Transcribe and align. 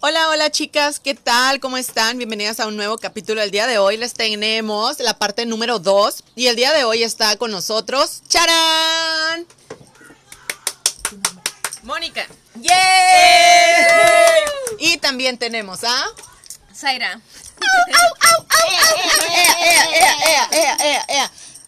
Hola, 0.00 0.28
hola 0.28 0.50
chicas, 0.50 1.00
¿qué 1.00 1.14
tal? 1.14 1.58
¿Cómo 1.58 1.78
están? 1.78 2.18
Bienvenidas 2.18 2.60
a 2.60 2.66
un 2.66 2.76
nuevo 2.76 2.98
capítulo. 2.98 3.40
El 3.40 3.50
día 3.50 3.66
de 3.66 3.78
hoy 3.78 3.96
les 3.96 4.12
tenemos 4.12 5.00
la 5.00 5.18
parte 5.18 5.46
número 5.46 5.78
2 5.78 6.22
y 6.34 6.48
el 6.48 6.56
día 6.56 6.74
de 6.74 6.84
hoy 6.84 7.02
está 7.02 7.36
con 7.38 7.50
nosotros 7.50 8.22
¡Charán! 8.28 9.46
Mónica. 11.82 12.26
¡Yay! 12.56 12.74
Y 14.80 14.98
también 14.98 15.38
tenemos 15.38 15.82
a 15.82 16.04
Zaira. 16.74 17.18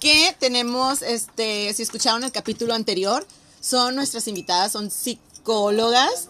que 0.01 0.37
tenemos, 0.39 1.01
este, 1.01 1.73
si 1.73 1.83
escucharon 1.83 2.23
el 2.25 2.31
capítulo 2.31 2.75
anterior, 2.75 3.27
son 3.61 3.97
nuestras 3.97 4.29
invitadas, 4.29 4.73
son 4.73 4.91
psicólogas 4.91 6.29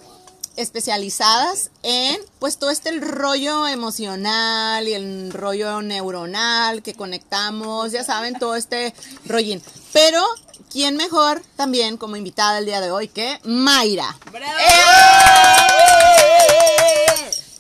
especializadas 0.59 1.71
en 1.85 2.21
pues 2.41 2.59
todo 2.59 2.71
este 2.71 2.89
el 2.89 3.01
rollo 3.01 3.69
emocional 3.69 4.89
y 4.89 4.95
el 4.95 5.33
rollo 5.33 5.81
neuronal 5.83 6.83
que 6.83 6.95
conectamos, 6.95 7.93
ya 7.93 8.03
saben, 8.03 8.35
todo 8.35 8.57
este 8.57 8.93
rollín. 9.25 9.63
Pero, 9.93 10.25
¿quién 10.71 10.97
mejor 10.97 11.43
también 11.57 11.97
como 11.97 12.17
invitada 12.17 12.59
el 12.59 12.67
día 12.67 12.81
de 12.81 12.91
hoy 12.91 13.07
que 13.09 13.39
Mayra? 13.45 14.19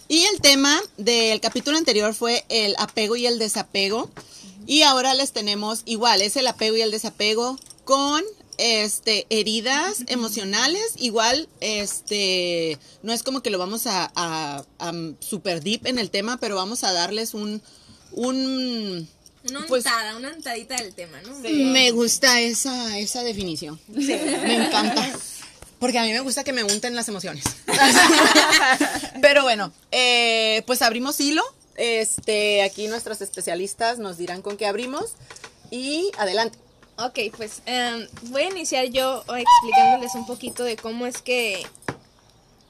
Y 0.08 0.24
el 0.24 0.41
tema 0.41 0.80
del 0.96 1.41
capítulo 1.41 1.78
anterior 1.78 2.14
fue 2.14 2.44
el 2.48 2.74
apego 2.78 3.14
y 3.14 3.27
el 3.27 3.38
desapego. 3.38 4.10
Y 4.66 4.83
ahora 4.83 5.14
les 5.14 5.33
tenemos 5.33 5.83
igual, 5.84 6.20
es 6.20 6.36
el 6.36 6.46
apego 6.46 6.77
y 6.77 6.83
el 6.83 6.91
desapego 6.91 7.58
con 7.84 8.22
este 8.58 9.26
heridas 9.30 10.04
emocionales. 10.08 10.82
Igual, 10.96 11.48
este, 11.60 12.78
no 13.02 13.12
es 13.12 13.22
como 13.22 13.42
que 13.42 13.50
lo 13.50 13.58
vamos 13.58 13.86
a, 13.86 14.10
a, 14.14 14.64
a 14.78 14.92
super 15.20 15.62
deep 15.62 15.86
en 15.86 15.98
el 15.98 16.10
tema, 16.10 16.36
pero 16.38 16.56
vamos 16.56 16.84
a 16.84 16.92
darles 16.92 17.33
un, 17.34 17.62
un 18.12 19.08
Una 19.48 19.66
Pues- 19.66 19.84
untada, 19.86 20.16
una 20.16 20.30
untadita 20.33 20.77
del 20.77 20.92
tema, 20.94 21.20
¿no? 21.22 21.38
me 21.41 21.91
gusta 21.92 22.41
esa, 22.41 22.98
esa 22.98 23.22
definición. 23.22 23.80
Me 23.88 24.66
encanta. 24.66 25.11
Porque 25.78 25.96
a 25.98 26.02
mí 26.02 26.11
me 26.12 26.18
gusta 26.20 26.42
que 26.42 26.52
me 26.52 26.64
unten 26.64 26.96
las 26.96 27.08
emociones. 27.08 27.44
Pero 29.22 29.42
bueno, 29.42 29.72
eh, 29.92 30.62
pues 30.66 30.83
abrimos 30.83 31.20
hilo. 31.20 31.42
Este, 31.77 32.62
aquí 32.62 32.88
nuestros 32.88 33.20
especialistas 33.20 33.98
nos 34.00 34.18
dirán 34.18 34.42
con 34.42 34.56
qué 34.56 34.66
abrimos. 34.66 35.12
Y 35.70 36.11
adelante. 36.18 36.58
Ok, 37.00 37.18
pues 37.36 37.62
em, 37.66 38.08
voy 38.24 38.42
a 38.42 38.50
iniciar 38.50 38.86
yo 38.86 39.22
explicándoles 39.36 40.16
un 40.16 40.27
poquito 40.27 40.64
de 40.64 40.77
cómo 40.77 41.06
es 41.06 41.22
que... 41.22 41.64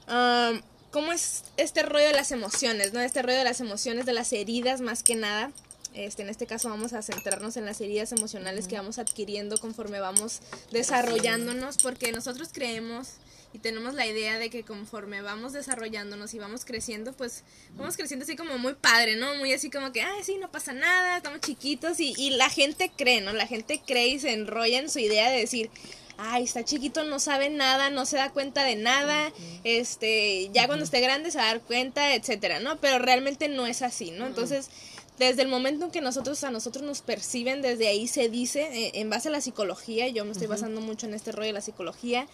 am, 0.05 0.61
cómo 0.91 1.11
es 1.11 1.43
este 1.57 1.81
rollo 1.81 2.05
de 2.05 2.13
las 2.13 2.31
emociones, 2.31 2.93
¿no? 2.93 2.99
Este 2.99 3.23
rollo 3.23 3.37
de 3.39 3.43
las 3.43 3.59
emociones, 3.59 4.05
de 4.05 4.13
las 4.13 4.31
heridas 4.31 4.81
más 4.81 5.01
que 5.01 5.15
nada. 5.15 5.51
Este, 5.95 6.21
en 6.21 6.29
este 6.29 6.45
caso 6.45 6.69
vamos 6.69 6.93
a 6.93 7.01
centrarnos 7.01 7.57
en 7.57 7.65
las 7.65 7.81
heridas 7.81 8.11
emocionales 8.11 8.67
que 8.67 8.75
vamos 8.75 8.99
adquiriendo 8.99 9.57
conforme 9.57 9.99
vamos 9.99 10.41
desarrollándonos, 10.71 11.77
porque 11.77 12.11
nosotros 12.11 12.49
creemos 12.51 13.13
y 13.53 13.59
tenemos 13.59 13.93
la 13.93 14.05
idea 14.05 14.37
de 14.37 14.49
que 14.49 14.63
conforme 14.63 15.21
vamos 15.21 15.53
desarrollándonos 15.53 16.33
y 16.33 16.39
vamos 16.39 16.65
creciendo, 16.65 17.13
pues 17.13 17.43
vamos 17.75 17.97
creciendo 17.97 18.23
así 18.23 18.35
como 18.35 18.57
muy 18.57 18.75
padre, 18.75 19.15
¿no? 19.15 19.35
Muy 19.35 19.53
así 19.53 19.69
como 19.69 19.91
que, 19.91 20.01
ay, 20.01 20.23
sí, 20.23 20.37
no 20.37 20.51
pasa 20.51 20.73
nada, 20.73 21.17
estamos 21.17 21.41
chiquitos 21.41 21.99
y, 21.99 22.13
y 22.17 22.31
la 22.31 22.49
gente 22.49 22.91
cree, 22.95 23.21
¿no? 23.21 23.33
La 23.33 23.47
gente 23.47 23.81
cree 23.85 24.09
y 24.09 24.19
se 24.19 24.33
enrolla 24.33 24.79
en 24.79 24.89
su 24.89 24.99
idea 24.99 25.31
de 25.31 25.39
decir, 25.39 25.71
ay, 26.19 26.43
está 26.43 26.63
chiquito, 26.63 27.03
no 27.05 27.17
sabe 27.19 27.49
nada, 27.49 27.89
no 27.89 28.05
se 28.05 28.17
da 28.17 28.29
cuenta 28.29 28.63
de 28.65 28.75
nada, 28.75 29.31
este, 29.63 30.49
ya 30.53 30.67
cuando 30.67 30.83
esté 30.83 30.99
grande 30.99 31.31
se 31.31 31.37
va 31.37 31.45
a 31.45 31.53
dar 31.53 31.61
cuenta, 31.61 32.13
etcétera, 32.13 32.59
¿no? 32.59 32.77
Pero 32.79 32.99
realmente 32.99 33.47
no 33.47 33.65
es 33.65 33.81
así, 33.81 34.11
¿no? 34.11 34.27
Entonces, 34.27 34.69
desde 35.17 35.41
el 35.41 35.47
momento 35.47 35.85
en 35.85 35.91
que 35.91 36.01
nosotros 36.01 36.43
a 36.43 36.51
nosotros 36.51 36.83
nos 36.83 37.01
perciben, 37.01 37.61
desde 37.61 37.87
ahí 37.87 38.07
se 38.07 38.29
dice, 38.29 38.63
eh, 38.63 38.91
en 38.95 39.09
base 39.09 39.29
a 39.29 39.31
la 39.31 39.41
psicología, 39.41 40.07
yo 40.09 40.25
me 40.25 40.31
estoy 40.31 40.47
basando 40.47 40.81
mucho 40.81 41.07
en 41.07 41.13
este 41.13 41.31
rollo 41.31 41.47
de 41.47 41.53
la 41.53 41.61
psicología, 41.61 42.27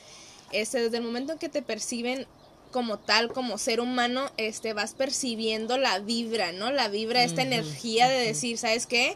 este, 0.62 0.82
desde 0.82 0.98
el 0.98 1.04
momento 1.04 1.34
en 1.34 1.40
que 1.40 1.50
te 1.50 1.62
perciben 1.62 2.28
como 2.76 3.00
tal, 3.00 3.32
como 3.32 3.58
ser 3.58 3.80
humano, 3.80 4.30
este, 4.36 4.74
vas 4.74 4.96
percibiendo 4.96 5.78
la 5.78 6.00
vibra, 6.00 6.52
¿no? 6.52 6.72
La 6.74 6.90
vibra, 6.90 7.24
esta 7.24 7.42
energía 7.42 8.10
de 8.10 8.20
decir, 8.20 8.58
¿sabes 8.58 8.86
qué? 8.86 9.16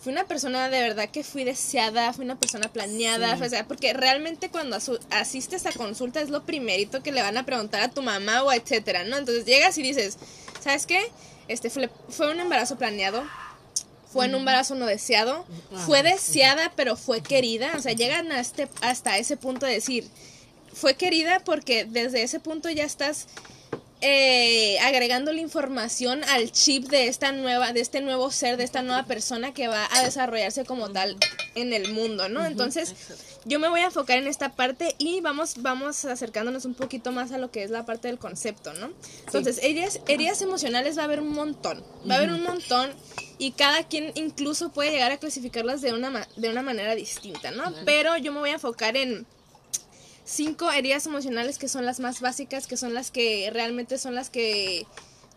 Fui 0.00 0.12
una 0.12 0.24
persona 0.24 0.70
de 0.70 0.80
verdad 0.80 1.10
que 1.10 1.22
fui 1.22 1.44
deseada, 1.44 2.14
fui 2.14 2.24
una 2.24 2.40
persona 2.40 2.72
planeada, 2.72 3.34
o 3.34 3.48
sea, 3.50 3.68
porque 3.68 3.92
realmente 3.92 4.48
cuando 4.48 4.78
asistes 5.10 5.66
a 5.66 5.72
consulta 5.72 6.22
es 6.22 6.30
lo 6.30 6.44
primerito 6.44 7.02
que 7.02 7.12
le 7.12 7.20
van 7.20 7.36
a 7.36 7.44
preguntar 7.44 7.82
a 7.82 7.90
tu 7.90 8.00
mamá 8.00 8.42
o 8.42 8.50
etcétera, 8.50 9.04
¿no? 9.04 9.18
Entonces 9.18 9.44
llegas 9.44 9.76
y 9.76 9.82
dices, 9.82 10.16
¿sabes 10.62 10.86
qué? 10.86 11.10
Este 11.48 11.68
fue, 11.68 12.30
un 12.30 12.40
embarazo 12.40 12.78
planeado, 12.78 13.24
fue 14.10 14.26
un 14.26 14.36
embarazo 14.36 14.74
no 14.74 14.86
deseado, 14.86 15.44
fue 15.84 16.02
deseada 16.02 16.72
pero 16.76 16.96
fue 16.96 17.20
querida, 17.20 17.74
o 17.76 17.82
sea, 17.82 17.92
llegan 17.92 18.32
este, 18.32 18.68
hasta 18.80 19.18
ese 19.18 19.36
punto 19.36 19.66
de 19.66 19.72
decir, 19.72 20.08
fue 20.76 20.94
querida 20.94 21.40
porque 21.40 21.86
desde 21.86 22.22
ese 22.22 22.38
punto 22.38 22.68
ya 22.68 22.84
estás 22.84 23.26
eh, 24.02 24.78
agregando 24.80 25.32
la 25.32 25.40
información 25.40 26.22
al 26.24 26.52
chip 26.52 26.84
de 26.88 27.08
esta 27.08 27.32
nueva, 27.32 27.72
de 27.72 27.80
este 27.80 28.02
nuevo 28.02 28.30
ser, 28.30 28.58
de 28.58 28.64
esta 28.64 28.82
nueva 28.82 29.06
persona 29.06 29.54
que 29.54 29.68
va 29.68 29.88
a 29.90 30.04
desarrollarse 30.04 30.66
como 30.66 30.90
tal 30.90 31.16
en 31.54 31.72
el 31.72 31.94
mundo, 31.94 32.28
¿no? 32.28 32.44
Entonces, 32.44 32.94
yo 33.46 33.58
me 33.58 33.68
voy 33.68 33.80
a 33.80 33.86
enfocar 33.86 34.18
en 34.18 34.26
esta 34.26 34.54
parte 34.54 34.94
y 34.98 35.22
vamos, 35.22 35.54
vamos 35.62 36.04
acercándonos 36.04 36.66
un 36.66 36.74
poquito 36.74 37.10
más 37.10 37.32
a 37.32 37.38
lo 37.38 37.50
que 37.50 37.62
es 37.62 37.70
la 37.70 37.86
parte 37.86 38.08
del 38.08 38.18
concepto, 38.18 38.74
¿no? 38.74 38.92
Entonces, 39.24 39.60
heridas, 39.62 40.00
heridas 40.08 40.42
emocionales 40.42 40.98
va 40.98 41.02
a 41.02 41.04
haber 41.06 41.20
un 41.20 41.32
montón, 41.32 41.82
va 42.08 42.16
a 42.16 42.18
haber 42.18 42.32
un 42.32 42.42
montón 42.42 42.90
y 43.38 43.52
cada 43.52 43.82
quien 43.84 44.12
incluso 44.14 44.68
puede 44.68 44.90
llegar 44.90 45.10
a 45.10 45.16
clasificarlas 45.16 45.80
de 45.80 45.94
una, 45.94 46.28
de 46.36 46.50
una 46.50 46.60
manera 46.60 46.94
distinta, 46.94 47.50
¿no? 47.50 47.72
Pero 47.86 48.18
yo 48.18 48.30
me 48.30 48.40
voy 48.40 48.50
a 48.50 48.54
enfocar 48.54 48.94
en 48.98 49.26
cinco 50.26 50.70
heridas 50.70 51.06
emocionales 51.06 51.56
que 51.56 51.68
son 51.68 51.86
las 51.86 52.00
más 52.00 52.20
básicas, 52.20 52.66
que 52.66 52.76
son 52.76 52.92
las 52.92 53.10
que 53.10 53.48
realmente 53.52 53.96
son 53.96 54.14
las 54.14 54.28
que 54.28 54.86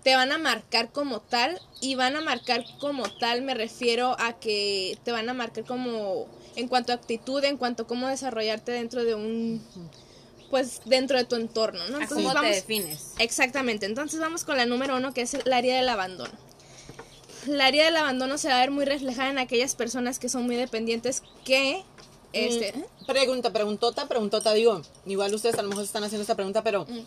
te 0.03 0.15
van 0.15 0.31
a 0.31 0.37
marcar 0.37 0.91
como 0.91 1.21
tal 1.21 1.61
y 1.79 1.95
van 1.95 2.15
a 2.15 2.21
marcar 2.21 2.65
como 2.79 3.09
tal 3.17 3.41
me 3.41 3.53
refiero 3.53 4.15
a 4.19 4.39
que 4.39 4.97
te 5.03 5.11
van 5.11 5.29
a 5.29 5.33
marcar 5.33 5.65
como 5.65 6.27
en 6.55 6.67
cuanto 6.67 6.91
a 6.91 6.95
actitud, 6.95 7.43
en 7.43 7.57
cuanto 7.57 7.83
a 7.83 7.87
cómo 7.87 8.07
desarrollarte 8.07 8.71
dentro 8.71 9.05
de 9.05 9.15
un 9.15 9.61
pues 10.49 10.81
dentro 10.85 11.17
de 11.17 11.25
tu 11.25 11.35
entorno, 11.35 11.79
¿no? 11.89 11.97
¿A 11.97 12.01
Entonces 12.01 12.17
cómo 12.17 12.29
te 12.29 12.35
vamos 12.35 12.55
defines? 12.55 13.13
Exactamente, 13.19 13.85
entonces 13.85 14.19
vamos 14.19 14.43
con 14.43 14.57
la 14.57 14.65
número 14.65 14.97
uno 14.97 15.13
que 15.13 15.21
es 15.21 15.35
el 15.35 15.53
área 15.53 15.77
del 15.77 15.87
abandono. 15.87 16.33
La 17.45 17.67
área 17.67 17.85
del 17.85 17.95
abandono 17.95 18.37
se 18.37 18.49
va 18.49 18.55
a 18.55 18.59
ver 18.59 18.71
muy 18.71 18.85
reflejada 18.85 19.29
en 19.29 19.37
aquellas 19.37 19.75
personas 19.75 20.17
que 20.17 20.27
son 20.27 20.45
muy 20.45 20.55
dependientes 20.55 21.21
que 21.45 21.83
este, 22.33 22.73
Mm, 22.77 22.83
Pregunta, 23.07 23.51
preguntota, 23.51 24.07
preguntota, 24.07 24.53
digo, 24.53 24.81
igual 25.07 25.33
ustedes 25.33 25.55
a 25.57 25.63
lo 25.63 25.69
mejor 25.69 25.83
están 25.83 26.03
haciendo 26.03 26.21
esta 26.21 26.35
pregunta, 26.35 26.61
pero 26.63 26.85
Mm. 26.85 26.99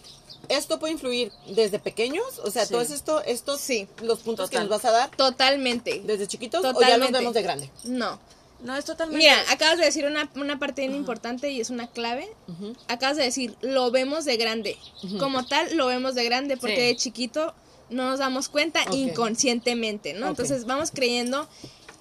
¿esto 0.48 0.80
puede 0.80 0.94
influir 0.94 1.30
desde 1.46 1.78
pequeños? 1.78 2.40
O 2.44 2.50
sea, 2.50 2.66
Sí. 2.66 2.72
todo 2.72 2.80
esto, 2.82 3.22
estos, 3.24 3.60
Sí. 3.60 3.86
los 4.02 4.18
puntos 4.20 4.50
que 4.50 4.58
nos 4.58 4.68
vas 4.68 4.84
a 4.84 4.90
dar 4.90 5.10
totalmente. 5.16 6.02
desde 6.04 6.26
chiquitos 6.26 6.64
o 6.64 6.80
ya 6.80 6.98
los 6.98 7.10
vemos 7.12 7.34
de 7.34 7.42
grande. 7.42 7.70
No. 7.84 8.18
No, 8.64 8.76
es 8.76 8.84
totalmente. 8.84 9.18
Mira, 9.18 9.36
acabas 9.50 9.78
de 9.78 9.84
decir 9.84 10.04
una, 10.06 10.30
una 10.36 10.58
parte 10.58 10.82
bien 10.82 10.94
importante 10.94 11.50
y 11.50 11.60
es 11.60 11.70
una 11.70 11.88
clave. 11.88 12.28
Acabas 12.88 13.16
de 13.16 13.24
decir, 13.24 13.56
lo 13.60 13.90
vemos 13.90 14.24
de 14.24 14.36
grande. 14.36 14.76
Como 15.18 15.44
tal, 15.46 15.76
lo 15.76 15.86
vemos 15.86 16.14
de 16.14 16.24
grande 16.24 16.56
porque 16.56 16.76
Sí. 16.76 16.82
de 16.82 16.96
chiquito 16.96 17.54
no 17.90 18.08
nos 18.10 18.18
damos 18.20 18.48
cuenta 18.48 18.80
inconscientemente, 18.92 20.14
¿no? 20.14 20.28
Entonces 20.28 20.64
vamos 20.64 20.90
creyendo 20.92 21.48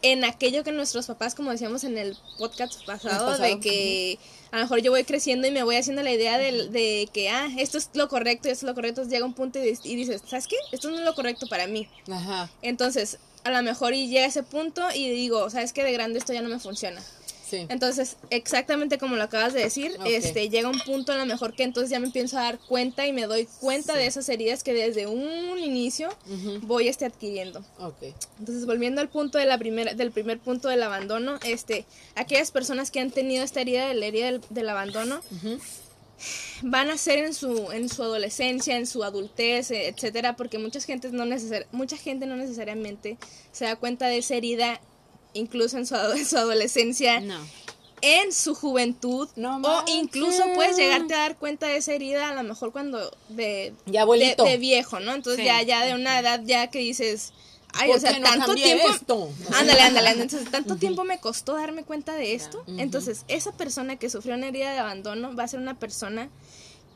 en 0.04 0.24
aquello 0.24 0.64
que 0.64 0.72
nuestros 0.72 1.06
papás, 1.08 1.36
como 1.36 1.52
decíamos 1.52 1.84
en 1.84 1.98
el 1.98 2.18
podcast 2.38 2.84
pasado, 2.86 3.26
pasado. 3.28 3.44
de 3.44 3.60
que 3.60 4.18
a 4.52 4.58
lo 4.58 4.64
mejor 4.64 4.80
yo 4.82 4.92
voy 4.92 5.04
creciendo 5.04 5.48
y 5.48 5.52
me 5.52 5.64
voy 5.64 5.76
haciendo 5.76 6.02
la 6.04 6.12
idea 6.12 6.38
del- 6.38 6.72
de, 6.72 7.08
que, 7.14 7.30
ah, 7.30 7.48
esto 7.58 7.78
es 7.78 7.90
lo 7.94 8.08
correcto, 8.10 8.50
esto 8.50 8.66
es 8.66 8.70
lo 8.70 8.76
correcto, 8.76 9.04
llega 9.04 9.26
un 9.26 9.34
punto 9.34 9.60
y 9.60 9.96
dices, 9.96 10.22
¿sabes 10.28 10.48
qué? 10.48 10.56
Esto 10.72 10.90
no 10.90 10.98
es 11.00 11.06
lo 11.06 11.14
correcto 11.16 11.48
para 11.48 11.68
mí. 11.68 11.88
Ajá. 12.12 12.50
Entonces, 12.62 13.20
a 13.44 13.52
lo 13.52 13.62
mejor 13.64 13.94
y 13.94 14.08
llega 14.08 14.26
ese 14.26 14.44
punto 14.44 14.84
y 14.94 15.10
digo, 15.10 15.50
¿sabes 15.50 15.74
qué? 15.74 15.84
De 15.84 15.92
grande 15.92 16.20
esto 16.20 16.34
ya 16.34 16.42
no 16.42 16.50
me 16.50 16.60
funciona. 16.60 17.02
Sí. 17.52 17.66
Entonces, 17.68 18.16
exactamente 18.30 18.98
como 18.98 19.18
lo 19.18 19.24
acabas 19.24 19.52
de 19.54 19.60
decir, 19.60 19.98
este 20.06 20.48
llega 20.48 20.70
un 20.70 20.80
punto 20.80 21.12
a 21.12 21.18
lo 21.18 21.26
mejor 21.26 21.54
que 21.54 21.64
entonces 21.64 21.90
ya 21.90 22.00
me 22.00 22.06
empiezo 22.06 22.38
a 22.38 22.44
dar 22.44 22.60
cuenta 22.60 23.06
y 23.06 23.12
me 23.12 23.24
doy 23.24 23.46
cuenta 23.60 23.94
de 23.94 24.06
esas 24.06 24.30
heridas 24.30 24.64
que 24.64 24.74
desde 24.74 25.06
un 25.06 25.60
inicio 25.60 26.08
voy 26.62 26.88
este 26.88 27.04
adquiriendo. 27.04 27.62
Entonces, 28.40 28.66
volviendo 28.66 29.02
al 29.02 29.10
punto 29.10 29.38
de 29.38 29.46
la 29.46 29.58
primera, 29.58 29.94
del 29.94 30.12
primer 30.12 30.40
punto 30.40 30.70
del 30.70 30.82
abandono, 30.82 31.40
este, 31.44 31.86
aquellas 32.16 32.52
personas 32.52 32.90
que 32.90 33.02
han 33.02 33.12
tenido 33.12 33.44
esta 33.44 33.60
herida 33.60 33.90
de 33.90 33.96
la 33.96 34.06
herida 34.06 34.28
del, 34.28 34.42
del 34.50 34.70
abandono 34.70 35.22
van 36.62 36.90
a 36.90 36.98
ser 36.98 37.20
en 37.20 37.34
su, 37.34 37.72
en 37.72 37.90
su 37.90 38.04
adolescencia, 38.04 38.78
en 38.78 38.88
su 38.88 39.04
adultez, 39.04 39.72
eh, 39.72 39.88
etcétera, 39.88 40.36
porque 40.36 40.58
mucha 40.58 40.80
gente 40.80 41.10
no 41.12 41.26
mucha 41.72 41.98
gente 41.98 42.26
no 42.26 42.38
necesariamente 42.38 43.18
se 43.52 43.66
da 43.66 43.76
cuenta 43.76 44.08
de 44.08 44.20
esa 44.20 44.36
herida 44.36 44.80
incluso 45.34 45.78
en 45.78 45.86
su, 45.86 45.96
en 46.16 46.26
su 46.26 46.38
adolescencia 46.38 47.20
No. 47.20 47.40
en 48.02 48.32
su 48.34 48.56
juventud 48.56 49.30
No 49.36 49.58
o 49.62 49.84
incluso 49.88 50.44
puedes 50.56 50.76
llegarte 50.78 51.14
a 51.14 51.20
dar 51.20 51.38
cuenta 51.38 51.68
de 51.68 51.78
esa 51.78 51.94
herida 51.94 52.30
a 52.30 52.34
lo 52.36 52.44
mejor 52.44 52.72
cuando 52.72 53.12
de 53.30 53.74
Ya 53.86 54.06
de, 54.06 54.36
de 54.36 54.58
viejo, 54.58 55.00
¿no? 55.00 55.14
Entonces 55.14 55.42
Sí. 55.42 55.46
ya 55.46 55.62
ya 55.62 55.86
de 55.86 55.94
una 55.94 56.20
edad 56.20 56.42
ya 56.44 56.68
que 56.68 56.80
dices, 56.80 57.32
ay, 57.74 57.88
¿Por 57.90 57.98
o 57.98 58.00
sea, 58.00 58.18
no 58.20 58.28
tanto 58.28 58.56
tiempo 58.56 58.88
esto? 58.90 59.30
Ándale, 59.54 59.82
ándale, 59.82 60.10
ándale. 60.10 60.22
entonces 60.24 60.50
tanto 60.52 60.76
tiempo 60.78 61.04
me 61.04 61.20
costó 61.20 61.54
darme 61.56 61.84
cuenta 61.84 62.14
de 62.16 62.34
esto. 62.34 62.64
Entonces, 62.68 63.24
esa 63.28 63.52
persona 63.54 63.96
que 63.98 64.10
sufrió 64.10 64.36
una 64.36 64.48
herida 64.48 64.74
de 64.74 64.80
abandono 64.80 65.36
va 65.36 65.44
a 65.44 65.48
ser 65.48 65.60
una 65.60 65.78
persona 65.80 66.30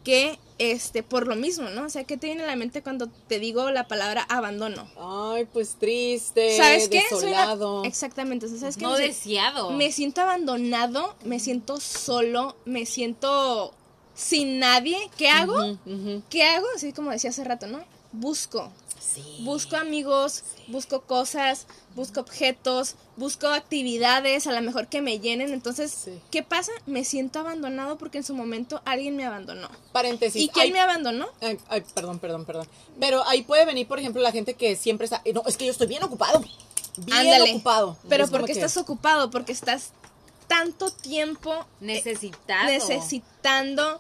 que 0.06 0.40
este 0.58 1.04
por 1.04 1.28
lo 1.28 1.36
mismo, 1.36 1.68
¿no? 1.70 1.84
O 1.86 1.90
sea, 1.90 2.06
¿qué 2.06 2.16
te 2.16 2.28
viene 2.28 2.44
a 2.44 2.48
la 2.48 2.56
mente 2.56 2.82
cuando 2.82 3.08
te 3.28 3.40
digo 3.40 3.72
la 3.72 3.90
palabra 3.90 4.22
abandono? 4.30 4.88
Ay, 4.98 5.46
pues 5.52 5.76
triste, 5.78 6.56
¿Sabes 6.56 6.88
qué? 6.88 7.00
Una- 7.12 7.20
desolado. 7.20 7.84
Exactamente, 7.84 8.46
o 8.46 8.50
sea, 8.50 8.60
¿sabes 8.60 8.78
qué? 8.78 8.84
No 8.84 8.94
Me 8.94 9.00
deseado. 9.00 9.72
me 9.72 9.92
siento 9.92 10.22
abandonado, 10.22 11.16
me 11.26 11.42
siento 11.42 11.82
solo, 11.82 12.56
me 12.64 12.86
siento 12.86 13.74
sin 14.14 14.60
nadie. 14.60 14.98
¿Qué 15.18 15.28
hago? 15.28 15.78
¿Qué 16.30 16.44
hago? 16.44 16.68
Así 16.74 16.94
como 16.94 17.12
decía 17.12 17.32
hace 17.32 17.44
rato, 17.44 17.68
¿no? 17.68 17.84
Busco. 18.14 18.72
Sí. 19.14 19.38
Busco 19.42 19.76
amigos, 19.78 20.44
busco 20.68 21.02
cosas, 21.02 21.68
busco 21.96 22.20
objetos, 22.22 22.96
busco 23.18 23.48
actividades 23.48 24.48
a 24.48 24.52
lo 24.52 24.62
mejor 24.62 24.88
que 24.88 25.02
me 25.02 25.20
llenen. 25.20 25.54
Entonces, 25.54 25.92
Sí. 26.06 26.20
¿qué 26.32 26.44
pasa? 26.44 26.72
Me 26.86 27.04
siento 27.06 27.40
abandonado 27.40 27.98
porque 27.98 28.18
en 28.18 28.24
su 28.24 28.34
momento 28.34 28.82
alguien 28.84 29.16
me 29.16 29.26
abandonó. 29.26 29.70
Paréntesis. 29.92 30.42
¿Y 30.42 30.50
quién 30.50 30.66
Ay, 30.66 30.72
me 30.74 30.80
abandonó? 30.82 31.28
Ay, 31.42 31.60
ay, 31.70 31.84
perdón, 31.94 32.20
perdón, 32.20 32.46
perdón. 32.46 32.68
Pero 33.00 33.24
ahí 33.28 33.44
puede 33.44 33.66
venir, 33.66 33.88
por 33.88 34.00
ejemplo, 34.00 34.22
la 34.22 34.32
gente 34.32 34.56
que 34.56 34.76
siempre 34.76 35.06
está. 35.06 35.22
No, 35.34 35.44
es 35.46 35.56
que 35.58 35.66
yo 35.66 35.72
estoy 35.72 35.88
bien 35.88 36.04
ocupado. 36.04 36.44
Bien 36.98 37.18
Ándale. 37.18 37.52
ocupado. 37.54 37.98
Pero 38.10 38.28
porque 38.28 38.48
que- 38.54 38.60
estás 38.60 38.76
ocupado, 38.78 39.30
porque 39.30 39.52
estás 39.52 39.92
tanto 40.48 40.92
tiempo 40.92 41.54
eh, 41.54 41.66
Necesitado. 41.82 42.66
necesitando 42.66 44.00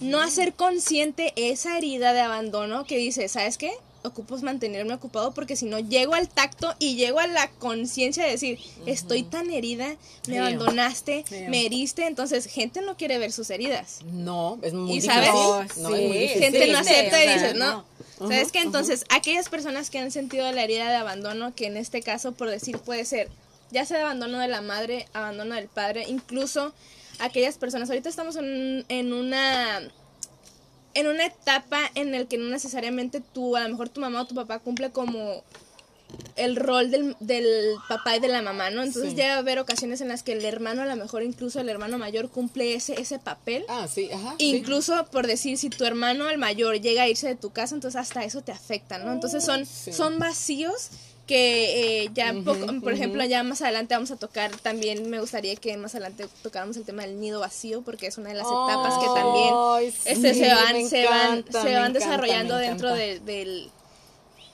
no 0.00 0.20
hacer 0.20 0.54
consciente 0.54 1.32
esa 1.36 1.76
herida 1.78 2.12
de 2.12 2.20
abandono 2.20 2.84
que 2.84 2.96
dice, 2.96 3.28
¿sabes 3.28 3.58
qué? 3.58 3.72
Ocupo 4.04 4.36
mantenerme 4.38 4.94
ocupado 4.94 5.32
porque 5.32 5.54
si 5.54 5.64
no 5.66 5.78
llego 5.78 6.14
al 6.14 6.28
tacto 6.28 6.74
y 6.78 6.96
llego 6.96 7.20
a 7.20 7.26
la 7.26 7.48
conciencia 7.50 8.24
de 8.24 8.32
decir, 8.32 8.58
estoy 8.86 9.22
tan 9.22 9.50
herida, 9.50 9.96
me 10.26 10.38
abandonaste, 10.40 11.24
me 11.48 11.66
heriste, 11.66 12.06
entonces 12.06 12.46
gente 12.46 12.82
no 12.82 12.96
quiere 12.96 13.18
ver 13.18 13.32
sus 13.32 13.50
heridas. 13.50 14.00
No, 14.12 14.58
es 14.62 14.72
muy 14.74 14.90
¿Y 14.90 14.94
difícil. 15.00 15.10
sabes? 15.12 15.76
No, 15.78 15.88
Sí, 15.88 15.94
es 15.94 16.08
muy 16.08 16.18
difícil. 16.18 16.42
Gente 16.42 16.66
no 16.72 16.82
sí, 16.84 16.90
acepta 16.90 17.16
o 17.16 17.22
y 17.22 17.58
no. 17.58 17.84
no. 18.18 18.28
¿Sabes 18.28 18.52
qué? 18.52 18.60
Entonces, 18.60 19.04
aquellas 19.08 19.48
personas 19.48 19.90
que 19.90 19.98
han 19.98 20.10
sentido 20.10 20.50
la 20.52 20.62
herida 20.64 20.88
de 20.88 20.96
abandono, 20.96 21.54
que 21.54 21.66
en 21.66 21.76
este 21.76 22.02
caso, 22.02 22.32
por 22.32 22.48
decir, 22.50 22.78
puede 22.78 23.04
ser 23.04 23.28
ya 23.72 23.84
sea 23.86 23.96
de 23.96 24.02
abandono 24.04 24.38
de 24.38 24.48
la 24.48 24.60
madre, 24.60 25.06
abandono 25.14 25.54
del 25.54 25.66
padre, 25.68 26.04
incluso 26.08 26.72
aquellas 27.18 27.56
personas, 27.56 27.88
ahorita 27.88 28.08
estamos 28.08 28.36
en, 28.36 28.84
en 28.88 29.12
una 29.12 29.80
en 30.94 31.06
una 31.06 31.26
etapa 31.26 31.80
en 31.94 32.14
el 32.14 32.26
que 32.28 32.38
no 32.38 32.48
necesariamente 32.50 33.20
tú, 33.20 33.56
a 33.56 33.60
lo 33.62 33.68
mejor 33.68 33.88
tu 33.88 34.00
mamá 34.00 34.22
o 34.22 34.26
tu 34.26 34.34
papá 34.34 34.58
cumple 34.58 34.90
como 34.90 35.42
el 36.36 36.56
rol 36.56 36.90
del, 36.90 37.16
del 37.20 37.76
papá 37.88 38.16
y 38.16 38.20
de 38.20 38.28
la 38.28 38.42
mamá, 38.42 38.68
¿no? 38.70 38.82
Entonces 38.82 39.12
Sí. 39.12 39.16
llega 39.16 39.34
a 39.36 39.38
haber 39.38 39.58
ocasiones 39.58 40.00
en 40.02 40.08
las 40.08 40.22
que 40.22 40.32
el 40.32 40.44
hermano, 40.44 40.82
a 40.82 40.86
lo 40.86 40.96
mejor 40.96 41.22
incluso 41.22 41.58
el 41.60 41.68
hermano 41.70 41.96
mayor, 41.96 42.28
cumple 42.28 42.74
ese, 42.74 43.00
ese 43.00 43.18
papel. 43.18 43.64
Ah, 43.68 43.88
sí, 43.88 44.10
ajá. 44.12 44.34
sí. 44.38 44.44
Incluso 44.56 45.06
por 45.06 45.26
decir, 45.26 45.56
si 45.56 45.70
tu 45.70 45.84
hermano, 45.84 46.28
el 46.28 46.36
mayor, 46.36 46.80
llega 46.80 47.02
a 47.04 47.08
irse 47.08 47.28
de 47.28 47.34
tu 47.34 47.50
casa, 47.50 47.74
entonces 47.74 47.98
hasta 47.98 48.24
eso 48.24 48.42
te 48.42 48.52
afecta, 48.52 48.98
¿no? 48.98 49.10
Entonces 49.12 49.42
son, 49.44 49.64
Sí. 49.64 49.92
son 49.92 50.18
vacíos 50.18 50.90
que 51.26 52.02
eh, 52.04 52.10
ya, 52.14 52.34
poco- 52.44 52.66
por 52.82 52.92
ejemplo, 52.92 53.24
ya 53.24 53.42
más 53.44 53.62
adelante 53.62 53.94
vamos 53.94 54.10
a 54.10 54.16
tocar, 54.16 54.50
también 54.58 55.08
me 55.08 55.20
gustaría 55.20 55.54
que 55.56 55.76
más 55.76 55.94
adelante 55.94 56.26
tocáramos 56.42 56.76
el 56.76 56.84
tema 56.84 57.02
del 57.04 57.20
nido 57.20 57.40
vacío, 57.40 57.82
porque 57.82 58.08
es 58.08 58.18
una 58.18 58.30
de 58.30 58.34
las 58.36 58.46
etapas 58.46 58.98
que 58.98 59.06
también 59.14 59.54
este, 60.04 60.34
sí, 60.34 60.40
se 60.40 60.54
van, 60.54 60.88
se 60.88 61.04
van, 61.06 61.44
se 61.50 61.58
van 61.58 61.66
encanta, 61.68 61.98
desarrollando 61.98 62.56
dentro 62.56 62.92
de- 62.94 63.20
del 63.20 63.70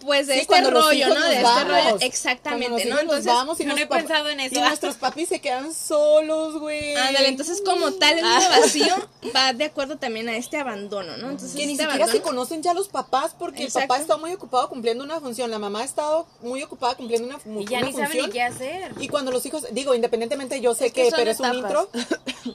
pues 0.01 0.27
de 0.27 0.35
Sí, 0.35 0.41
este 0.41 0.47
cuando 0.49 0.71
los 0.71 0.85
rollo, 0.85 1.09
¿no? 1.09 1.15
nos 1.15 1.29
De 1.29 1.37
este 1.43 1.65
rollo, 1.65 1.97
exactamente, 2.01 2.85
¿no? 2.87 2.99
Entonces, 3.01 3.27
vamos 3.27 3.59
y 3.61 3.65
no 3.65 3.75
nos 3.75 3.81
he 3.83 3.87
pensado 3.87 4.29
en 4.29 4.41
eso. 4.41 4.55
Y 4.55 4.61
nuestros 4.61 4.97
papis 4.97 5.29
se 5.29 5.41
quedan 5.41 5.75
solos, 5.75 6.59
güey. 6.61 6.95
ándale, 6.95 7.29
entonces 7.29 7.63
como 7.65 7.93
tal 7.93 8.19
el 8.19 8.25
nido 8.25 8.51
vacío 8.61 8.95
va 9.35 9.53
de 9.53 9.65
acuerdo 9.65 9.97
también 9.99 10.29
a 10.29 10.37
este 10.37 10.57
abandono, 10.59 11.17
¿no? 11.17 11.31
Entonces 11.31 11.57
Que 11.57 11.67
ni 11.67 11.73
este 11.73 11.85
siquiera 11.85 12.07
se 12.07 12.13
abandono- 12.19 12.23
conocen 12.25 12.63
ya 12.63 12.75
los 12.75 12.89
papás 12.89 13.35
porque 13.39 13.65
el 13.65 13.73
papá 13.73 13.99
está 13.99 14.17
muy 14.17 14.33
ocupado 14.33 14.69
cumpliendo 14.69 15.03
una 15.05 15.21
función, 15.21 15.51
la 15.51 15.59
mamá 15.59 15.81
ha 15.81 15.85
estado 15.85 16.27
muy 16.43 16.63
ocupada 16.63 16.95
cumpliendo 16.97 17.27
una, 17.29 17.61
Y 17.61 17.67
ya 17.67 17.79
una 17.79 17.87
ni 17.89 17.93
saben 17.93 18.07
función. 18.09 18.27
ni 18.27 18.33
qué 18.33 18.43
hacer. 18.43 18.93
Y 19.01 19.09
cuando 19.09 19.31
los 19.33 19.45
hijos, 19.47 19.67
digo, 19.73 19.95
independientemente 19.95 20.61
yo 20.61 20.75
sé 20.75 20.87
Es 20.87 20.93
que 20.93 21.09
pero 21.15 21.31
es 21.31 21.41
un 21.41 21.55
intro. 21.55 21.89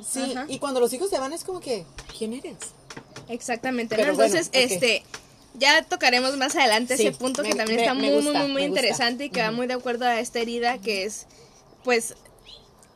Sí, 0.10 0.34
Ajá. 0.36 0.45
y 0.48 0.57
cuando 0.60 0.80
los 0.80 0.92
hijos 0.94 1.10
se 1.10 1.19
van 1.19 1.34
es 1.34 1.44
como 1.44 1.60
que, 1.60 1.86
¿quién 2.18 2.34
eres? 2.34 2.56
Exactamente, 3.30 3.95
Pero 3.95 4.12
¿no? 4.12 4.16
bueno, 4.18 4.36
Entonces, 4.36 4.50
este, 4.72 5.04
ya 5.55 5.83
tocaremos 5.83 6.35
más 6.38 6.55
adelante 6.55 6.97
Sí, 6.97 7.07
ese 7.07 7.17
punto 7.17 7.44
que 7.44 7.53
también 7.55 7.77
me- 7.77 7.83
está 7.83 7.94
me 7.94 8.09
muy, 8.09 8.15
gusta, 8.23 8.39
muy, 8.39 8.47
muy 8.51 8.61
gusta. 8.67 8.79
interesante 8.81 9.25
y 9.25 9.29
que 9.29 9.41
va 9.41 9.51
muy 9.51 9.67
de 9.67 9.73
acuerdo 9.75 10.05
a 10.05 10.19
esta 10.19 10.39
herida 10.39 10.77
que 10.79 11.03
es, 11.05 11.27
pues, 11.83 12.15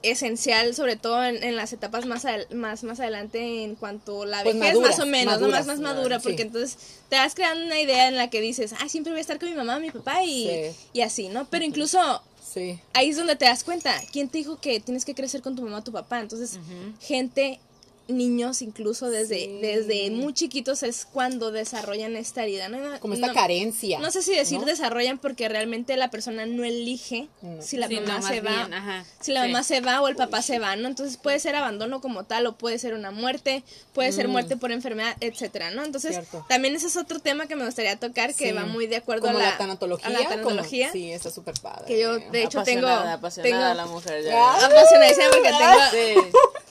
esencial, 0.04 0.76
sobre 0.76 0.96
todo 0.96 1.24
en, 1.24 1.44
en 1.44 1.56
las 1.56 1.74
etapas 1.74 2.06
más, 2.06 2.26
más, 2.54 2.84
más 2.84 3.00
adelante 3.00 3.64
en 3.64 3.76
cuanto 3.76 4.26
la 4.26 4.44
Pues 4.44 4.58
vejez, 4.58 4.80
más 4.80 5.00
o 5.00 5.06
menos, 5.06 5.42
Más, 5.42 5.66
más 5.66 5.80
claro, 5.80 5.82
madura, 5.96 6.20
sí. 6.20 6.24
porque 6.28 6.44
entonces 6.44 6.78
te 7.10 7.16
vas 7.16 7.34
creando 7.34 7.66
una 7.66 7.80
idea 7.80 8.08
en 8.08 8.16
la 8.16 8.30
que 8.30 8.40
dices, 8.40 8.74
ah, 8.80 8.88
siempre 8.90 9.12
voy 9.12 9.18
a 9.20 9.22
estar 9.22 9.40
con 9.40 9.50
mi 9.50 9.56
mamá, 9.56 9.80
mi 9.80 9.90
papá 9.92 10.24
y, 10.24 10.46
Sí. 10.48 10.76
y 10.94 11.02
así, 11.02 11.30
¿no? 11.30 11.48
Pero 11.50 11.66
incluso 11.66 12.22
Sí. 12.54 12.80
ahí 12.94 13.10
es 13.10 13.18
donde 13.18 13.36
te 13.36 13.46
das 13.46 13.64
cuenta, 13.64 13.94
¿quién 14.14 14.30
te 14.30 14.38
dijo 14.38 14.60
que 14.62 14.80
tienes 14.80 15.04
que 15.04 15.16
crecer 15.16 15.42
con 15.42 15.56
tu 15.56 15.64
mamá 15.64 15.80
o 15.80 15.84
tu 15.84 15.92
papá? 15.92 16.20
Entonces, 16.22 16.60
gente, 17.02 17.60
niños 18.08 18.62
incluso 18.62 19.10
desde, 19.10 19.36
Sí. 19.40 19.60
desde 19.62 20.12
muy 20.12 20.34
chiquitos 20.34 20.84
es 20.84 21.06
cuando 21.06 21.52
desarrollan 21.52 22.16
esta 22.16 22.44
herida, 22.44 22.70
¿no? 22.70 22.78
Como 23.00 23.14
esta 23.14 23.28
no, 23.28 23.34
carencia. 23.34 24.00
No 24.00 24.12
sé 24.12 24.22
si 24.22 24.34
decir 24.36 24.60
¿no? 24.60 24.66
desarrollan 24.66 25.18
porque 25.18 25.50
realmente 25.50 25.96
la 25.98 26.10
persona 26.10 26.46
no 26.46 26.64
elige 26.64 27.28
No. 27.42 27.62
si 27.62 27.78
la 27.78 27.88
Sí, 27.88 27.96
mamá 28.00 28.22
se 28.22 28.42
va. 28.42 28.52
bien, 28.52 28.74
ajá, 28.74 29.06
Si 29.20 29.32
la 29.32 29.44
sí. 29.44 29.48
mamá 29.52 29.64
se 29.64 29.82
va 29.82 30.02
o 30.02 30.08
el 30.08 30.16
papá 30.16 30.42
se 30.42 30.60
va, 30.60 30.76
¿no? 30.76 30.88
Entonces 30.88 31.18
puede 31.18 31.40
ser 31.40 31.56
abandono 31.56 32.00
como 32.02 32.24
tal 32.24 32.48
o 32.48 32.56
puede 32.58 32.80
ser 32.80 32.94
una 32.94 33.12
muerte, 33.12 33.64
puede 33.94 34.12
ser 34.12 34.28
muerte 34.28 34.58
por 34.58 34.72
enfermedad, 34.72 35.16
etcétera, 35.20 35.72
¿no? 35.72 35.84
Entonces, 35.84 36.12
Mm. 36.12 36.14
Cierto. 36.22 36.46
también 36.48 36.76
ese 36.76 36.88
es 36.88 36.98
otro 36.98 37.20
tema 37.20 37.48
que 37.48 37.56
me 37.56 37.66
gustaría 37.66 37.98
tocar 38.00 38.34
que 38.34 38.50
Sí. 38.50 38.52
va 38.54 38.66
muy 38.66 38.88
de 38.88 38.96
acuerdo 38.98 39.28
como 39.28 39.38
a 39.38 39.42
la, 39.42 39.50
la 39.52 39.58
tanatología. 39.58 40.08
a 40.08 40.10
la 40.12 40.18
como- 40.20 40.30
tanatología. 40.30 40.92
sí, 40.92 41.12
está 41.12 41.30
súper 41.30 41.56
padre. 41.62 41.86
Que 41.88 42.00
yo, 42.00 42.18
de 42.20 42.44
hecho, 42.44 42.64
tengo. 42.64 42.88
apasionada, 42.88 43.14
apasionada 43.14 43.74
tengo 43.74 43.74
la 43.76 43.86
mujer 43.86 44.24
ya. 44.24 44.66
Apasionadísima 44.66 45.26
porque 45.32 45.50
tengo. 45.92 46.28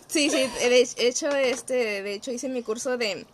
Sí. 0.08 0.30
Sí, 0.30 0.46
de 0.68 0.86
hecho, 0.98 1.28
este, 1.30 2.02
de 2.02 2.14
hecho 2.14 2.30
hice 2.32 2.48
mi 2.48 2.62
curso 2.62 2.96
de 2.96 3.26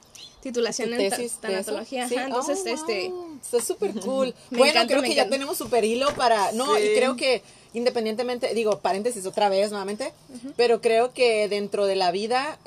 titulación 0.43 0.91
¿Tu 0.91 0.97
en 0.97 1.11
ta- 1.11 1.19
tanatología, 1.41 2.05
ajá, 2.05 2.09
Sí. 2.09 2.17
entonces, 2.21 2.59
Oh, 2.67 2.69
este, 2.75 3.09
wow. 3.11 3.39
Está 3.41 3.61
súper 3.63 3.95
cool. 4.01 4.35
Me 4.51 4.59
bueno, 4.59 4.73
encanta, 4.73 4.89
creo 4.89 5.03
me 5.03 5.09
que 5.09 5.15
ya 5.15 5.29
tenemos 5.29 5.57
súper 5.59 5.85
hilo 5.85 6.13
para... 6.15 6.51
No, 6.53 6.75
Sí. 6.77 6.83
y 6.83 6.97
creo 6.97 7.17
que 7.17 7.43
independientemente, 7.75 8.53
digo, 8.55 8.81
paréntesis 8.81 9.25
otra 9.25 9.49
vez 9.49 9.71
nuevamente, 9.71 10.13
pero 10.57 10.81
creo 10.81 11.13
que 11.15 11.49
dentro 11.49 11.87
de 11.87 11.97
la 11.97 12.11
vida 12.11 12.59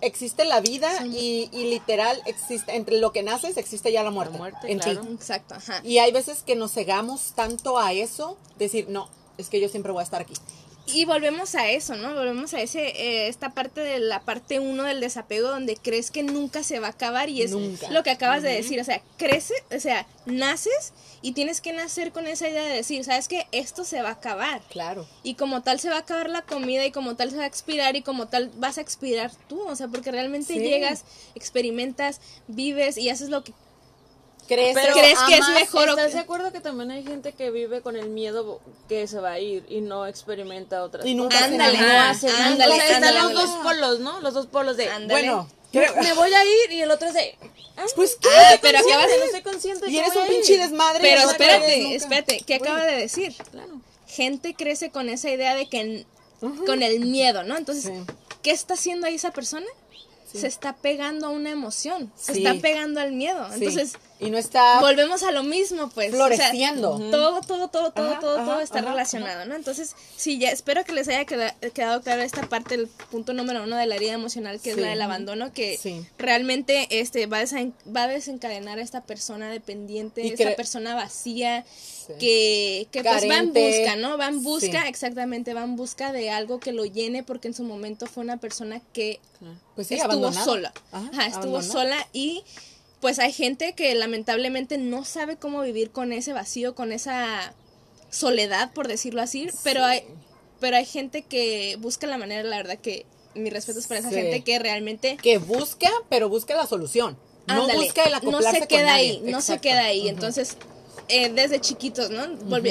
existe 0.00 0.44
la 0.44 0.60
vida 0.60 0.90
y, 1.06 1.48
y 1.52 1.70
literal 1.70 2.20
existe, 2.26 2.74
entre 2.76 2.98
lo 2.98 3.12
que 3.12 3.22
naces 3.22 3.56
existe 3.56 3.92
ya 3.92 4.02
la 4.02 4.10
muerte, 4.10 4.36
muerte, 4.36 4.70
en 4.70 4.78
claro. 4.78 5.00
ti. 5.02 5.08
exacto, 5.14 5.54
ajá. 5.54 5.80
Y 5.84 5.98
hay 5.98 6.12
veces 6.12 6.42
que 6.42 6.54
nos 6.56 6.72
cegamos 6.72 7.32
tanto 7.34 7.78
a 7.78 7.92
eso, 7.92 8.36
decir, 8.58 8.86
no, 8.88 9.08
es 9.38 9.48
que 9.48 9.60
yo 9.60 9.68
siempre 9.68 9.92
voy 9.92 10.00
a 10.00 10.04
estar 10.04 10.20
aquí. 10.20 10.34
Y 10.86 11.04
volvemos 11.04 11.54
a 11.56 11.68
eso, 11.68 11.96
¿no? 11.96 12.14
Volvemos 12.14 12.54
a 12.54 12.60
ese, 12.60 12.86
eh, 12.88 13.26
esta 13.28 13.50
parte 13.54 13.80
de 13.80 13.98
la 13.98 14.20
parte 14.20 14.60
uno 14.60 14.84
del 14.84 15.00
desapego 15.00 15.48
donde 15.48 15.76
crees 15.76 16.12
que 16.12 16.22
nunca 16.22 16.62
se 16.62 16.78
va 16.78 16.86
a 16.86 16.90
acabar 16.90 17.28
y 17.28 17.42
es 17.42 17.50
Nunca. 17.50 17.90
lo 17.90 18.04
que 18.04 18.10
acabas 18.10 18.42
de 18.44 18.50
decir, 18.50 18.80
o 18.80 18.84
sea, 18.84 19.02
crece, 19.16 19.54
o 19.74 19.80
sea, 19.80 20.06
naces 20.26 20.92
y 21.22 21.32
tienes 21.32 21.60
que 21.60 21.72
nacer 21.72 22.12
con 22.12 22.28
esa 22.28 22.48
idea 22.48 22.62
de 22.62 22.74
decir, 22.76 23.02
¿sabes 23.04 23.26
qué? 23.26 23.48
Esto 23.50 23.82
se 23.82 24.00
va 24.00 24.10
a 24.10 24.12
acabar. 24.12 24.62
Claro. 24.70 25.08
Y 25.24 25.34
como 25.34 25.62
tal 25.62 25.80
se 25.80 25.88
va 25.88 25.96
a 25.96 26.00
acabar 26.00 26.30
la 26.30 26.42
comida 26.42 26.86
y 26.86 26.92
como 26.92 27.16
tal 27.16 27.30
se 27.30 27.36
va 27.36 27.44
a 27.44 27.48
expirar 27.48 27.96
y 27.96 28.02
como 28.02 28.28
tal 28.28 28.50
vas 28.56 28.78
a 28.78 28.80
expirar 28.80 29.32
tú, 29.48 29.60
o 29.62 29.74
sea, 29.74 29.88
porque 29.88 30.12
realmente 30.12 30.54
Sí. 30.54 30.60
llegas, 30.60 31.04
experimentas, 31.34 32.20
vives 32.46 32.96
y 32.98 33.08
haces 33.10 33.28
lo 33.28 33.42
que 33.42 33.52
Crees, 34.46 34.74
Pero 34.74 34.92
¿Crees 34.94 35.18
que 35.28 35.34
es 35.34 35.48
mejor 35.48 35.88
o 35.88 35.92
¿Estás 35.92 36.12
de 36.12 36.18
acuerdo 36.20 36.52
que 36.52 36.60
también 36.60 36.90
hay 36.92 37.02
gente 37.04 37.32
que 37.32 37.50
vive 37.50 37.80
con 37.80 37.96
el 37.96 38.08
miedo 38.10 38.60
que 38.88 39.06
se 39.08 39.18
va 39.18 39.32
a 39.32 39.40
ir 39.40 39.64
y 39.68 39.80
no 39.80 40.06
experimenta 40.06 40.82
otras 40.84 41.04
Y 41.04 41.14
nunca 41.14 41.36
cosas? 41.36 41.48
se 41.50 41.54
Ándale. 41.56 41.78
No 41.78 42.00
hace 42.00 42.28
ándale, 42.28 42.72
O 42.72 42.76
sea, 42.76 42.84
están 42.86 43.04
ándale, 43.04 43.14
los 43.22 43.26
ándale. 43.32 43.46
dos 43.52 43.62
polos, 43.64 44.00
¿no? 44.00 44.20
Los 44.20 44.34
dos 44.34 44.46
polos 44.46 44.76
de 44.76 44.88
Ándale. 44.88 45.20
Bueno, 45.28 45.48
me, 45.72 45.80
creo- 45.80 45.96
me 46.02 46.12
voy 46.14 46.32
a 46.32 46.44
ir 46.44 46.72
y 46.72 46.80
el 46.82 46.90
otro 46.90 47.08
es 47.08 47.14
de 47.14 47.36
ah, 47.76 47.84
pues 47.96 48.16
qué, 48.20 48.28
Ah, 48.30 48.58
pero 48.62 48.78
acabas 48.78 49.08
de- 49.08 49.18
no 49.18 49.30
soy 49.32 49.42
consciente 49.42 49.90
Y 49.90 49.98
eres 49.98 50.14
un 50.14 50.26
pinche 50.28 50.58
desmadre. 50.58 51.00
Pero 51.02 51.22
no 51.24 51.30
espérate, 51.32 51.94
espérate, 51.96 52.40
¿qué 52.46 52.54
acaba 52.54 52.84
de 52.84 52.96
decir? 52.96 53.34
Claro. 53.50 53.80
Gente 54.06 54.54
crece 54.54 54.90
con 54.90 55.08
esa 55.08 55.28
idea 55.30 55.54
de 55.56 55.68
que 55.68 56.06
con 56.66 56.82
el 56.82 57.00
miedo, 57.00 57.42
¿no? 57.42 57.56
Entonces, 57.56 57.84
Sí. 57.84 58.14
¿qué 58.42 58.50
está 58.52 58.74
haciendo 58.74 59.06
ahí 59.08 59.16
esa 59.16 59.32
persona? 59.32 59.66
se 60.32 60.48
está 60.48 60.74
pegando 60.74 61.28
a 61.28 61.30
una 61.30 61.48
emoción, 61.48 62.12
se 62.14 62.32
está 62.32 62.52
pegando 62.60 63.00
al 63.00 63.12
miedo. 63.12 63.48
Entonces, 63.54 63.94
y 64.18 64.30
no 64.30 64.38
está 64.38 64.80
volvemos 64.80 65.22
a 65.22 65.30
lo 65.30 65.42
mismo, 65.42 65.90
pues. 65.90 66.08
o 66.14 66.16
sea, 66.16 66.26
floreciendo. 66.26 66.98
todo, 67.10 67.40
todo, 67.42 67.68
todo, 67.68 67.90
todo, 67.90 68.10
Ajá, 68.12 68.20
todo, 68.20 68.36
ajá, 68.38 68.44
todo 68.46 68.60
está 68.60 68.78
ajá, 68.78 68.88
relacionado, 68.90 69.44
¿no? 69.44 69.54
Entonces, 69.54 69.94
sí, 70.16 70.38
ya 70.38 70.50
espero 70.50 70.84
que 70.84 70.92
les 70.92 71.06
haya 71.08 71.24
queda- 71.26 71.54
quedado 71.74 72.00
clara 72.00 72.24
esta 72.24 72.48
parte, 72.48 72.76
el 72.76 72.86
punto 73.10 73.34
número 73.34 73.62
uno 73.64 73.76
de 73.76 73.84
la 73.86 73.94
herida 73.96 74.12
emocional, 74.12 74.56
que 74.60 74.70
Sí. 74.72 74.76
es 74.76 74.76
la 74.78 74.88
del 74.88 75.02
abandono, 75.02 75.52
que 75.52 75.76
Sí. 75.76 76.06
realmente 76.18 76.86
este 77.00 77.26
va 77.26 77.38
a, 77.38 77.42
desen- 77.42 77.74
va 77.94 78.04
a 78.04 78.08
desencadenar 78.08 78.78
a 78.78 78.82
esta 78.82 79.02
persona 79.02 79.50
dependiente, 79.50 80.24
Y 80.26 80.30
esta 80.32 80.56
persona 80.56 80.94
vacía, 80.94 81.64
Sí. 82.06 82.12
que, 82.20 82.88
que 82.92 83.02
pues 83.02 83.28
va 83.28 83.36
en 83.38 83.52
busca, 83.52 83.96
¿no? 83.96 84.16
Va 84.16 84.28
en 84.28 84.42
busca, 84.42 84.86
exactamente, 84.88 85.54
va 85.54 85.64
en 85.64 85.76
busca 85.76 86.12
de 86.12 86.30
algo 86.30 86.60
que 86.60 86.72
lo 86.72 86.84
llene, 86.84 87.22
porque 87.24 87.48
en 87.48 87.54
su 87.54 87.64
momento 87.64 88.06
fue 88.06 88.22
una 88.22 88.36
persona 88.38 88.80
que 88.92 89.20
Pues 89.74 89.90
estuvo 89.90 90.04
abandonada. 90.04 90.44
sola. 90.44 90.72
Estuvo 91.28 91.60
sola 91.62 92.06
y 92.12 92.44
pues 93.00 93.18
hay 93.18 93.32
gente 93.32 93.74
que 93.74 93.94
lamentablemente 93.94 94.78
no 94.78 95.04
sabe 95.04 95.36
cómo 95.36 95.60
vivir 95.62 95.90
con 95.90 96.12
ese 96.12 96.32
vacío, 96.32 96.74
con 96.74 96.92
esa 96.92 97.52
soledad, 98.10 98.72
por 98.72 98.88
decirlo 98.88 99.22
así, 99.22 99.48
pero 99.62 99.84
hay 99.84 100.02
pero 100.58 100.76
hay 100.78 100.86
gente 100.86 101.20
que 101.22 101.76
busca 101.80 102.06
la 102.06 102.16
manera, 102.16 102.42
la 102.42 102.56
verdad 102.56 102.78
que 102.78 103.04
mi 103.34 103.50
respeto 103.50 103.78
es 103.78 103.86
para 103.86 104.00
esa 104.00 104.08
Sí. 104.08 104.14
gente 104.14 104.42
que 104.42 104.58
realmente 104.58 105.18
Que 105.22 105.36
busca, 105.36 105.90
pero 106.08 106.30
busca 106.30 106.54
la 106.54 106.66
solución. 106.66 107.18
No 107.46 107.68
busca 107.68 108.04
el 108.04 108.12
no 108.12 108.16
acoplarse 108.16 108.60
se 108.60 108.66
queda 108.66 108.78
con 108.80 108.86
nadie. 108.86 109.10
ahí, 109.10 109.22
no 109.24 109.40
se 109.42 109.58
queda 109.58 109.84
ahí. 109.84 110.08
Entonces, 110.08 110.56
eh, 111.08 111.28
desde 111.28 111.60
chiquitos, 111.60 112.08
¿no? 112.10 112.24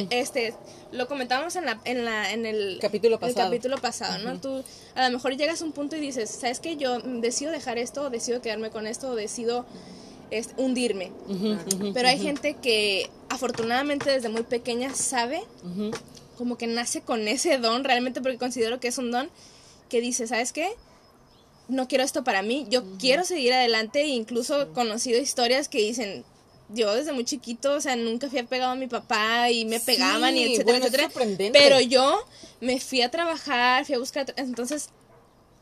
Este, 0.09 0.55
lo 0.91 1.07
comentábamos 1.07 1.55
en 1.55 1.65
la, 1.65 1.79
en 1.85 2.03
la, 2.03 2.31
en 2.33 2.47
el 2.47 2.79
Capítulo 2.81 3.15
el 3.15 3.19
pasado. 3.19 3.45
capítulo 3.51 3.77
pasado, 3.77 4.17
¿no? 4.17 4.41
Tú 4.41 4.63
a 4.95 5.07
lo 5.07 5.15
mejor 5.15 5.37
llegas 5.37 5.61
a 5.61 5.65
un 5.65 5.71
punto 5.71 5.95
y 5.95 5.99
dices, 5.99 6.29
¿sabes 6.31 6.59
qué? 6.59 6.75
Yo 6.77 6.99
decido 6.99 7.51
dejar 7.51 7.77
esto, 7.77 8.01
o 8.01 8.09
decido 8.09 8.41
quedarme 8.41 8.71
con 8.71 8.87
esto, 8.87 9.09
o 9.11 9.15
decido 9.15 9.65
este, 10.31 10.61
hundirme. 10.61 11.11
Pero 11.93 12.07
hay 12.07 12.19
gente 12.19 12.55
que 12.61 13.09
afortunadamente 13.29 14.09
desde 14.09 14.29
muy 14.29 14.43
pequeña 14.43 14.93
sabe, 14.93 15.41
como 16.37 16.57
que 16.57 16.67
nace 16.67 17.01
con 17.01 17.27
ese 17.27 17.57
don, 17.57 17.83
realmente 17.83 18.21
porque 18.21 18.37
considero 18.37 18.79
que 18.79 18.87
es 18.87 18.97
un 18.97 19.11
don, 19.11 19.29
que 19.89 20.01
dice, 20.01 20.27
¿sabes 20.27 20.51
qué? 20.51 20.69
No 21.67 21.87
quiero 21.87 22.03
esto 22.03 22.23
para 22.23 22.41
mí, 22.41 22.65
yo 22.69 22.83
quiero 22.99 23.23
seguir 23.23 23.53
adelante 23.53 24.01
e 24.01 24.07
incluso 24.07 24.61
he 24.61 24.67
conocido 24.69 25.19
historias 25.19 25.67
que 25.67 25.79
dicen, 25.79 26.23
yo 26.69 26.93
desde 26.93 27.11
muy 27.11 27.25
chiquito, 27.25 27.73
o 27.73 27.81
sea, 27.81 27.95
nunca 27.95 28.29
fui 28.29 28.39
apegado 28.39 28.71
a 28.71 28.75
mi 28.75 28.87
papá 28.87 29.49
y 29.51 29.65
me 29.65 29.79
Sí, 29.79 29.85
pegaban 29.85 30.35
y 30.35 30.43
etcétera, 30.43 30.79
bueno, 30.79 30.85
es 30.85 30.93
etcétera. 30.93 31.51
Pero 31.53 31.79
yo 31.79 32.25
me 32.59 32.79
fui 32.79 33.01
a 33.01 33.09
trabajar, 33.09 33.85
fui 33.85 33.95
a 33.95 33.99
buscar, 33.99 34.33
entonces 34.37 34.89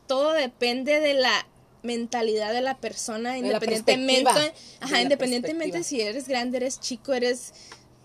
todo 0.06 0.32
depende 0.32 1.00
de 1.00 1.14
la 1.14 1.46
mentalidad 1.84 2.52
de 2.52 2.60
la 2.62 2.76
persona, 2.78 3.38
independientemente, 3.38 4.52
ajá, 4.80 5.00
independientemente 5.02 5.84
si 5.84 6.00
eres 6.00 6.26
grande, 6.26 6.56
eres 6.56 6.80
chico, 6.80 7.12
eres, 7.12 7.52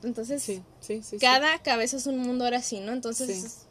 entonces 0.03 0.43
Sí, 0.43 0.61
sí, 0.81 0.97
sí, 1.01 1.03
sí. 1.11 1.17
cada 1.17 1.57
cabeza 1.63 1.97
es 1.97 2.05
un 2.05 2.19
mundo 2.19 2.43
ahora 2.45 2.61
sí, 2.61 2.79
¿no? 2.79 2.91
Entonces. 2.93 3.65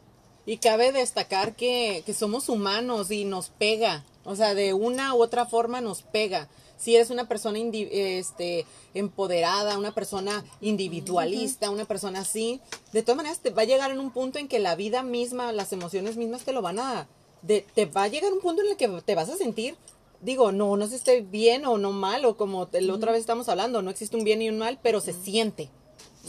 Y 0.45 0.57
cabe 0.57 0.91
destacar 0.91 1.55
que, 1.55 2.01
que 2.05 2.13
somos 2.15 2.49
humanos 2.49 3.11
y 3.11 3.23
nos 3.23 3.49
pega. 3.51 4.03
O 4.25 4.35
sea, 4.35 4.55
de 4.55 4.73
una 4.73 5.13
u 5.13 5.21
otra 5.21 5.45
forma 5.45 5.79
nos 5.79 6.01
pega. 6.01 6.49
Si 6.77 6.95
eres 6.95 7.11
una 7.11 7.27
persona 7.27 7.59
este, 7.59 8.65
empoderada, 8.95 9.77
una 9.77 9.93
persona 9.93 10.43
individualista, 10.61 11.69
una 11.69 11.85
persona 11.85 12.21
así, 12.21 12.61
de 12.93 13.03
todas 13.03 13.17
maneras 13.17 13.39
te 13.41 13.51
va 13.51 13.61
a 13.61 13.65
llegar 13.65 13.91
en 13.91 13.99
un 13.99 14.11
punto 14.11 14.39
en 14.39 14.47
que 14.47 14.59
la 14.59 14.75
vida 14.75 15.03
misma, 15.03 15.51
las 15.51 15.71
emociones 15.71 16.17
mismas 16.17 16.43
te 16.43 16.53
lo 16.53 16.61
van 16.63 16.79
a... 16.79 17.07
de- 17.43 17.65
te 17.75 17.85
va 17.85 18.03
a 18.03 18.07
llegar 18.07 18.31
un 18.33 18.39
punto 18.39 18.61
en 18.63 18.69
el 18.69 18.77
que 18.77 18.87
te 19.05 19.13
vas 19.15 19.29
a 19.29 19.37
sentir, 19.37 19.75
digo, 20.21 20.51
no, 20.51 20.75
no 20.77 20.85
sé 20.85 20.91
si 20.91 20.95
esté 20.97 21.21
bien 21.21 21.65
o 21.65 21.77
no 21.77 21.91
mal, 21.91 22.25
o 22.25 22.35
como 22.37 22.67
la 22.71 22.93
otra 22.93 23.11
vez 23.11 23.21
estamos 23.21 23.47
hablando, 23.49 23.81
no 23.81 23.89
existe 23.91 24.17
un 24.17 24.23
bien 24.23 24.41
y 24.41 24.49
un 24.49 24.57
mal, 24.57 24.79
pero 24.81 24.99
se 25.01 25.13
siente. 25.13 25.69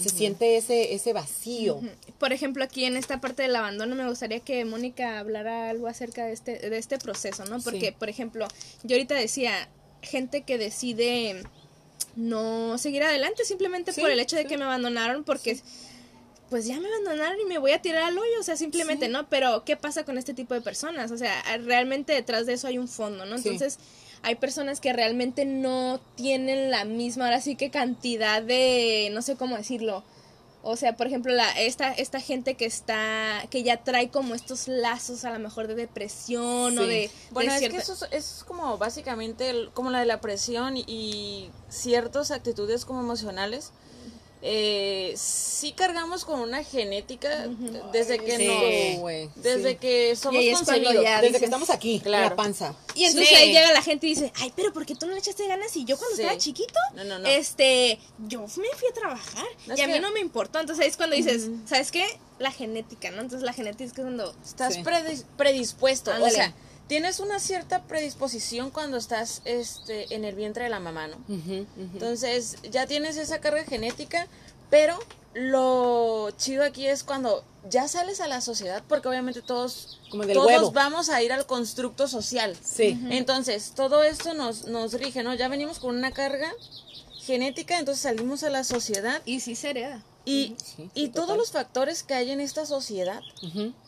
Se 0.01 0.09
siente 0.09 0.57
ese, 0.57 0.95
ese 0.95 1.13
vacío. 1.13 1.81
por 2.19 2.33
ejemplo, 2.33 2.63
aquí 2.65 2.85
en 2.85 2.97
esta 2.97 3.21
parte 3.21 3.43
del 3.43 3.55
abandono 3.57 3.97
me 3.97 4.09
gustaría 4.09 4.41
que 4.41 4.65
Mónica 4.65 5.19
hablara 5.19 5.69
algo 5.69 5.89
acerca 5.89 6.25
de 6.27 6.33
este, 6.33 6.71
de 6.71 6.79
este 6.79 6.97
proceso, 6.99 7.45
¿no? 7.47 7.61
Porque, 7.61 7.89
Sí. 7.89 7.95
por 7.99 8.09
ejemplo, 8.09 8.47
yo 8.85 8.95
ahorita 8.97 9.15
decía, 9.17 9.69
gente 10.03 10.43
que 10.43 10.57
decide 10.59 11.43
no 12.17 12.79
seguir 12.79 13.03
adelante 13.03 13.45
simplemente 13.45 13.93
Sí, 13.93 14.01
por 14.01 14.11
el 14.11 14.21
hecho 14.21 14.37
de 14.37 14.43
sí. 14.43 14.49
que 14.49 14.59
me 14.59 14.65
abandonaron 14.65 15.25
porque 15.25 15.59
pues 16.51 16.67
ya 16.67 16.79
me 16.81 16.89
abandonaron 16.89 17.41
y 17.41 17.45
me 17.47 17.59
voy 17.59 17.71
a 17.73 17.81
tirar 17.81 18.03
al 18.03 18.19
hoyo, 18.19 18.41
o 18.41 18.43
sea, 18.43 18.57
simplemente, 18.57 19.07
Sí. 19.07 19.13
¿no? 19.13 19.29
Pero 19.29 19.65
¿qué 19.65 19.77
pasa 19.77 20.05
con 20.05 20.19
este 20.19 20.35
tipo 20.35 20.53
de 20.55 20.61
personas? 20.61 21.11
O 21.13 21.17
sea, 21.17 21.43
realmente 21.65 22.13
detrás 22.13 22.45
de 22.47 22.55
eso 22.55 22.67
hay 22.67 22.77
un 22.79 22.89
fondo, 22.89 23.25
¿no? 23.25 23.39
Sí. 23.39 23.49
Entonces, 23.49 23.79
hay 24.23 24.35
personas 24.35 24.81
que 24.81 24.93
realmente 24.93 25.45
no 25.47 26.01
tienen 26.17 26.71
la 26.71 26.85
misma, 26.85 27.27
ahora 27.27 27.41
sí 27.41 27.57
que 27.57 27.71
cantidad 27.71 28.43
de, 28.43 29.09
no 29.13 29.23
sé 29.23 29.37
cómo 29.37 29.57
decirlo. 29.57 30.03
O 30.63 30.77
sea, 30.77 30.95
por 30.95 31.07
ejemplo, 31.07 31.33
la, 31.33 31.51
esta, 31.53 31.91
esta 31.93 32.21
gente 32.21 32.55
que 32.55 32.67
está, 32.67 33.43
que 33.49 33.63
ya 33.63 33.79
trae 33.83 34.11
como 34.11 34.35
estos 34.35 34.69
lazos 34.69 35.25
a 35.25 35.31
lo 35.31 35.39
mejor 35.39 35.69
de 35.69 35.75
depresión 35.75 36.79
o 36.79 36.83
de, 36.87 37.11
Bueno, 37.31 37.51
de 37.53 37.55
es 37.57 37.61
cierta- 37.61 37.77
que 37.79 37.83
eso 37.83 37.95
es, 38.11 38.13
es 38.13 38.45
como 38.45 38.77
básicamente 38.77 39.49
el- 39.49 39.71
como 39.73 39.91
la 39.91 40.01
de 40.01 40.05
la 40.07 40.21
presión 40.21 40.77
y, 40.77 40.85
y 40.87 41.51
ciertas 41.71 42.31
actitudes 42.31 42.85
como 42.85 43.01
emocionales. 43.01 43.73
Eh, 44.43 45.13
sí 45.17 45.73
cargamos 45.73 46.25
con 46.25 46.41
una 46.41 46.65
genética 46.65 47.47
desde 47.93 48.19
que 48.19 48.37
Sí, 48.39 48.47
nos, 48.47 49.35
desde 49.43 49.71
sí. 49.73 49.77
que 49.77 50.17
somos 50.17 50.43
concebidos. 50.55 50.95
Desde 50.95 51.21
dices- 51.29 51.39
que 51.41 51.45
estamos 51.45 51.69
aquí, 51.71 51.95
en 51.97 52.01
Claro. 52.01 52.31
la 52.31 52.37
panza. 52.37 52.75
Y 52.95 53.05
entonces 53.05 53.29
Sí. 53.29 53.35
ahí 53.35 53.53
llega 53.53 53.71
la 53.73 53.83
gente 53.83 54.07
y 54.07 54.11
dice, 54.15 54.33
ay, 54.41 54.51
pero 54.57 54.73
¿por 54.73 54.87
qué 54.87 54.95
tú 54.95 55.07
no 55.07 55.13
le 55.13 55.19
echaste 55.19 55.47
ganas? 55.47 55.77
Y 55.77 55.85
yo 55.85 55.99
cuando 55.99 56.17
Sí. 56.17 56.23
estaba 56.23 56.39
chiquito, 56.39 56.79
No, 56.95 57.05
no, 57.05 57.19
no. 57.19 57.29
este, 57.29 57.99
yo 58.29 58.41
me 58.41 58.49
fui 58.49 58.89
a 58.91 58.95
trabajar 58.95 59.45
No, 59.67 59.77
y 59.77 59.81
a 59.83 59.87
mí 59.87 59.93
que- 59.95 60.01
no 60.01 60.11
me 60.13 60.21
importó. 60.21 60.59
Entonces 60.59 60.83
ahí 60.85 60.91
es 60.91 60.97
cuando 60.97 61.17
dices, 61.17 61.49
¿sabes 61.67 61.91
qué? 61.93 62.07
La 62.39 62.51
genética, 62.51 63.11
¿no? 63.11 63.21
Entonces 63.21 63.43
la 63.45 63.53
genética 63.53 63.85
es 63.85 63.93
cuando... 63.93 64.35
Estás 64.43 64.75
Sí. 64.75 64.83
predis- 64.83 65.25
predispuesto, 65.37 66.13
Ándale. 66.13 66.33
o 66.33 66.35
sea, 66.35 66.55
tienes 66.91 67.21
una 67.21 67.39
cierta 67.39 67.85
predisposición 67.85 68.71
cuando 68.71 68.97
estás 68.97 69.43
este 69.45 70.13
en 70.13 70.25
el 70.25 70.35
vientre 70.35 70.65
de 70.65 70.71
la 70.71 70.81
mamá, 70.81 71.07
¿no? 71.07 71.19
Entonces, 71.79 72.57
ya 72.69 72.89
tienes 72.89 73.17
esa 73.17 73.41
carga 73.41 73.63
genética, 73.63 74.27
pero 74.71 74.99
lo 75.33 76.33
chido 76.37 76.65
aquí 76.65 76.89
es 76.89 77.05
cuando 77.05 77.45
ya 77.69 77.87
sales 77.87 78.21
a 78.21 78.27
la 78.27 78.41
sociedad, 78.41 78.83
porque 78.89 79.07
obviamente 79.07 79.41
todos, 79.41 80.01
Como 80.11 80.27
todos 80.27 80.47
huevo. 80.49 80.73
vamos 80.73 81.11
a 81.11 81.23
ir 81.23 81.33
al 81.33 81.47
constructo 81.47 82.09
social. 82.09 82.57
Sí. 82.61 82.99
Entonces, 83.11 83.71
todo 83.77 84.03
esto 84.03 84.35
nos, 84.35 84.65
nos 84.65 84.93
rige, 84.95 85.23
¿no? 85.23 85.33
Ya 85.35 85.47
venimos 85.47 85.79
con 85.79 85.97
una 85.97 86.11
carga 86.11 86.53
genética, 87.23 87.79
entonces 87.79 88.03
salimos 88.03 88.43
a 88.43 88.51
la 88.51 88.65
sociedad 88.65 89.23
Y 89.25 89.39
sí 89.39 89.55
se 89.55 89.71
hereda. 89.71 90.03
y, 90.25 90.57
Sí, 90.59 90.91
y 90.95 91.11
todos 91.11 91.37
los 91.37 91.53
factores 91.53 92.03
que 92.03 92.15
hay 92.15 92.33
en 92.33 92.41
esta 92.41 92.67
sociedad 92.67 93.21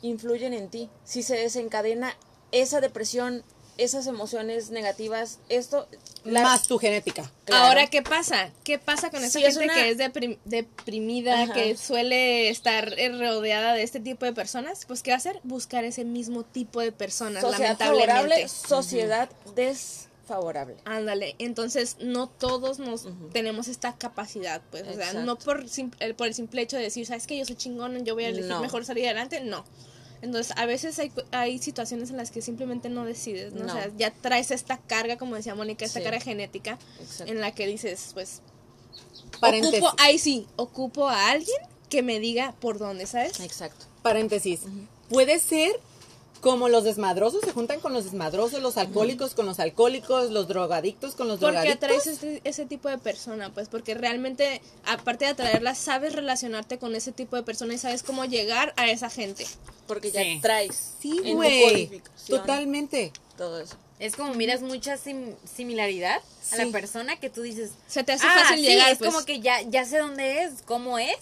influyen 0.02 0.52
en 0.54 0.68
ti. 0.68 0.88
Si 1.04 1.25
se 1.25 1.35
desencadena 1.35 2.14
esa 2.52 2.80
depresión, 2.80 3.42
esas 3.78 4.06
emociones 4.06 4.71
negativas, 4.71 5.38
esto... 5.49 5.88
la- 6.25 6.42
Más 6.42 6.68
tu 6.68 6.78
genética. 6.78 7.30
Claro. 7.47 7.64
Ahora, 7.64 7.87
¿qué 7.88 8.02
pasa? 8.02 8.50
¿Qué 8.64 8.78
pasa 8.78 9.11
con 9.11 9.25
esa 9.25 9.38
Sí, 9.38 9.44
es 9.44 9.59
gente 9.59 9.64
una- 9.73 9.75
que 9.82 9.90
es 9.90 9.99
deprim- 9.99 10.38
deprimida, 10.44 11.42
Ajá. 11.44 11.54
que 11.54 11.76
suele 11.76 12.50
estar 12.50 12.92
eh, 12.99 13.09
rodeada 13.09 13.73
de 13.73 13.82
este 13.82 13.99
tipo 13.99 14.25
de 14.26 14.32
personas? 14.35 14.85
Pues, 14.87 15.02
¿qué 15.02 15.11
va 15.11 15.14
a 15.14 15.18
hacer? 15.18 15.40
Buscar 15.42 15.85
ese 15.85 16.04
mismo 16.04 16.44
tipo 16.44 16.80
de 16.80 16.92
personas, 16.92 17.40
sociedad 17.42 17.78
lamentablemente. 17.78 18.12
favorable, 18.12 18.49
sociedad 18.49 19.30
desfavorable. 19.56 20.76
Ándale, 20.85 21.35
entonces 21.38 21.97
no 22.00 22.28
todos 22.28 22.78
nos 22.78 23.06
tenemos 23.32 23.68
esta 23.68 23.97
capacidad, 23.97 24.61
pues, 24.71 24.85
o 24.87 24.92
sea, 24.94 25.12
no 25.14 25.38
por, 25.38 25.64
por 26.16 26.26
el 26.26 26.35
simple 26.35 26.62
hecho 26.62 26.76
de 26.76 26.82
decir, 26.85 27.06
sabes 27.06 27.26
que 27.26 27.37
yo 27.38 27.44
soy 27.44 27.56
chingón, 27.56 28.04
yo 28.04 28.14
voy 28.14 28.25
a 28.25 28.28
elegir 28.28 28.49
No. 28.50 28.61
mejor 28.61 28.85
salir 28.85 29.06
adelante, 29.06 29.40
no. 29.40 29.64
Entonces, 30.23 30.57
a 30.57 30.67
veces 30.67 30.99
hay, 30.99 31.11
cu- 31.11 31.23
hay 31.33 31.59
situaciones 31.59 32.11
en 32.11 32.17
las 32.17 32.31
que 32.31 32.41
simplemente 32.43 32.88
no 32.88 33.05
decides, 33.05 33.52
¿no? 33.52 33.64
No. 33.67 33.73
O 33.73 33.76
sea, 33.76 33.91
ya 33.99 34.12
traes 34.12 34.50
esta 34.52 34.79
carga, 34.79 35.17
como 35.19 35.35
decía 35.35 35.55
Mónica, 35.55 35.85
esta 35.85 35.99
Sí. 36.00 36.05
carga 36.05 36.21
genética, 36.21 36.79
Exacto. 37.00 37.33
en 37.33 37.41
la 37.41 37.50
que 37.52 37.67
dices, 37.67 38.11
pues, 38.14 38.41
Paréntesis. 39.41 39.81
ocupo, 39.83 39.95
ahí 40.00 40.19
sí, 40.19 40.47
ocupo 40.57 41.09
a 41.09 41.31
alguien 41.31 41.57
que 41.88 42.02
me 42.02 42.21
diga 42.21 42.55
por 42.61 42.79
dónde, 42.79 43.07
¿sabes? 43.07 43.41
Exacto. 43.41 43.87
Paréntesis. 44.02 44.61
Puede 45.09 45.38
ser 45.38 45.73
como 46.42 46.68
los 46.68 46.82
desmadrosos 46.84 47.40
se 47.42 47.52
juntan 47.52 47.78
con 47.80 47.94
los 47.94 48.04
desmadrosos, 48.04 48.61
los 48.61 48.76
alcohólicos 48.76 49.32
con 49.34 49.46
los 49.46 49.61
alcohólicos, 49.61 50.30
los 50.30 50.49
drogadictos 50.49 51.14
con 51.14 51.28
los 51.28 51.38
Porque 51.38 51.52
drogadictos. 51.56 51.84
atraes 51.88 52.06
este- 52.08 52.40
ese 52.44 52.66
tipo 52.66 52.88
de 52.90 52.99
persona, 52.99 53.50
pues 53.54 53.68
porque 53.68 53.94
realmente, 53.94 54.61
aparte 54.84 55.25
de 55.25 55.30
atraerla, 55.30 55.75
sabes 55.76 56.14
relacionarte 56.14 56.78
con 56.78 56.94
ese 56.96 57.12
tipo 57.12 57.37
de 57.37 57.44
persona 57.44 57.72
y 57.75 57.78
sabes 57.78 58.02
cómo 58.02 58.25
llegar 58.25 58.75
a 58.76 58.90
esa 58.90 59.08
gente. 59.08 59.46
Porque 59.87 60.11
ya 60.11 60.20
traes 60.42 60.94
Sí, 61.00 61.32
güey. 61.32 62.02
Totalmente. 62.26 63.12
todo 63.38 63.61
eso. 63.61 63.76
Es 64.00 64.16
como 64.16 64.34
miras 64.34 64.62
mucha 64.62 64.96
sim- 64.96 65.37
similaridad 65.44 66.20
a 66.50 66.56
la 66.56 66.66
persona 66.72 67.20
que 67.20 67.30
tú 67.30 67.42
dices. 67.42 67.70
Se 67.87 68.02
te 68.02 68.12
hace 68.12 68.26
ah, 68.26 68.34
fácil 68.42 68.56
sí, 68.64 68.70
llegar, 68.70 68.90
es 68.90 68.99
pues. 68.99 69.12
como 69.12 69.25
que 69.25 69.40
ya, 69.40 69.62
ya 69.62 69.84
sé 69.84 69.99
dónde 69.99 70.42
es, 70.42 70.62
cómo 70.64 70.99
es. 70.99 71.18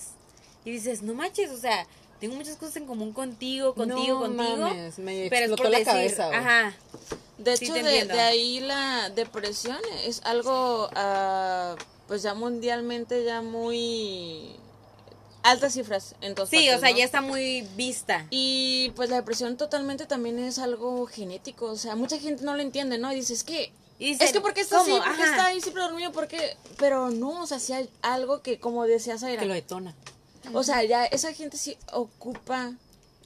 Y 0.65 0.71
dices, 0.71 1.03
no 1.03 1.13
manches, 1.15 1.51
o 1.51 1.59
sea, 1.59 1.87
tengo 2.21 2.37
muchas 2.37 2.57
cosas 2.57 2.77
en 2.77 2.87
común 2.87 3.13
contigo, 3.13 3.75
contigo, 3.75 4.29
No 4.29 4.37
contigo. 4.37 4.57
mames, 4.69 4.99
me 4.99 5.29
pero 5.31 5.47
es 5.47 5.51
explotó 5.53 5.63
por 5.63 5.71
la 5.73 5.79
decir, 5.79 5.93
cabeza, 5.93 6.29
ajá. 6.37 6.77
De 7.39 7.55
hecho, 7.55 7.73
de, 7.73 8.21
ahí 8.21 8.61
la 8.61 9.09
depresión 9.11 9.79
es 10.05 10.21
algo, 10.25 10.91
ah, 10.95 11.75
pues 12.07 12.23
ya 12.23 12.35
mundialmente 12.35 13.25
ya 13.25 13.41
muy 13.41 14.57
altas 15.43 15.73
cifras 15.73 16.15
en 16.21 16.35
todas 16.35 16.51
Sí, 16.51 16.57
partes, 16.57 16.77
o 16.77 16.81
sea, 16.81 16.91
¿no? 16.91 16.99
ya 16.99 17.05
está 17.07 17.21
muy 17.23 17.63
vista. 17.77 18.27
Y 18.29 18.93
pues 18.95 19.09
la 19.09 19.17
depresión 19.17 19.57
totalmente 19.57 20.05
también 20.05 20.39
es 20.39 20.59
algo 20.59 21.07
genético, 21.07 21.67
o 21.67 21.77
sea, 21.77 21.97
mucha 21.97 22.19
gente 22.19 22.45
no 22.45 22.55
lo 22.55 22.61
entiende, 22.61 22.99
¿no? 22.99 23.11
Y 23.11 23.17
dice, 23.17 23.33
es 23.33 23.43
que, 23.45 23.73
Y 23.99 24.07
dicen, 24.13 24.27
es 24.27 24.33
que 24.35 24.43
porque 24.43 24.61
está 24.61 24.83
así, 24.83 24.91
porque 24.91 25.09
Ajá. 25.23 25.31
está 25.31 25.47
ahí 25.47 25.63
siempre 25.63 25.83
dormido, 25.83 26.13
porque, 26.13 26.59
pero 26.77 27.11
no, 27.11 27.43
o 27.43 27.47
sea, 27.47 27.59
sí 27.59 27.73
hay 27.73 27.89
algo 28.03 28.43
que, 28.43 28.61
como 28.61 28.85
decías, 28.85 29.23
Aira, 29.23 29.41
Que 29.41 29.49
lo 29.49 29.55
detona. 29.55 29.95
O 30.53 30.63
sea, 30.63 30.83
ya 30.85 31.05
esa 31.07 31.33
gente 31.33 31.57
sí 31.57 31.77
ocupa 31.93 32.73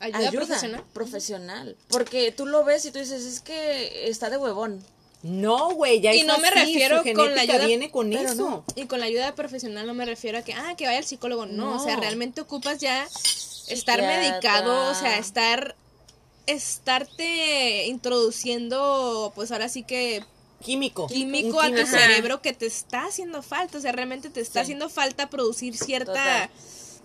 Ayuda, 0.00 0.30
profesional. 0.32 0.84
profesional, 0.92 1.76
porque 1.88 2.32
tú 2.32 2.46
lo 2.46 2.64
ves 2.64 2.84
y 2.84 2.90
tú 2.90 2.98
dices, 2.98 3.24
es 3.24 3.40
que 3.40 4.08
está 4.08 4.28
de 4.30 4.36
huevón. 4.36 4.84
No, 5.22 5.70
güey, 5.74 6.02
ya 6.02 6.12
Y 6.14 6.22
no 6.24 6.36
me 6.38 6.48
así, 6.48 6.58
refiero 6.58 7.02
con 7.14 7.34
la 7.34 7.40
ayuda- 7.42 7.64
viene 7.66 7.90
con 7.90 8.10
pero 8.10 8.28
eso. 8.30 8.34
no. 8.34 8.64
Y 8.76 8.84
con 8.86 9.00
la 9.00 9.06
ayuda 9.06 9.34
profesional 9.34 9.86
no 9.86 9.94
me 9.94 10.04
refiero 10.04 10.36
a 10.38 10.42
que, 10.42 10.52
ah, 10.52 10.74
que 10.76 10.84
vaya 10.84 10.98
al 10.98 11.04
psicólogo. 11.06 11.46
No, 11.46 11.76
o 11.80 11.84
sea, 11.84 11.96
realmente 11.96 12.42
ocupas 12.42 12.78
ya 12.78 13.04
estar 13.04 14.00
Psiquiatra. 14.00 14.06
medicado, 14.20 14.90
o 14.90 14.94
sea, 14.94 15.16
estar 15.16 15.76
estarte 16.46 17.86
introduciendo, 17.86 19.32
pues 19.34 19.50
ahora 19.52 19.68
sí 19.70 19.82
que 19.82 20.22
Químico. 20.62 21.06
químico 21.06 21.60
a 21.60 21.70
tu 21.70 21.86
cerebro 21.86 22.42
que 22.42 22.52
te 22.52 22.66
está 22.66 23.06
haciendo 23.06 23.42
falta, 23.42 23.78
o 23.78 23.80
sea, 23.80 23.92
realmente 23.92 24.28
te 24.30 24.40
está 24.40 24.60
Sí. 24.60 24.64
haciendo 24.64 24.88
falta 24.88 25.30
producir 25.30 25.76
cierta, 25.76 26.12
Total. 26.12 26.50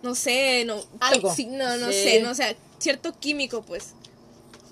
No 0.01 0.15
sé, 0.15 0.63
no, 0.65 0.75
Algo. 0.99 1.33
no, 1.49 1.77
no 1.77 1.87
Sí. 1.91 2.03
sé, 2.03 2.19
no, 2.21 2.31
o 2.31 2.35
sea, 2.35 2.55
cierto 2.79 3.13
químico, 3.19 3.61
pues. 3.61 3.93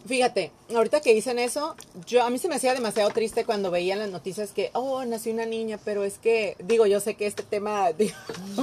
Fíjate, 0.07 0.53
ahorita 0.74 1.01
que 1.01 1.13
dicen 1.13 1.38
eso, 1.38 1.75
yo 2.05 2.24
a 2.24 2.29
mí 2.29 2.38
se 2.38 2.48
me 2.48 2.55
hacía 2.55 2.74
demasiado 2.74 3.10
triste 3.10 3.43
cuando 3.43 3.72
veía 3.72 3.91
en 3.93 4.00
las 4.00 4.10
noticias 4.10 4.51
que, 4.51 4.69
oh, 4.72 5.03
nació 5.03 5.34
una 5.34 5.46
niña, 5.46 5.77
pero 5.84 6.05
es 6.05 6.17
que, 6.17 6.55
digo, 6.63 6.86
yo 6.86 7.01
sé 7.01 7.15
que 7.15 7.27
este 7.27 7.43
tema 7.43 7.91
digo, 7.98 8.15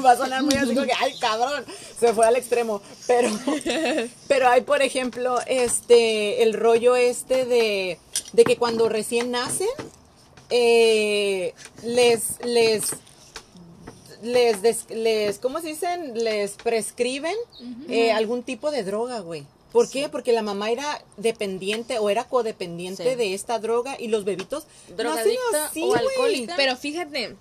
va 0.03 0.13
a 0.13 0.17
sonar 0.17 0.43
muy 0.43 0.55
así 0.55 0.73
como 0.75 0.87
que, 0.87 0.95
ay, 0.99 1.13
cabrón, 1.21 1.63
se 2.01 2.15
fue 2.15 2.27
al 2.27 2.37
extremo, 2.37 2.81
pero, 3.07 3.29
pero 4.29 4.49
hay, 4.49 4.63
por 4.63 4.81
ejemplo, 4.81 5.39
este, 5.47 6.43
el 6.45 6.55
rollo 6.55 6.97
este 6.97 7.45
de, 7.45 7.99
de 8.33 8.45
que 8.45 8.57
cuando 8.57 8.89
recién 8.89 9.31
nacen, 9.31 9.69
eh, 10.49 11.53
les, 11.83 12.43
les, 12.43 12.85
les, 14.25 14.63
des- 14.63 14.91
les, 14.91 15.39
¿cómo 15.39 15.61
se 15.61 15.69
dicen? 15.69 16.13
Les 16.25 16.53
prescriben 16.53 17.37
eh, 17.89 18.11
algún 18.13 18.43
tipo 18.43 18.71
de 18.71 18.83
droga, 18.83 19.21
güey. 19.21 19.45
¿Por 19.73 19.91
qué? 19.91 20.09
Porque 20.09 20.33
la 20.33 20.43
mamá 20.43 20.71
era 20.71 21.03
dependiente 21.17 21.99
o 21.99 22.09
era 22.09 22.25
codependiente 22.29 23.03
Sí. 23.11 23.15
de 23.17 23.35
esta 23.35 23.59
droga 23.59 23.97
y 23.99 24.07
los 24.09 24.25
bebitos 24.25 24.65
nacen 24.89 24.97
Drogadicta 24.97 25.67
así, 25.67 25.83
o 25.83 25.95
alcohólica. 25.95 26.55
Pero 26.57 26.77
fíjate, 26.77 27.35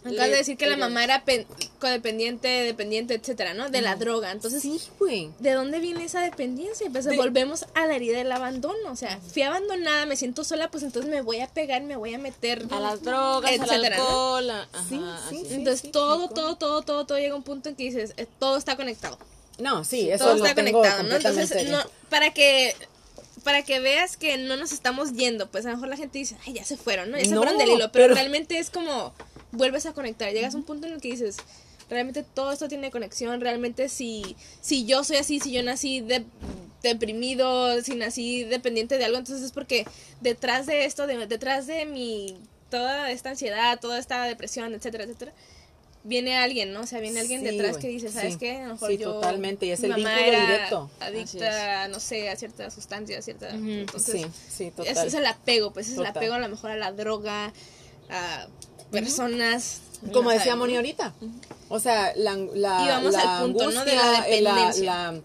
acabas 0.00 0.26
Le- 0.26 0.30
de 0.30 0.36
decir 0.36 0.56
que 0.56 0.66
la 0.66 0.76
mamá 0.76 1.04
era 1.04 1.24
pen- 1.24 1.46
codependiente, 1.78 2.48
dependiente, 2.48 3.14
etcétera, 3.14 3.54
¿no? 3.54 3.70
De 3.70 3.80
la 3.80 3.96
droga. 3.96 4.30
Entonces, 4.32 4.62
Sí, 4.62 4.80
güey. 4.98 5.30
¿de 5.38 5.52
dónde 5.52 5.80
viene 5.80 6.04
esa 6.04 6.20
dependencia? 6.20 6.88
Pues 6.90 7.04
De- 7.04 7.16
volvemos 7.16 7.64
a 7.74 7.86
la 7.86 7.96
herida 7.96 8.18
del 8.18 8.30
abandono. 8.32 8.90
O 8.90 8.96
sea, 8.96 9.18
fui 9.32 9.42
abandonada, 9.42 10.06
me 10.06 10.16
siento 10.16 10.44
sola, 10.44 10.70
pues 10.70 10.82
entonces 10.84 11.10
me 11.10 11.20
voy 11.22 11.40
a 11.40 11.48
pegar, 11.48 11.82
me 11.82 11.96
voy 11.96 12.14
a 12.14 12.18
meter. 12.18 12.66
A 12.70 12.80
las 12.80 13.02
drogas, 13.02 13.50
al 13.50 13.60
etcétera, 13.60 13.96
¿no? 13.96 14.02
alcohol, 14.02 14.52
Sí, 14.88 15.00
ajá, 15.02 15.20
sí, 15.30 15.36
sí. 15.36 15.46
es. 15.46 15.52
Entonces 15.52 15.92
todo, 15.92 16.28
todo, 16.28 16.56
todo, 16.56 16.82
todo, 16.82 17.04
todo 17.06 17.18
llega 17.18 17.34
a 17.34 17.36
un 17.36 17.42
punto 17.42 17.68
en 17.68 17.76
que 17.76 17.84
dices, 17.84 18.14
eh, 18.16 18.26
todo 18.38 18.56
está 18.56 18.76
conectado. 18.76 19.18
No, 19.58 19.84
sí, 19.84 20.08
eso 20.10 20.24
todo 20.24 20.36
lo 20.38 20.44
está 20.46 20.54
tengo 20.54 20.78
conectado, 20.80 21.02
¿no? 21.02 21.16
Entonces, 21.16 21.68
no, 21.70 21.78
para 22.08 22.32
que 22.32 22.74
para 23.40 23.62
que 23.62 23.80
veas 23.80 24.16
que 24.16 24.36
no 24.38 24.56
nos 24.56 24.72
estamos 24.72 25.12
yendo, 25.12 25.50
pues 25.50 25.64
a 25.66 25.70
lo 25.70 25.76
mejor 25.76 25.88
la 25.88 25.96
gente 25.96 26.18
dice, 26.18 26.36
ay, 26.46 26.54
ya 26.54 26.64
se 26.64 26.76
fueron, 26.76 27.10
¿no? 27.10 27.18
Ya 27.18 27.24
se 27.24 27.30
No, 27.30 27.38
fueron 27.42 27.58
del 27.58 27.68
hilo, 27.68 27.90
pero, 27.92 28.04
pero- 28.04 28.14
realmente 28.14 28.58
es 28.58 28.70
como 28.70 29.12
vuelves 29.52 29.86
a 29.86 29.92
conectar, 29.92 30.32
llegas 30.32 30.54
a 30.54 30.58
un 30.58 30.64
punto 30.64 30.86
en 30.86 30.92
el 30.94 31.00
que 31.00 31.08
dices, 31.08 31.36
realmente 31.88 32.22
todo 32.22 32.52
esto 32.52 32.68
tiene 32.68 32.90
conexión, 32.90 33.40
realmente 33.40 33.88
si 33.88 34.36
si 34.60 34.84
yo 34.86 35.02
soy 35.04 35.16
así, 35.16 35.40
si 35.40 35.50
yo 35.52 35.62
nací 35.62 36.00
de- 36.00 36.24
deprimido, 36.82 37.80
si 37.82 37.94
nací 37.94 38.44
dependiente 38.44 38.98
de 38.98 39.04
algo, 39.04 39.18
entonces 39.18 39.44
es 39.44 39.52
porque 39.52 39.86
detrás 40.20 40.66
de 40.66 40.84
esto, 40.84 41.06
de- 41.06 41.26
detrás 41.26 41.66
de 41.66 41.86
mi 41.86 42.36
toda 42.70 43.10
esta 43.10 43.30
ansiedad, 43.30 43.80
toda 43.80 43.98
esta 43.98 44.24
depresión, 44.24 44.72
etcétera, 44.74 45.04
etcétera, 45.04 45.32
viene 46.02 46.36
alguien, 46.38 46.72
¿no? 46.72 46.80
O 46.82 46.86
sea, 46.86 47.00
viene 47.00 47.20
alguien 47.20 47.40
Sí, 47.40 47.46
detrás 47.46 47.76
que 47.78 47.88
dice, 47.88 48.10
¿sabes 48.10 48.34
sí. 48.34 48.38
qué? 48.38 48.56
A 48.58 48.66
lo 48.68 48.72
mejor 48.74 48.90
Sí, 48.90 48.96
yo 48.98 49.12
totalmente, 49.14 49.66
y 49.66 49.70
es 49.70 49.80
mi 49.80 49.86
el 49.86 49.90
mamá 49.92 50.14
vínculo 50.16 50.26
era 50.36 50.46
directo. 50.46 50.90
Adicta, 51.00 51.88
no 51.88 52.00
sé, 52.00 52.28
a 52.30 52.36
cierta 52.36 52.70
sustancia, 52.70 53.18
a 53.18 53.22
cierta. 53.22 53.50
Entonces, 53.50 54.22
Sí, 54.22 54.26
sí, 54.48 54.70
total. 54.70 54.92
ese 54.96 55.06
es 55.08 55.14
el 55.14 55.26
apego, 55.26 55.72
pues 55.72 55.86
ese 55.86 55.94
es 55.96 56.00
el 56.00 56.06
apego 56.06 56.34
a 56.34 56.38
lo 56.38 56.48
mejor 56.48 56.70
a 56.70 56.76
la 56.76 56.92
droga, 56.92 57.52
a 58.08 58.46
personas. 58.90 59.80
Como 60.12 60.22
no 60.24 60.30
decía 60.30 60.56
Moni 60.56 60.76
ahorita. 60.76 61.12
O 61.68 61.78
sea, 61.78 62.12
la, 62.16 62.34
la, 62.36 62.82
Y 62.84 62.88
vamos 62.88 63.12
la 63.12 63.38
al 63.38 63.44
punto, 63.44 63.70
¿no? 63.70 63.84
de 63.84 63.94
la 63.94 64.28
eh, 64.28 64.40
la, 64.40 64.50
dependencia. 64.54 64.84
la- 64.84 65.20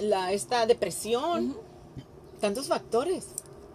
la- 0.00 0.32
esta 0.32 0.64
depresión, 0.66 1.56
tantos 2.40 2.66
factores. 2.68 3.26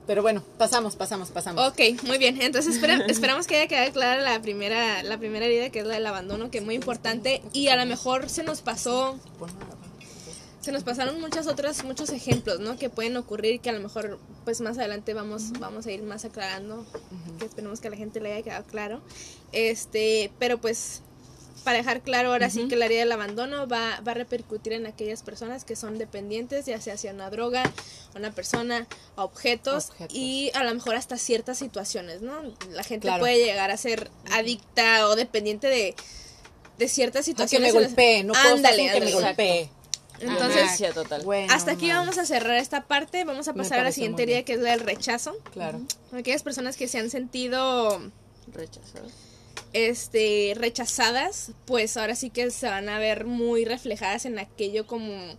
Pero 0.09 0.23
bueno, 0.23 0.41
pasamos, 0.57 0.95
pasamos, 0.95 1.29
pasamos. 1.29 1.67
Ok, 1.69 2.01
muy 2.07 2.17
bien. 2.17 2.41
Entonces 2.41 2.73
espera- 2.75 3.05
esperamos 3.07 3.45
que 3.45 3.57
haya 3.57 3.67
quedado 3.67 3.91
clara 3.91 4.19
la 4.19 4.41
primera, 4.41 5.03
la 5.03 5.19
primera 5.19 5.45
herida, 5.45 5.69
que 5.69 5.81
es 5.81 5.85
la 5.85 5.93
del 5.93 6.07
abandono, 6.07 6.49
que 6.49 6.57
es 6.57 6.65
muy 6.65 6.73
importante. 6.73 7.43
Y 7.53 7.67
a 7.67 7.75
lo 7.75 7.85
mejor 7.85 8.27
se 8.27 8.41
nos 8.41 8.61
pasó 8.61 9.19
se 10.61 10.71
nos 10.71 10.83
pasaron 10.83 11.21
muchas 11.21 11.45
otras 11.47 11.83
muchos 11.85 12.09
ejemplos 12.09 12.59
no 12.59 12.77
que 12.77 12.89
pueden 12.89 13.15
ocurrir 13.17 13.61
que 13.61 13.69
a 13.69 13.73
lo 13.73 13.79
mejor 13.79 14.19
pues 14.43 14.59
más 14.59 14.77
adelante 14.77 15.13
vamos 15.13 15.53
vamos 15.57 15.85
a 15.85 15.91
ir 15.91 16.03
más 16.03 16.25
aclarando 16.25 16.85
que 17.39 17.45
esperemos 17.45 17.79
que 17.79 17.87
a 17.87 17.91
la 17.91 17.97
gente 17.97 18.19
le 18.19 18.33
haya 18.33 18.43
quedado 18.43 18.65
claro 18.65 19.01
este 19.53 20.31
pero 20.37 20.57
pues 20.57 21.01
para 21.63 21.77
dejar 21.77 22.01
claro 22.01 22.31
ahora 22.31 22.49
sí 22.49 22.67
que 22.67 22.75
la 22.75 22.85
herida 22.85 22.99
del 22.99 23.11
abandono 23.11 23.67
va, 23.67 23.99
va 24.07 24.11
a 24.11 24.15
repercutir 24.15 24.73
en 24.73 24.85
aquellas 24.85 25.23
personas 25.23 25.63
que 25.65 25.75
son 25.75 25.97
dependientes 25.97 26.65
ya 26.65 26.79
sea 26.81 26.95
hacia 26.95 27.11
una 27.13 27.29
droga 27.29 27.63
una 28.15 28.31
persona 28.31 28.87
a 29.15 29.23
objetos, 29.23 29.89
Objetos. 29.89 30.15
y 30.17 30.51
a 30.53 30.63
lo 30.63 30.73
mejor 30.73 30.95
hasta 30.95 31.17
ciertas 31.17 31.57
situaciones 31.57 32.21
no 32.21 32.41
la 32.71 32.83
gente 32.83 33.07
Claro. 33.07 33.21
puede 33.21 33.43
llegar 33.43 33.71
a 33.71 33.77
ser 33.77 34.09
adicta 34.31 35.07
o 35.07 35.15
dependiente 35.15 35.67
de 35.67 35.95
de 36.77 36.87
ciertas 36.87 37.21
A 37.21 37.25
que 37.25 37.31
situaciones 37.31 37.73
me 37.73 37.79
golpee, 37.81 38.23
no 38.23 38.33
cosas 38.33 38.51
Ándale, 38.53 38.89
que 38.91 39.01
me 39.01 39.11
golpee. 39.11 39.69
entonces 40.21 40.55
Violencia 40.55 40.93
total. 40.93 41.23
Bueno, 41.23 41.53
hasta 41.53 41.71
aquí 41.71 41.89
vamos 41.91 42.17
a 42.17 42.25
cerrar 42.25 42.55
esta 42.55 42.85
parte. 42.87 43.25
Vamos 43.25 43.47
a 43.49 43.53
pasar 43.53 43.79
a 43.79 43.83
la 43.83 43.91
siguiente 43.91 44.23
herida 44.23 44.43
que 44.43 44.53
es 44.53 44.59
la 44.59 44.71
del 44.71 44.79
rechazo. 44.79 45.35
Claro. 45.51 45.81
Aquellas 46.13 46.41
personas 46.43 46.77
que 46.77 46.87
se 46.87 46.97
han 46.99 47.09
sentido 47.09 47.99
Rechazado. 48.53 49.07
Este 49.73 50.53
rechazadas, 50.55 51.51
pues 51.65 51.97
ahora 51.97 52.15
sí 52.15 52.29
que 52.29 52.49
se 52.51 52.67
van 52.67 52.89
a 52.89 52.99
ver 52.99 53.25
muy 53.25 53.65
reflejadas 53.65 54.25
en 54.25 54.39
aquello 54.39 54.87
como 54.87 55.37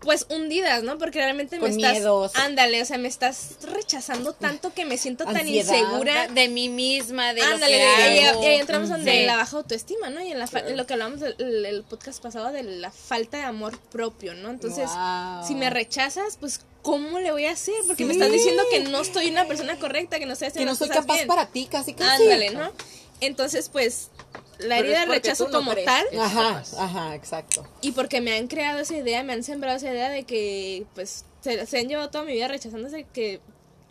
pues 0.00 0.26
hundidas, 0.30 0.82
¿no? 0.82 0.96
Porque 0.96 1.18
realmente 1.18 1.56
me 1.56 1.60
Con 1.60 1.72
estás 1.72 1.92
miedos. 1.92 2.32
ándale, 2.34 2.80
o 2.80 2.84
sea, 2.86 2.96
me 2.96 3.06
estás 3.08 3.58
rechazando 3.62 4.32
tanto 4.32 4.72
que 4.72 4.86
me 4.86 4.96
siento 4.96 5.24
tan 5.26 5.36
Ansiedad. 5.36 5.74
insegura. 5.76 6.26
de 6.28 6.48
mí 6.48 6.70
misma, 6.70 7.34
de 7.34 7.42
Ándale, 7.42 7.84
lo 7.86 7.96
que 7.96 8.24
hago. 8.24 8.42
y 8.42 8.46
ahí 8.46 8.60
entramos 8.60 8.88
donde 8.88 9.12
Sí. 9.12 9.26
la 9.26 9.36
baja 9.36 9.58
autoestima, 9.58 10.08
¿no? 10.08 10.22
Y 10.22 10.32
en, 10.32 10.38
la 10.38 10.46
fa- 10.46 10.60
en 10.60 10.78
lo 10.78 10.86
que 10.86 10.94
hablamos 10.94 11.20
del 11.20 11.34
el- 11.38 11.66
el 11.66 11.82
podcast 11.82 12.22
pasado 12.22 12.50
de 12.50 12.62
la 12.62 12.90
falta 12.90 13.36
de 13.36 13.42
amor 13.44 13.78
propio, 13.78 14.32
¿no? 14.32 14.48
Entonces, 14.48 14.88
Wow. 14.88 15.46
si 15.46 15.54
me 15.54 15.68
rechazas, 15.68 16.38
pues 16.40 16.60
¿cómo 16.80 17.18
le 17.18 17.30
voy 17.32 17.44
a 17.44 17.50
hacer? 17.52 17.74
Porque 17.86 18.06
me 18.06 18.14
estás 18.14 18.32
diciendo 18.32 18.62
que 18.70 18.80
no 18.80 19.04
soy 19.04 19.28
una 19.28 19.46
persona 19.46 19.78
correcta, 19.78 20.18
que 20.18 20.24
no 20.24 20.32
estoy 20.32 20.46
Que 20.46 20.52
haciendo 20.52 20.72
no 20.72 20.78
soy 20.78 20.88
capaz 20.88 21.16
bien. 21.16 21.26
para 21.26 21.44
ti, 21.48 21.68
casi 21.70 21.92
casi. 21.92 22.22
Ándale, 22.22 22.52
¿no? 22.52 22.72
Entonces, 23.20 23.68
pues 23.68 24.10
la 24.58 24.76
Pero 24.76 24.88
herida 24.88 24.94
es 24.94 25.00
de 25.00 25.06
porque 25.06 25.20
rechazo 25.20 25.48
no 25.48 25.58
como 25.58 25.70
crees. 25.72 25.86
tal 25.86 26.06
Ajá, 26.18 26.62
ajá, 26.78 27.14
exacto. 27.14 27.66
y 27.80 27.92
porque 27.92 28.20
me 28.20 28.36
han 28.36 28.46
creado 28.46 28.78
esa 28.80 28.96
idea, 28.96 29.22
me 29.22 29.32
han 29.32 29.42
sembrado 29.44 29.76
esa 29.76 29.90
idea 29.90 30.08
de 30.10 30.24
que 30.24 30.84
pues 30.94 31.24
se, 31.40 31.66
se 31.66 31.78
han 31.78 31.88
llevado 31.88 32.10
toda 32.10 32.24
mi 32.24 32.32
vida 32.32 32.48
rechazándose 32.48 33.06
que 33.12 33.40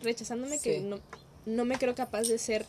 rechazándome 0.03 0.59
que 0.59 0.79
no 0.79 0.99
no 1.45 1.65
me 1.65 1.77
creo 1.77 1.95
capaz 1.95 2.23
de 2.23 2.37
ser 2.37 2.65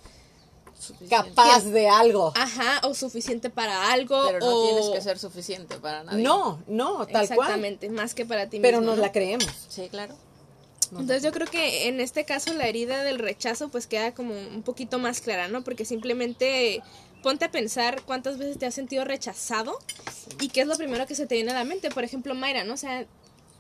Capaz 1.11 1.64
de 1.64 1.88
algo. 1.90 2.33
ajá 2.37 2.81
o 2.85 2.94
suficiente 2.94 3.51
para 3.51 3.92
algo 3.92 4.18
Pero 4.27 4.38
no 4.40 4.46
o 4.46 4.66
tienes 4.66 4.88
que 4.88 5.01
ser 5.03 5.18
suficiente 5.18 5.77
para 5.77 6.05
nadie. 6.05 6.23
No, 6.23 6.62
no, 6.66 7.07
tal 7.07 7.09
cual. 7.09 7.23
exactamente 7.25 7.90
más 7.90 8.14
que 8.14 8.25
para 8.25 8.49
ti 8.49 8.61
Pero 8.61 8.79
mismo, 8.79 8.92
nos 8.92 8.96
¿no? 8.99 9.03
la 9.07 9.12
creemos. 9.12 9.46
Sí, 9.68 9.88
claro. 9.90 10.14
Entonces 10.92 11.22
yo 11.22 11.31
creo 11.31 11.46
que 11.46 11.88
en 11.88 12.00
este 12.00 12.24
caso 12.24 12.53
la 12.53 12.66
herida 12.66 13.05
del 13.05 13.18
rechazo 13.18 13.68
pues 13.68 13.87
queda 13.87 14.12
como 14.12 14.35
un 14.35 14.62
poquito 14.62 14.98
más 14.98 15.20
clara, 15.20 15.48
¿no? 15.48 15.62
Porque 15.62 15.85
simplemente 15.85 16.83
ponte 17.22 17.44
a 17.44 17.50
pensar 17.50 18.03
cuántas 18.03 18.38
veces 18.38 18.59
te 18.59 18.66
has 18.66 18.74
sentido 18.74 19.05
rechazado 19.05 19.79
y 20.40 20.48
qué 20.48 20.62
es 20.62 20.66
lo 20.66 20.76
primero 20.76 21.07
que 21.07 21.14
se 21.14 21.26
te 21.26 21.37
viene 21.37 21.53
a 21.53 21.55
la 21.55 21.64
mente. 21.64 21.90
Por 21.90 22.03
ejemplo, 22.03 22.35
Mayra, 22.35 22.64
¿no? 22.64 22.74
O 22.74 22.76
sea, 22.76 23.07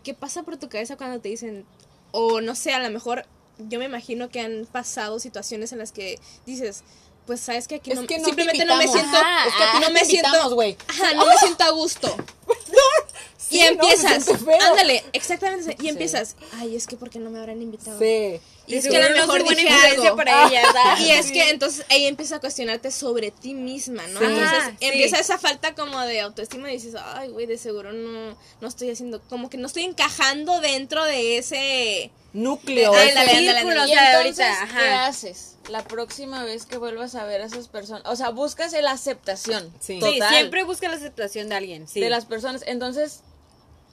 ¿qué 0.02 0.14
pasa 0.14 0.42
por 0.42 0.56
tu 0.56 0.68
cabeza 0.68 0.96
cuando 0.96 1.20
te 1.20 1.28
dicen, 1.28 1.64
o 2.10 2.40
no 2.40 2.54
sé, 2.54 2.72
a 2.72 2.82
lo 2.82 2.90
mejor 2.90 3.26
yo 3.58 3.78
me 3.78 3.84
imagino 3.84 4.30
que 4.30 4.40
han 4.40 4.66
pasado 4.70 5.18
situaciones 5.18 5.72
en 5.72 5.78
las 5.78 5.92
que 5.92 6.18
dices, 6.46 6.82
pues 7.30 7.42
sabes 7.42 7.68
que 7.68 7.76
aquí 7.76 7.92
Es 7.92 7.96
no, 8.00 8.08
que 8.08 8.18
no 8.18 8.24
te 8.24 8.30
simplemente 8.30 8.64
no 8.64 8.74
me 8.76 8.88
siento, 8.88 9.16
es 9.16 9.54
que 9.54 9.62
a 9.62 9.70
ti 9.70 9.78
no 9.80 9.90
me 9.90 10.04
siento, 10.04 10.50
güey. 10.52 10.76
ajá, 10.88 11.14
no 11.14 11.26
me 11.26 11.36
siento 11.36 11.62
a 11.62 11.70
gusto. 11.70 12.12
Sí, 13.36 13.56
y 13.56 13.60
empiezas, 13.62 14.28
ándale, 14.28 15.04
exactamente, 15.12 15.76
y 15.80 15.88
empiezas, 15.88 16.36
ay, 16.58 16.76
es 16.76 16.86
que 16.86 16.96
porque 16.96 17.18
no 17.18 17.30
me 17.30 17.40
habrán 17.40 17.60
invitado. 17.60 17.98
Sí. 17.98 18.40
Y 18.68 18.76
es 18.76 18.86
que 18.86 18.96
a 18.96 19.08
lo 19.08 19.16
mejor 19.16 19.42
buena 19.42 19.60
influencia 19.60 20.02
algo. 20.02 20.16
para 20.16 20.46
ella. 20.48 20.62
Y 21.00 21.10
es 21.10 21.32
que 21.32 21.50
entonces 21.50 21.84
ella 21.88 22.06
empieza 22.06 22.36
a 22.36 22.40
cuestionarte 22.40 22.92
sobre 22.92 23.32
ti 23.32 23.54
misma, 23.54 24.06
¿no? 24.08 24.20
Sí. 24.20 24.24
Entonces 24.24 24.58
Ah, 24.60 24.70
sí. 24.78 24.86
empieza 24.86 25.18
esa 25.18 25.38
falta 25.38 25.74
como 25.74 26.00
de 26.00 26.20
autoestima 26.20 26.70
y 26.70 26.74
dices, 26.74 26.94
ay, 27.14 27.30
güey, 27.30 27.46
de 27.46 27.58
seguro 27.58 27.92
no, 27.92 28.36
no 28.60 28.68
estoy 28.68 28.90
haciendo, 28.90 29.20
como 29.22 29.50
que 29.50 29.56
no 29.56 29.66
estoy 29.66 29.82
encajando 29.82 30.60
dentro 30.60 31.04
de 31.04 31.38
ese... 31.38 32.10
Núcleo. 32.32 32.92
Ándale, 32.94 33.32
ándale, 33.32 33.58
ándale. 33.58 34.32
¿qué 34.32 34.88
haces? 34.90 35.49
La 35.68 35.84
próxima 35.84 36.42
vez 36.44 36.66
que 36.66 36.78
vuelvas 36.78 37.14
a 37.14 37.24
ver 37.24 37.42
a 37.42 37.44
esas 37.44 37.68
personas, 37.68 38.02
o 38.06 38.16
sea, 38.16 38.30
buscas 38.30 38.72
la 38.72 38.92
aceptación 38.92 39.72
Sí. 39.78 40.00
Siempre 40.30 40.64
busca 40.64 40.88
la 40.88 40.96
aceptación 40.96 41.48
de 41.48 41.54
alguien. 41.56 41.86
Sí. 41.86 42.00
de 42.00 42.10
las 42.10 42.24
personas. 42.24 42.64
Entonces, 42.66 43.20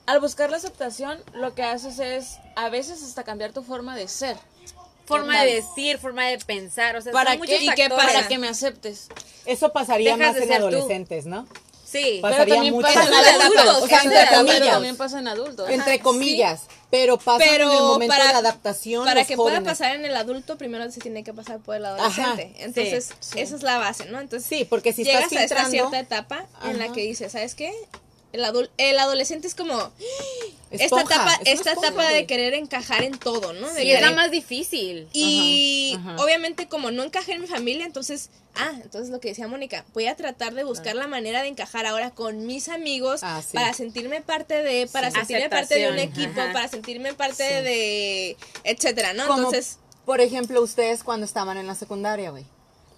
al 0.06 0.20
buscar 0.20 0.50
la 0.50 0.58
aceptación, 0.58 1.22
lo 1.34 1.54
que 1.54 1.64
haces 1.64 2.00
es 2.00 2.38
a 2.56 2.70
veces 2.70 3.04
hasta 3.04 3.24
cambiar 3.24 3.52
tu 3.52 3.64
forma 3.64 3.96
de 3.96 4.08
ser. 4.08 4.38
forma 5.06 5.34
Total. 5.34 5.48
de 5.48 5.54
vestir, 5.56 5.98
forma 6.00 6.26
de 6.26 6.38
pensar, 6.40 6.96
o 6.98 7.02
sea, 7.02 7.14
¿Para 7.14 7.38
son 7.38 7.42
qué? 7.44 7.90
Para 7.90 8.28
que 8.28 8.38
me 8.38 8.48
aceptes. 8.50 9.08
Eso 9.46 9.72
pasaría 9.72 10.18
Dejas 10.18 10.34
más 10.34 10.36
de 10.36 10.44
en 10.44 10.50
tú. 10.50 10.56
adolescentes, 10.56 11.26
¿no? 11.26 11.48
Sí. 11.86 12.20
Pasaría 12.22 12.44
Pero 12.46 12.56
también 12.56 12.74
mucho 12.74 12.88
pasa 12.88 13.08
en 13.08 13.14
adultos. 13.42 13.84
O 13.84 13.88
sea, 13.88 14.02
entre 14.04 14.36
comillas. 14.36 14.68
también 14.70 14.98
pasa 14.98 15.20
en 15.20 15.28
adultos. 15.30 15.70
Entre 15.70 16.00
comillas. 16.00 16.64
Pero 16.90 17.18
pasa 17.18 17.44
en 17.56 17.62
el 17.62 17.68
momento 17.68 18.16
de 18.16 18.22
adaptación. 18.22 19.04
para 19.06 19.26
que 19.26 19.36
pueda 19.36 19.62
pasar 19.62 19.96
en 19.96 20.06
el 20.06 20.16
adulto, 20.16 20.58
primero 20.58 20.90
se 20.90 21.02
tiene 21.02 21.24
que 21.24 21.34
pasar 21.34 21.60
por 21.60 21.76
el 21.76 21.86
adolescente. 21.86 22.54
Ajá, 22.56 22.64
Entonces, 22.66 23.10
sí. 23.20 23.40
esa 23.40 23.56
es 23.56 23.64
la 23.64 23.78
base, 23.78 24.06
¿no? 24.06 24.20
Entonces, 24.22 24.48
Sí, 24.48 24.66
porque 24.66 24.94
si 24.94 25.04
llegas 25.04 25.24
estás 25.26 25.40
a 25.40 25.44
esta 25.44 25.70
cierta 25.70 26.00
etapa 26.00 26.46
en 26.64 26.78
la 26.80 26.86
Ajá. 26.86 26.94
que 26.94 27.02
dices, 27.02 27.32
¿sabes 27.34 27.56
qué? 27.56 27.74
El, 28.78 29.00
adolescente 29.00 29.48
es 29.48 29.56
como 29.56 29.92
esta 30.72 31.02
etapa, 31.02 31.34
es 31.46 31.56
esta 31.60 31.72
esponja, 31.72 31.90
etapa 31.90 32.10
de 32.10 32.26
querer 32.26 32.54
encajar 32.54 33.04
en 33.04 33.18
todo, 33.18 33.54
¿no? 33.54 33.72
De 33.74 33.84
Y 33.86 33.92
es 33.92 34.02
la 34.02 34.12
más 34.12 34.32
difícil. 34.32 35.08
y 35.14 35.96
Ajá, 35.98 36.14
ajá. 36.16 36.24
obviamente 36.24 36.68
como 36.68 36.92
no 36.92 37.04
encajé 37.04 37.34
en 37.34 37.42
mi 37.42 37.48
familia, 37.48 37.86
entonces, 37.86 38.30
ah, 38.56 38.72
entonces 38.84 39.10
lo 39.10 39.20
que 39.20 39.30
decía 39.30 39.48
Mónica, 39.48 39.86
voy 39.94 40.08
a 40.08 40.16
tratar 40.16 40.54
de 40.54 40.64
buscar 40.64 40.96
la 40.96 41.08
manera 41.08 41.42
de 41.42 41.48
encajar 41.48 41.86
ahora 41.86 42.12
con 42.12 42.46
mis 42.46 42.68
amigos 42.70 43.22
Ah, 43.24 43.42
sí. 43.42 43.54
para 43.56 43.74
sentirme 43.74 44.22
parte 44.22 44.62
de, 44.64 44.88
para 44.88 45.10
Sí. 45.10 45.18
sentirme 45.18 45.50
parte 45.50 45.76
de 45.80 45.90
un 45.90 46.00
equipo, 46.00 46.42
ajá. 46.42 46.54
para 46.54 46.68
sentirme 46.68 47.14
parte 47.14 47.48
Sí. 47.48 47.64
de, 47.64 48.38
etcétera, 48.64 49.14
¿no? 49.14 49.26
Como, 49.28 49.38
Entonces, 49.48 49.78
por 50.06 50.22
ejemplo, 50.22 50.62
ustedes 50.62 51.04
cuando 51.04 51.26
estaban 51.26 51.58
en 51.58 51.68
la 51.68 51.76
secundaria, 51.76 52.30
güey. 52.32 52.46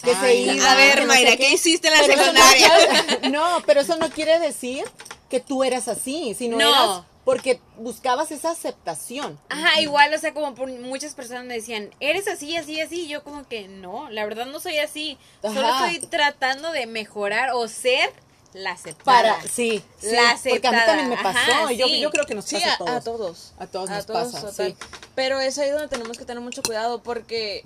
Que 0.04 0.12
se 0.12 0.26
Ay, 0.26 0.44
iban, 0.50 0.62
a 0.62 0.76
ver, 0.76 0.96
que 0.96 1.02
no 1.02 1.08
Mayra, 1.08 1.36
¿qué 1.36 1.52
hiciste 1.52 1.90
en 1.90 1.94
la 1.94 2.00
Pero 2.00 2.14
eso 2.22 2.32
no 2.34 2.42
secundaria? 2.50 3.20
No, 3.32 3.62
pero 3.66 3.82
eso 3.82 3.98
no 3.98 4.10
quiere 4.10 4.40
decir 4.40 4.86
que 5.30 5.40
tú 5.40 5.64
eras 5.64 5.88
así, 5.88 6.34
sino 6.38 6.58
No. 6.58 6.70
eras 6.70 7.04
porque 7.26 7.60
buscabas 7.78 8.32
esa 8.32 8.50
aceptación. 8.52 9.40
Ajá, 9.50 9.80
igual, 9.82 10.12
o 10.14 10.18
sea, 10.18 10.34
como 10.34 10.56
por 10.56 10.68
muchas 10.70 11.14
personas 11.14 11.46
me 11.46 11.54
decían, 11.54 11.92
eres 12.00 12.28
así, 12.28 12.58
así, 12.58 12.82
así, 12.82 13.02
y 13.02 13.08
yo 13.08 13.24
como 13.24 13.48
que 13.48 13.68
no, 13.68 14.10
la 14.10 14.26
verdad 14.26 14.48
no 14.48 14.60
soy 14.60 14.80
así, 14.80 15.18
solo 15.44 15.68
estoy 15.70 16.00
tratando 16.10 16.72
de 16.72 16.88
mejorar 16.88 17.52
o 17.54 17.68
ser 17.68 18.12
la 18.54 18.72
aceptada. 18.72 19.04
Para, 19.36 19.42
sí, 19.44 19.84
sí, 20.00 20.08
La 20.16 20.38
porque 20.44 20.68
a 20.68 20.72
mí 20.72 20.78
aceptada, 20.78 20.86
también 20.88 21.10
me 21.10 21.18
pasó, 21.18 21.38
ajá, 21.38 21.74
y 21.74 21.78
yo, 21.78 21.86
sí. 21.86 22.00
yo 22.00 22.10
creo 22.10 22.26
que 22.26 22.34
nos 22.34 22.46
Sí, 22.46 22.56
pasa 22.56 22.72
a, 22.72 22.74
a 22.74 22.78
todos. 22.80 22.90
a 22.98 23.02
todos. 23.02 23.54
A 23.60 23.68
todos 23.68 23.90
nos 23.92 24.06
pasa, 24.08 24.42
total. 24.48 24.68
sí. 24.72 24.76
Pero 25.14 25.40
es 25.40 25.60
ahí 25.60 25.70
donde 25.70 25.88
tenemos 25.88 26.18
que 26.18 26.26
tener 26.26 26.42
mucho 26.42 26.64
cuidado 26.64 27.04
porque 27.04 27.64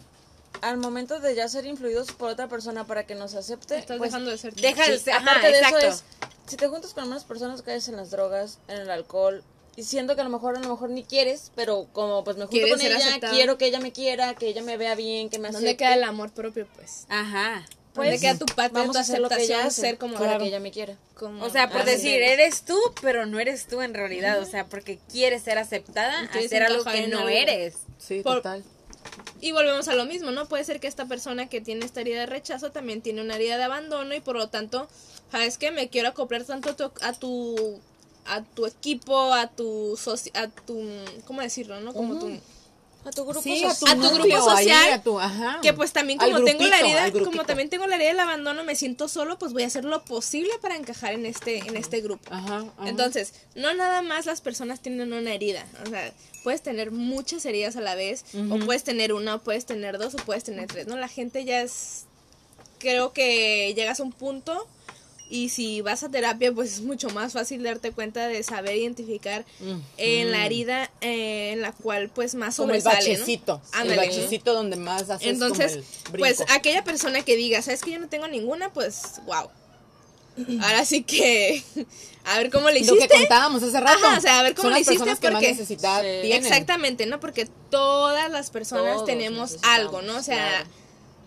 al 0.61 0.75
momento 0.77 1.21
de 1.21 1.35
ya 1.35 1.47
ser 1.47 1.65
influidos 1.65 2.11
por 2.11 2.29
otra 2.31 2.49
persona 2.49 2.85
para 2.85 3.05
que 3.05 3.15
nos 3.15 3.33
acepte, 3.33 3.77
estás 3.77 3.97
pues, 3.97 4.11
dejando 4.11 4.29
de 4.31 4.37
ser 4.37 4.53
deja 4.55 4.85
de 4.87 4.97
sí, 4.97 5.05
ser, 5.05 5.13
ajá, 5.13 5.39
de 5.39 5.49
exacto. 5.57 5.77
eso 5.77 5.87
es, 5.87 6.03
si 6.47 6.57
te 6.57 6.67
juntas 6.67 6.93
con 6.93 7.05
unas 7.07 7.23
personas 7.23 7.61
caes 7.61 7.87
en 7.87 7.95
las 7.95 8.11
drogas, 8.11 8.59
en 8.67 8.77
el 8.77 8.89
alcohol, 8.89 9.43
y 9.75 9.83
siento 9.83 10.15
que 10.15 10.21
a 10.21 10.23
lo 10.23 10.29
mejor 10.29 10.55
a 10.55 10.59
lo 10.59 10.69
mejor 10.69 10.89
ni 10.89 11.03
quieres, 11.03 11.51
pero 11.55 11.87
como 11.93 12.23
pues 12.23 12.37
me 12.37 12.45
junto 12.45 12.67
con 12.69 12.81
ella, 12.81 13.19
quiero 13.31 13.57
que 13.57 13.65
ella 13.65 13.79
me 13.79 13.91
quiera, 13.91 14.35
que 14.35 14.47
ella 14.47 14.61
me 14.61 14.77
vea 14.77 14.93
bien, 14.95 15.29
que 15.29 15.39
me 15.39 15.47
acepte. 15.47 15.65
¿Dónde 15.65 15.77
queda 15.77 15.93
el 15.95 16.03
amor 16.03 16.31
propio, 16.31 16.67
pues? 16.75 17.05
Ajá. 17.09 17.65
¿Dónde 17.95 18.09
Pues, 18.09 18.21
queda 18.21 18.37
tu 18.39 18.45
parte 18.45 18.73
de 18.73 18.79
Vamos 18.79 18.93
tu 18.93 18.97
a 18.97 19.01
hacer 19.01 19.19
lo 19.19 19.29
que 19.29 19.35
ella 19.35 19.43
aceptación, 19.65 19.67
hace, 19.67 19.81
ser 19.81 19.97
como 19.99 20.15
para 20.15 20.37
que 20.39 20.45
ella 20.45 20.59
me 20.59 20.71
quiera. 20.71 20.97
como- 21.15 21.43
O 21.45 21.49
sea, 21.51 21.69
por 21.69 21.81
Ah, 21.81 21.85
decir, 21.85 22.17
sí. 22.17 22.23
eres 22.23 22.63
tú, 22.65 22.75
pero 23.01 23.25
no 23.27 23.39
eres 23.39 23.67
tú 23.67 23.81
en 23.83 23.93
realidad. 23.93 24.39
O 24.39 24.45
sea, 24.45 24.65
porque 24.65 24.97
quieres 25.11 25.43
ser 25.43 25.57
aceptada, 25.59 26.27
Quieres 26.31 26.47
hacer 26.51 26.63
algo 26.63 26.83
que 26.85 27.07
no 27.07 27.19
algo. 27.19 27.29
eres. 27.29 27.75
Sí, 27.99 28.21
Por- 28.21 28.37
total. 28.37 28.63
Y 29.41 29.51
volvemos 29.51 29.87
a 29.89 29.95
lo 29.95 30.05
mismo, 30.05 30.31
¿no? 30.31 30.47
Puede 30.47 30.63
ser 30.63 30.79
que 30.79 30.87
esta 30.87 31.05
persona 31.05 31.49
que 31.49 31.61
tiene 31.61 31.85
esta 31.85 32.01
herida 32.01 32.21
de 32.21 32.25
rechazo 32.25 32.71
también 32.71 33.01
tiene 33.01 33.21
una 33.21 33.35
herida 33.35 33.57
de 33.57 33.63
abandono 33.63 34.13
y 34.15 34.21
por 34.21 34.35
lo 34.37 34.49
tanto, 34.49 34.87
¿sabes 35.33 35.57
qué? 35.57 35.71
Me 35.71 35.89
quiero 35.89 36.09
acoplar 36.09 36.43
tanto 36.43 36.69
a 36.69 36.75
tu, 36.75 36.91
a 37.01 37.13
tu, 37.13 37.79
a 38.27 38.43
tu 38.43 38.67
equipo, 38.67 39.33
a 39.33 39.47
tu, 39.47 39.97
soci- 39.97 40.29
a 40.35 40.47
tu, 40.47 40.79
¿cómo 41.25 41.41
decirlo, 41.41 41.79
no? 41.81 41.91
Como 41.91 42.19
tu... 42.19 42.27
A 43.05 43.11
tu 43.11 43.25
grupo 43.25 43.41
Sí, 43.41 43.65
a 43.65 43.73
tu, 43.75 43.85
A 43.87 43.95
tu 43.95 44.09
grupo 44.11 44.49
ahí, 44.51 44.63
social, 44.69 44.93
a 44.93 45.01
tu- 45.03 45.19
ajá. 45.19 45.59
Que 45.61 45.73
pues 45.73 45.91
también 45.91 46.19
como 46.19 46.41
tengo 46.45 46.63
la 46.67 46.79
herida, 46.79 47.11
como 47.25 47.43
también 47.45 47.69
tengo 47.69 47.85
la 47.87 47.95
herida 47.95 48.09
del 48.09 48.19
abandono, 48.19 48.63
me 48.63 48.75
siento 48.75 49.07
solo, 49.09 49.37
pues 49.39 49.51
voy 49.53 49.63
a 49.63 49.67
hacer 49.67 49.83
lo 49.85 50.05
posible 50.05 50.51
para 50.61 50.77
encajar 50.77 51.13
en 51.13 51.25
este, 51.25 51.57
en 51.67 51.75
este 51.75 51.99
grupo. 51.99 52.31
Ajá, 52.31 52.59
ajá. 52.77 52.87
Entonces, 52.89 53.33
no 53.55 53.73
nada 53.73 54.03
más 54.03 54.25
las 54.27 54.39
personas 54.39 54.79
tienen 54.81 55.11
una 55.11 55.33
herida. 55.33 55.65
O 55.85 55.89
sea, 55.89 56.13
puedes 56.45 56.61
tener 56.61 56.91
muchas 56.91 57.43
heridas 57.45 57.75
a 57.75 57.81
la 57.81 57.95
vez, 57.95 58.23
o 58.49 58.57
puedes 58.59 58.83
tener 58.85 59.11
una, 59.11 59.35
o 59.35 59.39
puedes 59.39 59.65
tener 59.65 59.97
dos, 59.97 60.13
o 60.13 60.17
puedes 60.19 60.45
tener 60.45 60.67
tres. 60.67 60.87
¿no? 60.87 60.95
La 60.95 61.09
gente 61.09 61.43
ya 61.43 61.59
es. 61.61 62.05
Creo 62.79 63.11
que 63.11 63.73
llegas 63.75 63.99
a 63.99 64.03
un 64.03 64.13
punto. 64.13 64.65
Y 65.29 65.49
si 65.49 65.81
vas 65.81 66.03
a 66.03 66.09
terapia, 66.09 66.51
pues 66.51 66.73
es 66.73 66.81
mucho 66.81 67.09
más 67.09 67.33
fácil 67.33 67.63
darte 67.63 67.91
cuenta 67.91 68.27
de 68.27 68.43
saber 68.43 68.75
identificar 68.77 69.45
en 69.97 70.31
la 70.31 70.45
herida 70.45 70.91
eh, 71.01 71.51
en 71.53 71.61
la 71.61 71.71
cual 71.71 72.09
pues 72.09 72.35
más 72.35 72.55
como 72.57 72.73
el 72.73 72.81
sobresale, 72.81 73.13
¿no? 73.13 73.19
bachecito. 73.19 73.61
El 73.73 73.79
Ándale. 73.81 74.07
bachecito 74.07 74.53
donde 74.53 74.75
más 74.75 75.09
haces 75.09 75.27
Entonces, 75.27 75.79
como 76.05 76.15
el 76.15 76.19
pues 76.19 76.43
aquella 76.51 76.83
persona 76.83 77.23
que 77.23 77.35
diga, 77.35 77.61
¿sabes 77.63 77.81
que 77.81 77.91
yo 77.91 77.99
no 77.99 78.09
tengo 78.09 78.27
ninguna? 78.27 78.71
Pues, 78.73 79.21
wow. 79.25 79.49
Ahora 80.61 80.85
sí 80.85 81.03
que, 81.03 81.63
a 82.25 82.37
ver 82.37 82.51
cómo 82.51 82.67
le 82.69 82.79
Lo 82.81 82.85
hiciste. 82.85 83.07
que 83.07 83.13
contábamos 83.19 83.63
hace 83.63 83.79
rato. 83.79 84.05
Ajá, 84.05 84.17
o 84.17 84.21
sea, 84.21 84.39
a 84.39 84.43
ver 84.43 84.53
cómo 84.55 84.63
Son 84.69 84.73
le 84.73 84.79
las 84.79 84.87
hiciste, 84.87 84.99
personas 85.05 85.19
que 85.19 85.27
más 85.31 85.35
porque- 85.41 85.51
necesidad 85.51 86.01
Sí. 86.01 86.07
tienen. 86.21 86.43
Exactamente, 86.45 87.05
¿no? 87.07 87.19
Porque 87.19 87.47
todas 87.71 88.29
las 88.29 88.51
personas 88.51 88.93
Todos 88.95 89.05
tenemos 89.05 89.57
algo, 89.63 90.01
¿no? 90.03 90.17
O 90.17 90.21
sea, 90.23 90.47
claro. 90.47 90.69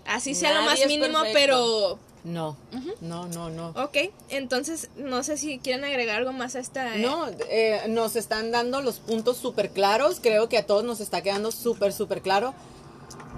así 0.06 0.34
sea 0.34 0.54
lo 0.54 0.62
más 0.62 0.78
mínimo, 0.86 1.06
perfecto. 1.22 1.32
pero... 1.34 1.98
No, 2.26 2.56
no, 3.00 3.28
no, 3.28 3.50
no. 3.50 3.68
Ok, 3.76 3.98
entonces, 4.30 4.90
no 4.96 5.22
sé 5.22 5.36
si 5.36 5.60
quieren 5.60 5.84
agregar 5.84 6.16
algo 6.16 6.32
más 6.32 6.56
a 6.56 6.58
esta... 6.58 6.96
eh, 6.96 6.98
No, 6.98 7.28
eh, 7.48 7.82
nos 7.88 8.16
están 8.16 8.50
dando 8.50 8.82
los 8.82 8.98
puntos 8.98 9.36
súper 9.36 9.70
claros. 9.70 10.18
Creo 10.20 10.48
que 10.48 10.58
a 10.58 10.66
todos 10.66 10.82
nos 10.82 10.98
está 11.00 11.22
quedando 11.22 11.52
súper, 11.52 11.92
súper 11.92 12.22
claro. 12.22 12.52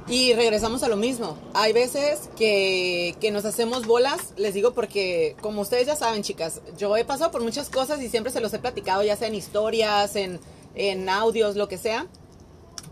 Y 0.08 0.32
regresamos 0.32 0.82
a 0.82 0.88
lo 0.88 0.96
mismo. 0.96 1.36
Hay 1.52 1.74
veces 1.74 2.30
que, 2.38 3.14
que 3.20 3.30
nos 3.30 3.44
hacemos 3.44 3.86
bolas, 3.86 4.32
les 4.38 4.54
digo 4.54 4.72
porque, 4.72 5.36
como 5.42 5.60
ustedes 5.60 5.86
ya 5.86 5.94
saben, 5.94 6.22
chicas, 6.22 6.62
yo 6.78 6.96
he 6.96 7.04
pasado 7.04 7.30
por 7.30 7.42
muchas 7.42 7.68
cosas 7.68 8.00
y 8.00 8.08
siempre 8.08 8.32
se 8.32 8.40
los 8.40 8.54
he 8.54 8.58
platicado, 8.58 9.02
ya 9.02 9.16
sea 9.16 9.28
en 9.28 9.34
historias, 9.34 10.16
en, 10.16 10.40
en 10.74 11.10
audios, 11.10 11.56
lo 11.56 11.68
que 11.68 11.76
sea. 11.76 12.06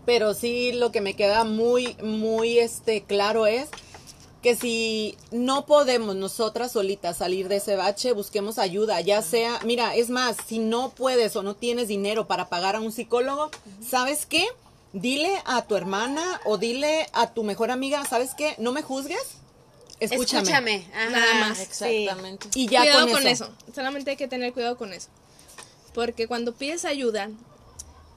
Pero 0.05 0.35
sí 0.35 0.73
lo 0.73 0.91
que 0.91 1.01
me 1.01 1.15
queda 1.15 1.43
muy, 1.43 1.97
muy 2.03 2.59
este, 2.59 3.01
claro 3.03 3.47
es 3.47 3.69
que 4.47 4.55
si 4.55 5.17
no 5.31 5.65
podemos 5.65 6.15
nosotras 6.15 6.71
solitas 6.71 7.17
salir 7.17 7.49
de 7.49 7.57
ese 7.57 7.75
bache, 7.75 8.13
busquemos 8.13 8.59
ayuda, 8.59 9.01
ya 9.01 9.21
sea, 9.21 9.59
mira, 9.65 9.93
es 9.93 10.09
más, 10.09 10.37
si 10.47 10.59
no 10.59 10.91
puedes 10.91 11.35
o 11.35 11.43
no 11.43 11.53
tienes 11.57 11.89
dinero 11.89 12.27
para 12.27 12.47
pagar 12.47 12.77
a 12.77 12.79
un 12.79 12.93
psicólogo, 12.93 13.51
¿sabes 13.85 14.25
qué? 14.25 14.47
Dile 14.93 15.41
a 15.43 15.63
tu 15.63 15.75
hermana 15.75 16.39
o 16.45 16.57
dile 16.57 17.07
a 17.11 17.33
tu 17.33 17.43
mejor 17.43 17.71
amiga, 17.71 18.05
¿sabes 18.05 18.35
qué? 18.35 18.55
No 18.57 18.71
me 18.71 18.83
juzgues, 18.83 19.19
escúchame. 19.99 20.43
Escúchame. 20.43 20.87
Ajá, 20.95 21.09
Nada 21.09 21.33
más. 21.41 21.57
sí. 21.57 21.63
Exactamente. 22.05 22.47
Y 22.55 22.67
ya 22.69 22.83
cuidado 22.83 23.01
con, 23.01 23.11
con 23.15 23.27
eso. 23.27 23.43
eso. 23.43 23.73
Solamente 23.75 24.11
hay 24.11 24.17
que 24.17 24.29
tener 24.29 24.53
cuidado 24.53 24.77
con 24.77 24.93
eso. 24.93 25.09
Porque 25.93 26.25
cuando 26.25 26.53
pides 26.55 26.85
ayuda 26.85 27.31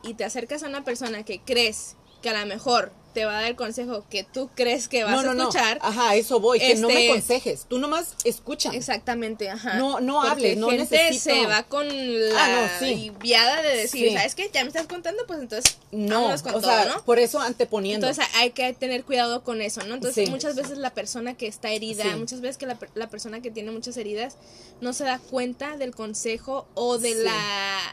y 0.05 0.15
te 0.15 0.23
acercas 0.23 0.63
a 0.63 0.69
una 0.69 0.85
persona 0.85 1.25
que 1.25 1.41
crees 1.41 1.97
que 2.23 2.31
a 2.31 2.39
lo 2.39 2.47
mejor 2.47 2.93
te 3.13 3.25
va 3.25 3.33
a 3.33 3.41
dar 3.43 3.51
el 3.51 3.57
consejo 3.57 4.05
que 4.11 4.25
tú 4.25 4.49
crees 4.55 4.89
que 4.89 5.05
vas 5.05 5.13
No, 5.17 5.23
no, 5.23 5.31
a 5.31 5.35
no. 5.35 5.43
escuchar, 5.49 5.79
Ajá, 5.83 6.15
eso 6.17 6.41
voy, 6.41 6.59
que 6.59 6.75
no 6.77 6.89
me 6.89 6.95
Este- 6.95 7.11
aconsejes, 7.11 7.67
tú 7.69 7.79
nomás 7.79 8.15
escúchame. 8.25 8.77
Exactamente, 8.77 9.49
ajá. 9.51 9.75
No, 9.75 10.01
no 10.01 10.15
Porque 10.17 10.31
hables, 10.31 10.57
no 10.59 10.69
gente 10.71 10.97
necesito. 10.97 11.35
se 11.35 11.47
va 11.47 11.63
con 11.65 11.87
la 11.89 12.65
Ah, 12.65 12.71
sí. 12.79 13.13
viada 13.21 13.63
de 13.63 13.77
decir, 13.77 14.09
Sí. 14.11 14.15
¿sabes 14.17 14.35
qué? 14.35 14.51
Ya 14.53 14.63
me 14.63 14.69
estás 14.69 14.87
contando, 14.87 15.25
pues 15.27 15.41
entonces 15.41 15.77
No, 15.91 16.35
con 16.43 16.55
o 16.55 16.61
todo, 16.61 16.71
sea, 16.71 16.85
¿no? 16.87 17.05
por 17.05 17.19
eso 17.19 17.41
anteponiendo. 17.41 18.07
Entonces 18.07 18.33
hay 18.37 18.51
que 18.51 18.73
tener 18.73 19.05
cuidado 19.05 19.43
con 19.43 19.61
eso, 19.63 19.83
¿no? 19.85 19.95
Entonces 19.95 20.25
Sí. 20.27 20.31
muchas 20.31 20.55
veces 20.55 20.79
la 20.79 20.91
persona 20.95 21.35
que 21.35 21.47
está 21.47 21.71
herida, 21.73 22.05
muchas 22.17 22.41
veces 22.41 22.57
que 22.59 22.67
la, 22.67 22.79
la 22.95 23.09
persona 23.11 23.41
que 23.43 23.51
tiene 23.51 23.71
muchas 23.73 23.97
heridas 23.97 24.37
no 24.81 24.93
se 24.93 25.05
da 25.05 25.19
cuenta 25.19 25.77
del 25.77 25.95
consejo 25.95 26.67
o 26.75 26.99
de 26.99 27.15
la 27.17 27.37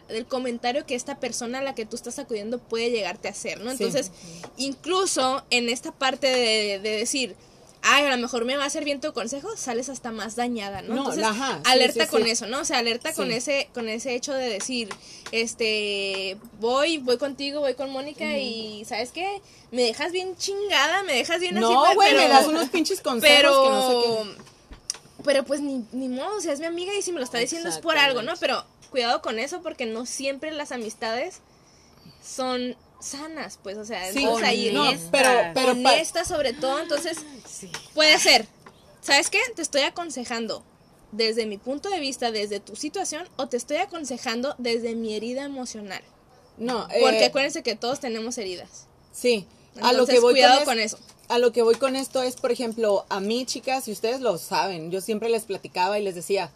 del 0.09 0.25
comentario 0.25 0.85
que 0.85 0.95
esta 0.95 1.19
persona 1.19 1.59
a 1.59 1.61
la 1.61 1.75
que 1.75 1.85
tú 1.85 1.95
estás 1.95 2.17
acudiendo 2.19 2.59
puede 2.59 2.91
llegarte 2.91 3.27
a 3.27 3.31
hacer, 3.31 3.59
¿no? 3.61 3.71
Entonces, 3.71 4.11
incluso 4.57 5.06
en 5.49 5.69
esta 5.69 5.91
parte 5.91 6.27
de, 6.27 6.79
de 6.79 6.89
decir, 6.97 7.35
ay, 7.83 8.05
a 8.05 8.09
lo 8.11 8.17
mejor 8.17 8.43
me 8.45 8.57
va 8.57 8.63
a 8.63 8.67
hacer 8.67 8.83
bien 8.83 8.99
tu 8.99 9.13
consejo, 9.13 9.55
sales 9.55 9.87
hasta 9.89 10.11
más 10.11 10.35
dañada, 10.35 10.81
¿no? 10.81 10.95
No, 10.95 11.01
Entonces, 11.01 11.23
ajá, 11.23 11.61
sí, 11.63 11.71
alerta 11.71 12.03
sí, 12.05 12.09
con 12.09 12.23
sí. 12.23 12.29
eso, 12.31 12.47
¿no? 12.47 12.59
O 12.61 12.65
sea, 12.65 12.79
alerta 12.79 13.13
con 13.13 13.31
ese 13.31 13.69
con 13.73 13.87
ese 13.87 14.15
hecho 14.15 14.33
de 14.33 14.49
decir, 14.49 14.89
este, 15.31 16.37
voy, 16.59 16.97
voy 16.97 17.17
contigo, 17.17 17.59
voy 17.61 17.75
con 17.75 17.89
Mónica 17.91 18.37
y 18.37 18.83
¿sabes 18.85 19.11
qué? 19.11 19.41
Me 19.71 19.83
dejas 19.83 20.11
bien 20.11 20.35
chingada, 20.37 21.03
me 21.03 21.13
dejas 21.13 21.39
bien 21.39 21.57
así, 21.57 21.65
No, 21.73 21.83
pero- 21.83 21.95
güey, 21.95 22.15
me 22.15 22.27
das 22.27 22.47
unos 22.47 22.69
pinches 22.69 23.01
consejos 23.01 23.35
pero 23.37 23.63
que 23.63 23.69
no 23.69 23.89
sé 23.89 24.07
qué. 24.37 25.23
pero 25.23 25.43
pues 25.43 25.61
ni, 25.61 25.85
ni 25.91 26.09
modo, 26.09 26.37
o 26.37 26.41
sea, 26.41 26.53
es 26.53 26.59
mi 26.59 26.65
amiga 26.65 26.93
y 26.95 27.01
si 27.01 27.11
me 27.11 27.19
lo 27.19 27.25
está 27.25 27.37
diciendo 27.37 27.69
es 27.69 27.77
por 27.77 27.97
algo, 27.97 28.21
¿no? 28.21 28.33
Pero 28.39 28.65
cuidado 28.91 29.21
con 29.21 29.39
eso 29.39 29.61
porque 29.61 29.85
no 29.85 30.05
siempre 30.05 30.51
las 30.51 30.71
amistades 30.71 31.41
son 32.25 32.75
sanas, 32.99 33.59
pues, 33.61 33.77
o 33.77 33.85
sea, 33.85 34.11
Sí, 34.11 34.19
entonces 34.19 34.47
ahí 34.47 34.71
no, 34.73 34.89
es 34.91 35.01
pero, 35.11 35.29
pero 35.53 35.71
honesta 35.71 36.25
sobre 36.25 36.53
todo, 36.53 36.79
entonces 36.79 37.17
Sí. 37.47 37.69
puede 37.93 38.17
ser. 38.19 38.47
¿Sabes 39.01 39.29
qué? 39.29 39.39
Te 39.55 39.61
estoy 39.61 39.81
aconsejando 39.81 40.63
desde 41.11 41.45
mi 41.45 41.57
punto 41.57 41.89
de 41.89 41.99
vista, 41.99 42.31
desde 42.31 42.59
tu 42.59 42.75
situación, 42.75 43.27
o 43.37 43.47
te 43.47 43.55
estoy 43.57 43.77
aconsejando 43.77 44.55
desde 44.57 44.95
mi 44.95 45.15
herida 45.15 45.43
emocional. 45.45 46.01
no, 46.57 46.87
Porque 46.99 47.23
eh, 47.23 47.25
acuérdense 47.25 47.61
que 47.63 47.75
todos 47.75 47.99
tenemos 47.99 48.37
heridas. 48.39 48.87
sí, 49.13 49.45
a 49.75 49.91
Entonces, 49.91 49.97
lo 49.97 50.05
que 50.07 50.19
voy 50.19 50.33
cuidado 50.33 50.55
con, 50.57 50.65
con 50.65 50.79
es- 50.79 50.93
eso. 50.93 51.03
A 51.29 51.37
lo 51.39 51.51
que 51.51 51.61
voy 51.61 51.75
con 51.75 51.95
esto 51.95 52.23
es, 52.23 52.35
por 52.37 52.51
ejemplo, 52.51 53.05
a 53.09 53.19
mí, 53.19 53.45
chicas, 53.45 53.87
y 53.87 53.91
ustedes 53.91 54.21
lo 54.21 54.37
saben, 54.37 54.89
yo 54.91 55.01
siempre 55.01 55.29
les 55.29 55.43
platicaba 55.43 55.99
y 55.99 56.03
les 56.03 56.15
decía, 56.15 56.49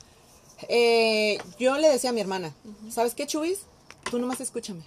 eh, 0.69 1.37
yo 1.59 1.77
le 1.77 1.89
decía 1.89 2.09
a 2.11 2.13
mi 2.13 2.21
hermana, 2.21 2.53
¿sabes 2.89 3.13
qué, 3.13 3.27
Chubis? 3.27 3.59
Tú 4.09 4.17
nomás 4.19 4.39
escúchame. 4.41 4.81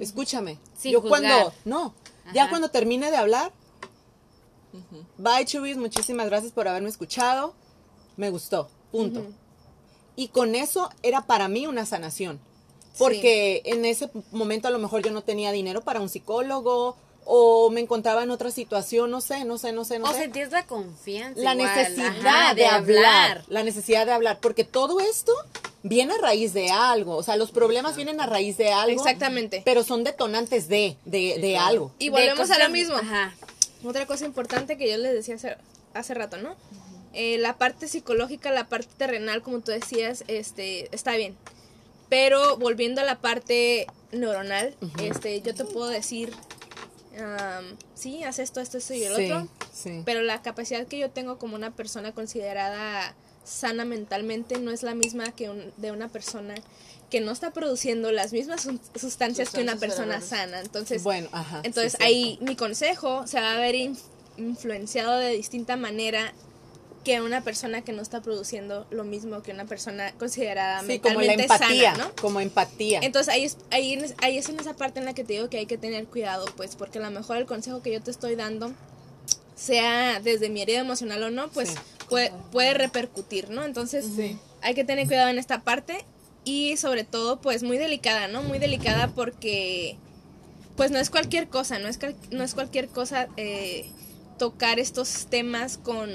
Escúchame. 0.00 0.58
Sin 0.76 0.92
yo 0.92 1.00
juzgar. 1.00 1.20
cuando, 1.20 1.52
no, 1.64 1.94
ya 2.32 2.48
cuando 2.48 2.70
termine 2.70 3.10
de 3.10 3.16
hablar, 3.16 3.52
bye, 5.16 5.44
Chubis, 5.44 5.76
muchísimas 5.76 6.26
gracias 6.26 6.52
por 6.52 6.68
haberme 6.68 6.88
escuchado, 6.88 7.54
me 8.16 8.30
gustó, 8.30 8.68
punto. 8.90 9.26
Y 10.16 10.28
con 10.28 10.54
eso 10.54 10.90
era 11.02 11.26
para 11.26 11.48
mí 11.48 11.66
una 11.66 11.86
sanación. 11.86 12.40
Porque 12.98 13.62
en 13.64 13.84
ese 13.84 14.10
momento 14.32 14.66
a 14.66 14.72
lo 14.72 14.80
mejor 14.80 15.02
yo 15.04 15.12
no 15.12 15.22
tenía 15.22 15.52
dinero 15.52 15.82
para 15.82 16.00
un 16.00 16.08
psicólogo 16.08 16.96
o 17.24 17.70
me 17.70 17.80
encontraba 17.80 18.24
en 18.24 18.30
otra 18.30 18.50
situación, 18.50 19.10
no 19.10 19.20
sé, 19.20 19.44
no 19.44 19.58
sé, 19.58 19.70
no 19.70 19.84
sé, 19.84 19.98
no 20.00 20.06
O 20.06 20.12
sé. 20.12 20.20
sentías 20.20 20.50
la 20.50 20.66
confianza. 20.66 21.40
La 21.40 21.54
igual, 21.54 21.68
necesidad 21.76 22.26
ajá, 22.26 22.54
de, 22.54 22.66
hablar, 22.66 23.44
la 23.48 23.62
necesidad 23.62 24.06
de 24.06 24.12
hablar, 24.12 24.40
porque 24.40 24.64
todo 24.64 24.98
esto 24.98 25.32
viene 25.82 26.14
a 26.14 26.18
raíz 26.18 26.52
de 26.52 26.70
algo, 26.70 27.16
o 27.16 27.22
sea, 27.22 27.36
los 27.36 27.50
problemas 27.50 27.96
vienen 27.96 28.20
a 28.20 28.26
raíz 28.26 28.56
de 28.56 28.72
algo. 28.72 29.00
Exactamente. 29.00 29.62
Pero 29.64 29.82
son 29.84 30.04
detonantes 30.04 30.68
de, 30.68 30.96
de, 31.04 31.38
de 31.40 31.56
algo. 31.56 31.92
Y 31.98 32.06
De 32.06 32.10
volvemos 32.10 32.50
a 32.50 32.58
lo 32.58 32.68
mismo. 32.70 32.96
Ajá. 32.96 33.34
Otra 33.84 34.06
cosa 34.06 34.24
importante 34.26 34.76
que 34.76 34.90
yo 34.90 34.96
les 34.96 35.12
decía 35.12 35.36
hace, 35.36 35.56
hace 35.94 36.14
rato, 36.14 36.36
¿no? 36.38 36.56
Eh, 37.14 37.38
la 37.38 37.56
parte 37.56 37.88
psicológica, 37.88 38.50
la 38.50 38.68
parte 38.68 38.90
terrenal, 38.96 39.42
como 39.42 39.60
tú 39.60 39.70
decías, 39.70 40.24
este, 40.26 40.94
está 40.94 41.16
bien. 41.16 41.36
Pero 42.08 42.56
volviendo 42.56 43.00
a 43.00 43.04
la 43.04 43.18
parte 43.20 43.86
neuronal, 44.12 44.74
este, 45.02 45.40
yo 45.42 45.54
te 45.54 45.64
puedo 45.64 45.88
decir, 45.88 46.32
am, 47.18 47.76
sí, 47.94 48.24
haz 48.24 48.38
esto, 48.38 48.60
esto, 48.60 48.78
esto 48.78 48.94
y 48.94 49.04
el 49.04 49.14
sí, 49.14 49.24
otro. 49.24 49.48
sí. 49.72 50.02
Pero 50.04 50.22
la 50.22 50.42
capacidad 50.42 50.86
que 50.86 50.98
yo 50.98 51.10
tengo 51.10 51.38
como 51.38 51.54
una 51.54 51.70
persona 51.70 52.12
considerada 52.12 53.14
sana 53.48 53.84
mentalmente 53.84 54.58
no 54.58 54.70
es 54.70 54.82
la 54.82 54.94
misma 54.94 55.32
que 55.32 55.50
un- 55.50 55.72
de 55.76 55.90
una 55.92 56.08
persona 56.08 56.54
que 57.10 57.20
no 57.20 57.32
está 57.32 57.50
produciendo 57.52 58.12
las 58.12 58.32
mismas 58.32 58.62
sus- 58.62 58.80
sustancias 59.00 59.48
que 59.50 59.62
una 59.62 59.76
persona 59.76 60.20
cerebrales. 60.20 60.28
sana. 60.28 60.60
Entonces, 60.60 61.02
Bueno, 61.02 61.28
ajá. 61.32 61.60
entonces 61.64 61.92
sí, 61.98 62.04
ahí 62.04 62.38
mi 62.42 62.54
consejo 62.54 63.26
se 63.26 63.40
va 63.40 63.52
a 63.54 63.58
ver 63.58 63.74
inf- 63.74 63.98
influenciado 64.36 65.16
de 65.18 65.30
distinta 65.30 65.76
manera 65.76 66.32
que 67.04 67.22
una 67.22 67.42
persona 67.42 67.80
que 67.82 67.92
no 67.92 68.02
está 68.02 68.20
produciendo 68.20 68.86
lo 68.90 69.04
mismo 69.04 69.42
que 69.42 69.52
una 69.52 69.64
persona 69.64 70.12
considerada 70.18 70.82
Sí, 70.84 70.98
como 70.98 71.22
la 71.22 71.32
empatía, 71.32 71.92
sana, 71.94 72.04
¿no? 72.04 72.14
como 72.20 72.40
empatía. 72.40 73.00
Entonces 73.02 73.32
ahí 73.32 73.44
es, 73.44 73.56
ahí, 73.70 73.94
en 73.94 74.04
es- 74.04 74.14
ahí 74.20 74.36
es 74.36 74.48
en 74.50 74.60
esa 74.60 74.74
parte 74.74 74.98
en 74.98 75.06
la 75.06 75.14
que 75.14 75.24
te 75.24 75.32
digo 75.32 75.48
que 75.48 75.56
hay 75.58 75.66
que 75.66 75.78
tener 75.78 76.04
cuidado, 76.06 76.44
pues, 76.56 76.76
porque 76.76 76.98
a 76.98 77.02
lo 77.02 77.10
mejor 77.10 77.38
el 77.38 77.46
consejo 77.46 77.80
que 77.80 77.92
yo 77.92 78.02
te 78.02 78.10
estoy 78.10 78.34
dando, 78.34 78.72
sea 79.56 80.20
desde 80.20 80.50
mi 80.50 80.62
herida 80.62 80.80
emocional 80.80 81.22
o 81.22 81.30
no, 81.30 81.48
pues 81.48 81.70
Sí. 81.70 81.74
Puede, 82.08 82.32
puede 82.52 82.74
repercutir, 82.74 83.50
¿no? 83.50 83.64
Entonces 83.64 84.06
Sí. 84.16 84.38
hay 84.62 84.74
que 84.74 84.84
tener 84.84 85.06
cuidado 85.06 85.28
en 85.28 85.38
esta 85.38 85.62
parte 85.62 86.04
y 86.44 86.76
sobre 86.76 87.04
todo, 87.04 87.40
pues, 87.40 87.62
muy 87.62 87.78
delicada, 87.78 88.28
¿no? 88.28 88.42
Muy 88.42 88.58
delicada 88.58 89.08
porque, 89.08 89.96
pues, 90.76 90.90
no 90.90 90.98
es 90.98 91.10
cualquier 91.10 91.48
cosa, 91.48 91.78
no 91.78 91.88
es, 91.88 91.98
no 92.30 92.44
es 92.44 92.54
cualquier 92.54 92.88
cosa 92.88 93.28
eh, 93.36 93.90
tocar 94.38 94.78
estos 94.78 95.26
temas 95.26 95.76
con, 95.78 96.10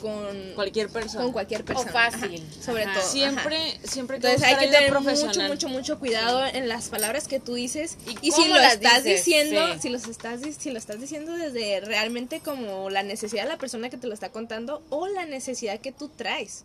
con, 0.00 0.52
Cualquier 0.54 0.88
persona. 0.88 1.22
con 1.22 1.32
cualquier 1.32 1.64
persona. 1.64 1.92
fácil. 1.92 2.42
Ajá, 2.42 2.62
sobre 2.62 2.84
Ajá. 2.84 2.92
todo. 2.94 3.02
ajá. 3.02 3.10
Siempre, 3.12 3.78
siempre 3.84 4.16
hay 4.16 4.20
que 4.20 4.26
Entonces 4.28 4.42
hay 4.48 4.56
que 4.66 4.72
tener 4.72 5.00
mucho, 5.00 5.42
mucho, 5.48 5.68
mucho 5.68 5.98
cuidado 5.98 6.44
en 6.46 6.68
las 6.68 6.88
palabras 6.88 7.28
que 7.28 7.40
tú 7.40 7.54
dices. 7.54 7.96
¿Y 8.06 8.28
Y, 8.28 8.32
si 8.32 8.46
lo 8.48 8.56
estás 8.56 9.04
dices? 9.04 9.24
diciendo, 9.24 9.72
Sí. 9.74 9.80
si, 9.82 9.88
los 9.90 10.06
estás, 10.08 10.40
si 10.58 10.70
lo 10.70 10.78
estás 10.78 11.00
diciendo 11.00 11.32
desde 11.32 11.80
realmente 11.80 12.40
como 12.40 12.90
la 12.90 13.02
necesidad 13.02 13.44
de 13.44 13.48
la 13.50 13.58
persona 13.58 13.90
que 13.90 13.96
te 13.96 14.06
lo 14.06 14.14
está 14.14 14.30
contando 14.30 14.82
o 14.90 15.06
la 15.08 15.26
necesidad 15.26 15.78
que 15.80 15.92
tú 15.92 16.08
traes. 16.08 16.64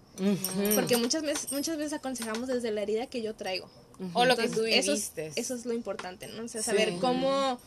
Porque 0.76 0.98
muchas 0.98 1.24
veces, 1.24 1.52
muchas 1.52 1.78
veces 1.78 1.94
aconsejamos 1.94 2.48
desde 2.48 2.72
la 2.72 2.82
herida 2.82 3.08
que 3.08 3.22
yo 3.22 3.36
traigo. 3.36 3.70
O 4.14 4.26
lo 4.26 4.38
que 4.38 4.48
tú 4.48 4.64
eso, 4.66 4.92
viviste. 4.94 5.28
es, 5.28 5.38
eso 5.38 5.56
es 5.56 5.66
lo 5.66 5.74
importante, 5.74 6.28
¿no? 6.28 6.44
O 6.46 6.48
sea, 6.48 6.62
Sí. 6.62 6.68
saber 6.68 6.94
cómo... 7.02 7.60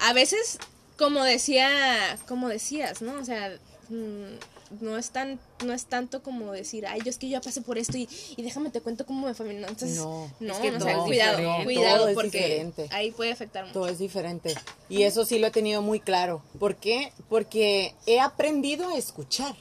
A 0.00 0.12
veces, 0.12 0.58
como 0.96 1.24
decía, 1.24 2.16
como 2.28 2.48
decías, 2.48 3.02
¿no? 3.02 3.14
O 3.20 3.24
sea, 3.24 3.56
mm, 3.88 4.38
no 4.80 4.96
es 4.96 5.10
tan 5.10 5.40
no 5.64 5.72
es 5.72 5.86
tanto 5.86 6.22
como 6.22 6.52
decir, 6.52 6.86
ay, 6.86 7.00
yo 7.04 7.10
es 7.10 7.18
que 7.18 7.28
yo 7.28 7.32
ya 7.32 7.40
pasé 7.40 7.60
por 7.62 7.78
esto 7.78 7.96
y, 7.96 8.08
y 8.36 8.42
déjame 8.42 8.70
te 8.70 8.80
cuento 8.80 9.04
cómo 9.06 9.26
me 9.26 9.34
fue. 9.34 9.52
No, 9.54 9.66
entonces, 9.68 9.96
No, 9.98 10.30
no, 10.40 10.52
es 10.54 10.58
que 10.60 10.68
o 10.70 10.72
todo 10.74 10.84
sea, 10.84 10.96
es 10.98 11.02
cuidado, 11.04 11.64
cuidado, 11.64 11.96
Todo 11.98 12.08
es 12.08 12.14
porque 12.14 12.38
diferente. 12.38 12.88
ahí 12.90 13.10
puede 13.10 13.32
afectar 13.32 13.64
mucho. 13.64 13.74
Todo 13.74 13.88
es 13.88 13.98
diferente. 13.98 14.54
Y 14.88 15.02
eso 15.02 15.24
sí 15.24 15.38
lo 15.38 15.46
he 15.48 15.50
tenido 15.50 15.82
muy 15.82 16.00
claro. 16.00 16.42
¿Por 16.58 16.76
qué? 16.76 17.12
Porque 17.28 17.94
he 18.06 18.20
aprendido 18.20 18.88
a 18.88 18.96
escuchar. 18.96 19.54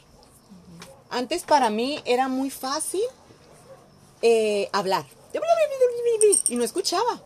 Antes 1.09 1.43
para 1.43 1.69
mí 1.69 2.01
era 2.05 2.27
muy 2.27 2.49
fácil 2.49 3.01
eh, 4.21 4.69
hablar. 4.73 5.05
Y 6.49 6.55
no 6.55 6.63
escuchaba. 6.63 7.21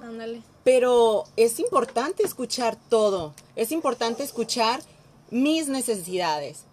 Ándale. 0.00 0.42
Pero 0.64 1.24
es 1.36 1.58
importante 1.58 2.22
escuchar 2.24 2.76
todo. 2.88 3.34
Es 3.56 3.72
importante 3.72 4.22
escuchar 4.22 4.80
mis 5.30 5.68
necesidades, 5.68 6.64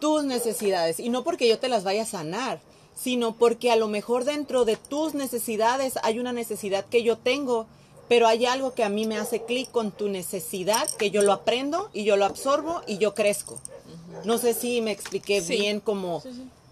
tus 0.00 0.24
necesidades. 0.24 1.00
Y 1.00 1.08
no 1.08 1.24
porque 1.24 1.48
yo 1.48 1.58
te 1.58 1.68
las 1.68 1.84
vaya 1.84 2.02
a 2.02 2.06
sanar, 2.06 2.60
sino 2.94 3.34
porque 3.36 3.70
a 3.70 3.76
lo 3.76 3.88
mejor 3.88 4.24
dentro 4.24 4.64
de 4.64 4.76
tus 4.76 5.14
necesidades 5.14 5.94
hay 6.02 6.18
una 6.18 6.32
necesidad 6.32 6.84
que 6.86 7.02
yo 7.02 7.16
tengo, 7.18 7.66
pero 8.08 8.26
hay 8.26 8.46
algo 8.46 8.72
que 8.74 8.84
a 8.84 8.88
mí 8.88 9.06
me 9.06 9.18
hace 9.18 9.42
clic 9.44 9.70
con 9.70 9.90
tu 9.90 10.08
necesidad, 10.08 10.88
que 10.92 11.10
yo 11.10 11.22
lo 11.22 11.32
aprendo 11.32 11.90
y 11.92 12.04
yo 12.04 12.16
lo 12.16 12.24
absorbo 12.24 12.80
y 12.86 12.98
yo 12.98 13.14
crezco. 13.14 13.58
No 14.24 14.38
sé 14.38 14.54
si 14.54 14.80
me 14.80 14.92
expliqué 14.92 15.40
Sí. 15.42 15.56
bien 15.56 15.80
como, 15.80 16.22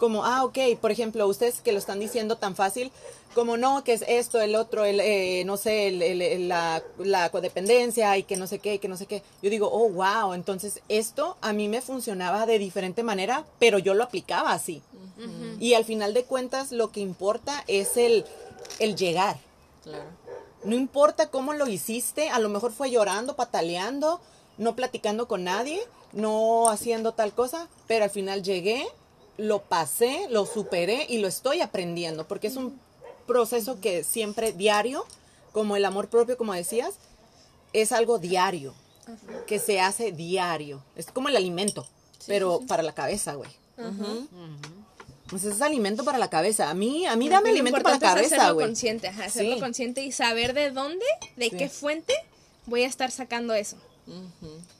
como, 0.04 0.22
ah, 0.26 0.44
ok, 0.44 0.58
por 0.82 0.90
ejemplo, 0.90 1.26
ustedes 1.26 1.62
que 1.62 1.72
lo 1.72 1.78
están 1.78 1.98
diciendo 1.98 2.36
tan 2.36 2.54
fácil, 2.54 2.92
como 3.34 3.56
no, 3.56 3.82
que 3.84 3.94
es 3.94 4.04
esto, 4.06 4.38
el 4.42 4.54
otro, 4.54 4.84
el, 4.84 5.00
eh, 5.00 5.44
no 5.46 5.56
sé, 5.56 5.88
el- 5.88 6.02
el- 6.02 6.20
el- 6.20 6.48
la, 6.48 6.82
la 6.98 7.30
codependencia 7.30 8.16
y 8.18 8.22
que 8.24 8.36
no 8.36 8.46
sé 8.46 8.58
qué, 8.58 8.74
y 8.74 8.78
que 8.78 8.86
no 8.88 8.98
sé 8.98 9.06
qué. 9.06 9.22
Yo 9.40 9.48
digo, 9.48 9.70
oh, 9.72 9.88
wow, 9.88 10.34
entonces 10.34 10.82
esto 10.90 11.38
a 11.40 11.54
mí 11.54 11.68
me 11.68 11.80
funcionaba 11.80 12.44
de 12.44 12.58
diferente 12.58 13.02
manera, 13.02 13.46
pero 13.58 13.78
yo 13.78 13.94
lo 13.94 14.04
aplicaba 14.04 14.52
así. 14.52 14.82
Y 15.58 15.72
al 15.72 15.86
final 15.86 16.12
de 16.12 16.24
cuentas 16.24 16.70
lo 16.70 16.90
que 16.92 17.00
importa 17.00 17.64
es 17.66 17.96
el, 17.96 18.26
el 18.78 18.94
llegar. 18.96 19.38
Claro. 19.84 20.04
No 20.64 20.74
importa 20.76 21.30
cómo 21.30 21.54
lo 21.54 21.66
hiciste, 21.66 22.28
a 22.28 22.38
lo 22.40 22.50
mejor 22.50 22.72
fue 22.72 22.90
llorando, 22.90 23.36
pataleando, 23.36 24.20
no 24.58 24.76
platicando 24.76 25.26
con 25.28 25.44
nadie, 25.44 25.80
no 26.12 26.68
haciendo 26.68 27.12
tal 27.12 27.32
cosa, 27.32 27.68
pero 27.86 28.04
al 28.04 28.10
final 28.10 28.42
llegué, 28.42 28.86
lo 29.36 29.62
pasé, 29.62 30.26
lo 30.30 30.46
superé 30.46 31.06
y 31.08 31.18
lo 31.18 31.28
estoy 31.28 31.60
aprendiendo, 31.60 32.26
porque 32.28 32.46
es 32.46 32.56
un 32.56 32.78
proceso 33.26 33.80
que 33.80 34.04
siempre 34.04 34.52
diario, 34.52 35.04
como 35.52 35.76
el 35.76 35.84
amor 35.84 36.08
propio, 36.08 36.36
como 36.36 36.52
decías, 36.52 36.94
es 37.72 37.92
algo 37.92 38.18
diario, 38.18 38.74
que 39.46 39.58
se 39.58 39.80
hace 39.80 40.12
diario. 40.12 40.82
Es 40.96 41.06
como 41.06 41.28
el 41.28 41.36
alimento, 41.36 41.86
pero 42.26 42.60
para 42.68 42.82
la 42.82 42.94
cabeza, 42.94 43.34
güey. 43.34 43.50
Pues 45.28 45.44
es 45.44 45.60
alimento 45.62 46.04
para 46.04 46.18
la 46.18 46.28
cabeza. 46.28 46.68
A 46.70 46.74
mí, 46.74 47.06
a 47.06 47.16
mí 47.16 47.28
dame 47.28 47.48
Lo 47.48 47.54
alimento 47.54 47.82
para 47.82 47.94
la 47.96 48.00
cabeza, 48.00 48.36
hacerlo 48.36 48.54
güey. 48.54 48.66
consciente, 48.66 49.08
ajá, 49.08 49.24
hacerlo 49.24 49.54
Sí. 49.54 49.60
consciente 49.60 50.02
y 50.04 50.12
saber 50.12 50.52
de 50.54 50.70
dónde, 50.70 51.04
de 51.36 51.50
Sí. 51.50 51.56
qué 51.56 51.68
fuente 51.68 52.14
voy 52.66 52.82
a 52.84 52.86
estar 52.86 53.10
sacando 53.10 53.54
eso. 53.54 53.76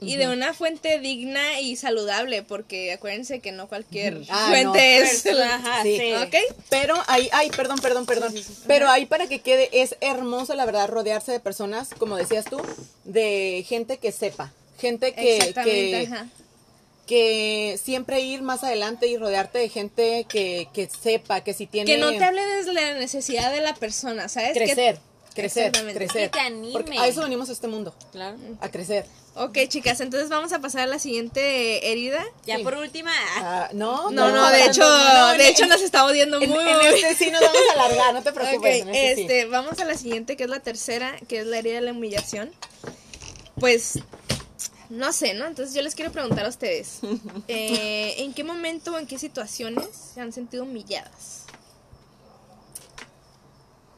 Y 0.01 0.17
de 0.17 0.29
una 0.29 0.53
fuente 0.53 0.99
digna 0.99 1.61
y 1.61 1.77
saludable, 1.77 2.43
porque 2.43 2.93
acuérdense 2.93 3.41
que 3.41 3.53
no 3.53 3.69
cualquier 3.69 4.21
Ah, 4.29 4.47
fuente 4.51 4.65
no. 4.67 5.05
es... 5.05 5.27
Ajá, 5.27 5.83
Sí. 5.83 5.97
sí. 5.99 6.13
¿Ok? 6.15 6.35
Pero 6.69 6.95
ahí, 7.07 7.29
ay, 7.33 7.51
perdón, 7.51 7.79
perdón, 7.79 8.05
perdón. 8.07 8.35
Pero 8.67 8.89
ahí 8.91 9.07
para 9.07 9.27
que 9.27 9.41
quede, 9.41 9.71
es 9.73 9.97
hermoso, 10.01 10.55
la 10.55 10.67
verdad, 10.67 10.89
rodearse 10.89 11.33
de 11.33 11.41
personas, 11.41 11.89
como 11.99 12.17
decías 12.17 12.45
tú, 12.45 12.61
de 13.05 13.65
gente 13.67 13.97
que 13.99 14.13
sepa. 14.13 14.53
Gente 14.79 15.15
que, 15.15 15.37
Exactamente, 15.39 15.91
que, 15.91 16.07
ajá. 16.13 16.29
que 17.07 17.79
siempre 17.83 18.21
ir 18.21 18.43
más 18.43 18.65
adelante 18.65 19.07
y 19.07 19.17
rodearte 19.17 19.59
de 19.59 19.69
gente 19.69 20.27
que, 20.29 20.69
que 20.75 20.89
sepa, 20.89 21.43
que 21.43 21.55
si 21.55 21.67
tiene... 21.67 21.91
Que 21.91 21.99
no 21.99 22.11
te 22.13 22.25
hable 22.25 22.45
desde 22.45 22.73
la 22.73 22.95
necesidad 22.95 23.53
de 23.53 23.61
la 23.61 23.75
persona, 23.75 24.29
¿sabes? 24.29 24.53
Que- 24.53 24.99
crecer, 25.35 25.73
crecer. 25.73 26.31
Que 26.31 26.39
te 26.39 26.41
anime. 26.41 26.73
Porque 26.73 26.99
a 26.99 27.07
eso 27.07 27.23
venimos 27.23 27.49
a 27.49 27.53
este 27.53 27.69
mundo, 27.69 27.95
Claro. 28.13 28.37
a 28.61 28.69
crecer. 28.71 29.07
Ok, 29.37 29.59
chicas, 29.67 30.01
entonces 30.01 30.29
vamos 30.29 30.53
a 30.53 30.61
pasar 30.61 30.83
a 30.83 30.87
la 30.87 31.01
siguiente 31.01 31.91
herida. 31.91 32.25
Ya 32.47 32.57
Sí. 32.59 32.63
por 32.63 32.77
última. 32.77 33.11
Ah, 33.39 33.69
no, 33.73 34.11
No, 34.13 34.31
no, 34.31 34.49
de 34.49 34.65
hecho, 34.67 34.83
no, 34.83 35.29
de 35.33 35.35
en- 35.35 35.51
hecho 35.53 35.67
nos 35.67 35.81
estamos 35.83 36.13
viendo 36.13 36.39
muy, 36.41 36.47
En, 36.47 36.95
este 36.95 37.17
sí 37.17 37.31
nos 37.33 37.41
vamos 37.41 37.59
a 37.71 37.73
alargar, 37.85 38.15
no 38.15 38.23
te 38.23 38.33
preocupes. 38.33 38.83
en 38.83 38.89
este 38.95 39.15
sí. 39.17 39.21
este, 39.23 39.45
vamos 39.47 39.79
a 39.81 39.85
la 39.85 39.97
siguiente, 39.97 40.37
que 40.37 40.45
es 40.45 40.51
la 40.51 40.61
tercera, 40.61 41.17
que 41.29 41.41
es 41.41 41.47
la 41.47 41.59
herida 41.59 41.75
de 41.75 41.81
la 41.81 41.91
humillación. 41.91 42.53
Pues, 43.59 43.99
no 44.89 45.13
sé, 45.13 45.35
¿no? 45.35 45.47
Entonces 45.47 45.75
yo 45.75 45.83
les 45.83 45.95
quiero 45.97 46.13
preguntar 46.13 46.47
a 46.47 46.49
ustedes, 46.49 46.99
eh, 47.49 48.15
¿en 48.19 48.35
qué 48.35 48.45
momento 48.45 48.93
o 48.95 48.99
en 48.99 49.07
qué 49.09 49.19
situaciones 49.19 49.89
se 50.15 50.21
han 50.21 50.33
sentido 50.33 50.63
humilladas? 50.63 51.44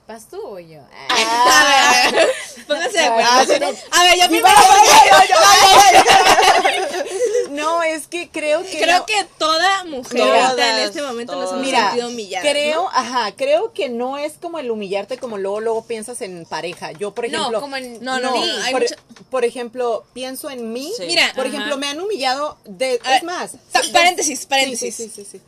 ¿Vas 0.07 0.29
tú 0.31 0.41
o 0.41 0.59
yo? 0.61 0.79
A 1.09 2.11
ver, 2.13 2.29
pónganse 2.69 2.99
de 2.99 3.05
acuerdo. 3.07 3.29
Ah, 3.29 3.45
no. 3.59 3.67
A 3.99 4.03
ver, 4.05 4.19
yo 4.21 4.29
primero. 4.29 4.55
No, 7.51 7.83
es 7.83 8.07
que 8.07 8.29
creo 8.29 8.63
que. 8.63 8.79
creo 8.79 8.99
no- 8.99 9.07
que 9.07 9.25
toda 9.39 9.85
mujer 9.85 10.19
Todas, 10.21 10.59
en 10.59 10.79
este 10.81 11.03
momento 11.03 11.35
nos 11.37 11.51
hemos 11.53 11.65
Mira, 11.65 11.89
sentido 11.91 12.09
humilladas. 12.09 12.49
creo, 12.51 12.83
¿no? 12.85 12.89
ajá, 12.91 13.33
creo 13.37 13.73
que 13.73 13.89
no 13.89 14.17
es 14.19 14.35
como 14.41 14.59
el 14.59 14.71
humillarte 14.71 15.19
como 15.19 15.39
luego, 15.39 15.61
luego 15.61 15.85
piensas 15.87 16.21
en 16.23 16.45
pareja. 16.45 16.93
Yo, 16.93 17.13
por 17.15 17.29
No, 17.31 17.39
ejemplo. 17.39 17.61
como 17.61 17.77
en- 17.77 18.03
No, 18.05 18.21
no, 18.21 18.31
no, 18.31 18.45
no, 18.47 18.63
hay 18.65 18.75
por, 19.31 19.45
ejemplo, 19.45 20.05
pienso 20.13 20.51
en 20.51 20.73
mí. 20.73 20.93
Sí. 20.97 21.05
Mira, 21.07 21.33
por 21.35 21.47
ajá. 21.47 21.55
ejemplo, 21.57 21.79
me 21.79 21.89
han 21.89 22.01
humillado 22.01 22.59
de. 22.65 23.01
A 23.05 23.17
es 23.17 23.23
más. 23.25 23.53
sí, 23.53 23.91
paréntesis, 23.93 24.47
paréntesis. 24.47 24.95
Sí, 24.95 25.11
sí, 25.15 25.25
sí. 25.31 25.41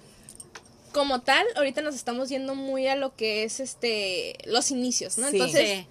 Como 0.99 1.21
tal, 1.23 1.47
ahorita 1.57 1.81
nos 1.81 1.95
estamos 1.95 2.29
yendo 2.29 2.55
muy 2.55 2.87
a 2.89 2.97
lo 2.97 3.15
que 3.17 3.45
es 3.45 3.61
este 3.61 4.37
los 4.45 4.71
inicios, 4.71 5.17
¿no? 5.19 5.29
Sí. 5.31 5.37
Entonces, 5.37 5.69
Sí. 5.81 5.87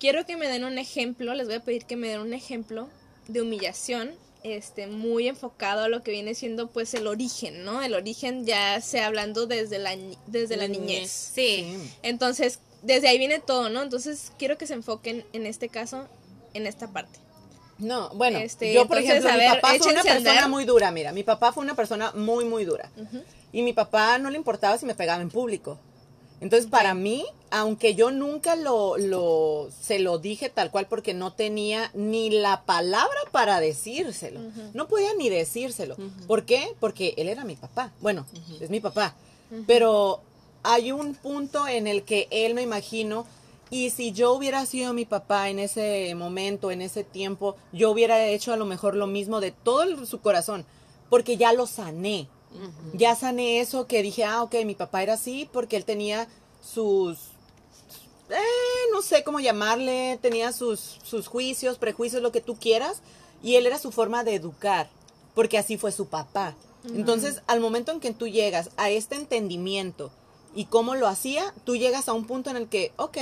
quiero 0.00 0.24
que 0.26 0.36
me 0.36 0.48
den 0.48 0.64
un 0.64 0.78
ejemplo, 0.78 1.34
les 1.34 1.46
voy 1.46 1.56
a 1.56 1.60
pedir 1.60 1.84
que 1.84 1.96
me 1.96 2.08
den 2.08 2.20
un 2.20 2.32
ejemplo 2.34 2.88
de 3.28 3.42
humillación, 3.42 4.10
este, 4.44 4.86
muy 4.86 5.28
enfocado 5.28 5.82
a 5.82 5.88
lo 5.88 6.02
que 6.02 6.10
viene 6.12 6.34
siendo 6.34 6.68
pues 6.68 6.94
el 6.94 7.06
origen, 7.06 7.64
¿no? 7.64 7.82
El 7.82 7.94
origen 7.94 8.46
ya 8.46 8.80
sea 8.80 9.06
hablando 9.06 9.46
desde 9.46 9.78
la 9.78 9.96
desde 10.26 10.56
la 10.56 10.68
niñez. 10.68 11.10
Sí. 11.10 11.66
Sí. 11.76 11.90
Entonces, 12.02 12.60
desde 12.82 13.08
ahí 13.08 13.18
viene 13.18 13.40
todo, 13.40 13.68
¿no? 13.68 13.82
Entonces, 13.82 14.32
quiero 14.38 14.56
que 14.56 14.66
se 14.66 14.74
enfoquen 14.74 15.24
en 15.32 15.44
este 15.46 15.68
caso 15.68 16.08
en 16.54 16.66
esta 16.66 16.88
parte. 16.92 17.18
No, 17.78 18.08
bueno, 18.14 18.38
Este, 18.38 18.72
yo 18.72 18.86
por 18.88 18.98
entonces, 18.98 19.24
ejemplo, 19.24 19.32
mi 19.32 19.38
ver, 19.38 19.60
papá 19.60 19.74
fue 19.78 19.92
una 19.92 20.02
persona 20.02 20.30
andar. 20.30 20.48
muy 20.48 20.64
dura, 20.64 20.90
mira, 20.90 21.12
mi 21.12 21.22
papá 21.22 21.52
fue 21.52 21.62
una 21.62 21.76
persona 21.76 22.10
muy, 22.12 22.44
muy 22.44 22.64
dura. 22.64 22.90
Y 23.52 23.62
mi 23.62 23.72
papá 23.72 24.18
no 24.18 24.30
le 24.30 24.36
importaba 24.36 24.76
si 24.78 24.86
me 24.86 24.94
pegaba 24.94 25.22
en 25.22 25.30
público. 25.30 25.78
Entonces, 26.40 26.70
para 26.70 26.94
mí, 26.94 27.24
aunque 27.50 27.94
yo 27.96 28.10
nunca 28.12 28.54
lo, 28.54 28.96
lo, 28.96 29.68
se 29.80 29.98
lo 29.98 30.18
dije 30.18 30.48
tal 30.50 30.70
cual 30.70 30.86
porque 30.86 31.12
no 31.12 31.32
tenía 31.32 31.90
ni 31.94 32.30
la 32.30 32.62
palabra 32.64 33.18
para 33.32 33.58
decírselo. 33.58 34.40
No 34.74 34.86
podía 34.86 35.14
ni 35.14 35.28
decírselo. 35.30 35.96
¿Por 36.28 36.44
qué? 36.44 36.74
Porque 36.78 37.14
él 37.16 37.28
era 37.28 37.44
mi 37.44 37.56
papá. 37.56 37.92
Bueno, 38.00 38.24
es 38.60 38.70
mi 38.70 38.78
papá. 38.80 39.16
Pero 39.66 40.20
hay 40.62 40.92
un 40.92 41.14
punto 41.14 41.66
en 41.66 41.86
el 41.88 42.04
que 42.04 42.28
él 42.30 42.54
me 42.54 42.62
imagino, 42.62 43.26
y 43.70 43.90
si 43.90 44.12
yo 44.12 44.32
hubiera 44.32 44.64
sido 44.66 44.92
mi 44.92 45.06
papá 45.06 45.48
en 45.50 45.58
ese 45.58 46.14
momento, 46.14 46.70
en 46.70 46.82
ese 46.82 47.02
tiempo, 47.02 47.56
yo 47.72 47.90
hubiera 47.90 48.24
hecho 48.26 48.52
a 48.52 48.56
lo 48.56 48.64
mejor 48.64 48.94
lo 48.94 49.06
mismo 49.06 49.40
de 49.40 49.50
todo 49.50 49.82
el- 49.82 50.06
su 50.06 50.20
corazón, 50.20 50.64
porque 51.10 51.36
ya 51.36 51.52
lo 51.52 51.66
sané. 51.66 52.28
Ya 52.92 53.14
sané 53.14 53.60
eso 53.60 53.86
que 53.86 54.02
dije, 54.02 54.24
ah, 54.24 54.42
ok, 54.42 54.54
mi 54.64 54.74
papá 54.74 55.02
era 55.02 55.14
así 55.14 55.48
porque 55.52 55.76
él 55.76 55.84
tenía 55.84 56.28
sus, 56.62 57.18
eh, 58.30 58.90
no 58.92 59.02
sé 59.02 59.22
cómo 59.24 59.40
llamarle, 59.40 60.18
tenía 60.20 60.52
sus, 60.52 60.98
sus 61.02 61.28
juicios, 61.28 61.78
prejuicios, 61.78 62.22
lo 62.22 62.32
que 62.32 62.40
tú 62.40 62.56
quieras, 62.56 63.02
y 63.42 63.56
él 63.56 63.66
era 63.66 63.78
su 63.78 63.92
forma 63.92 64.24
de 64.24 64.34
educar, 64.34 64.88
porque 65.34 65.58
así 65.58 65.76
fue 65.76 65.92
su 65.92 66.06
papá. 66.06 66.56
Entonces, 66.94 67.42
al 67.46 67.60
momento 67.60 67.92
en 67.92 68.00
que 68.00 68.12
tú 68.14 68.28
llegas 68.28 68.70
a 68.76 68.88
este 68.88 69.16
entendimiento 69.16 70.10
y 70.54 70.66
cómo 70.66 70.94
lo 70.94 71.06
hacía, 71.06 71.52
tú 71.64 71.76
llegas 71.76 72.08
a 72.08 72.14
un 72.14 72.26
punto 72.26 72.50
en 72.50 72.56
el 72.56 72.68
que, 72.68 72.92
ok, 72.96 73.18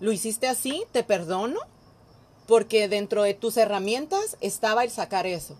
lo 0.00 0.12
hiciste 0.12 0.46
así, 0.46 0.84
te 0.92 1.02
perdono, 1.02 1.58
porque 2.46 2.88
dentro 2.88 3.24
de 3.24 3.34
tus 3.34 3.56
herramientas 3.56 4.36
estaba 4.40 4.84
el 4.84 4.90
sacar 4.90 5.26
eso. 5.26 5.56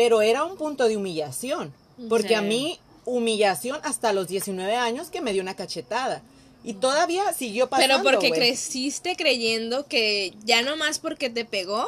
Pero 0.00 0.22
era 0.22 0.44
un 0.44 0.56
punto 0.56 0.88
de 0.88 0.96
humillación, 0.96 1.74
porque 2.08 2.28
Sí. 2.28 2.34
a 2.34 2.40
mí 2.40 2.80
humillación 3.04 3.78
hasta 3.82 4.14
los 4.14 4.28
19 4.28 4.74
años 4.76 5.10
que 5.10 5.20
me 5.20 5.34
dio 5.34 5.42
una 5.42 5.54
cachetada. 5.54 6.22
Y 6.64 6.72
todavía 6.74 7.30
siguió 7.34 7.68
pasando. 7.68 7.96
Pero 8.02 8.10
porque 8.10 8.30
creciste 8.30 9.14
creyendo 9.14 9.86
que 9.88 10.32
ya 10.44 10.62
no 10.62 10.76
más 10.76 11.00
porque 11.00 11.28
te 11.28 11.44
pegó 11.44 11.86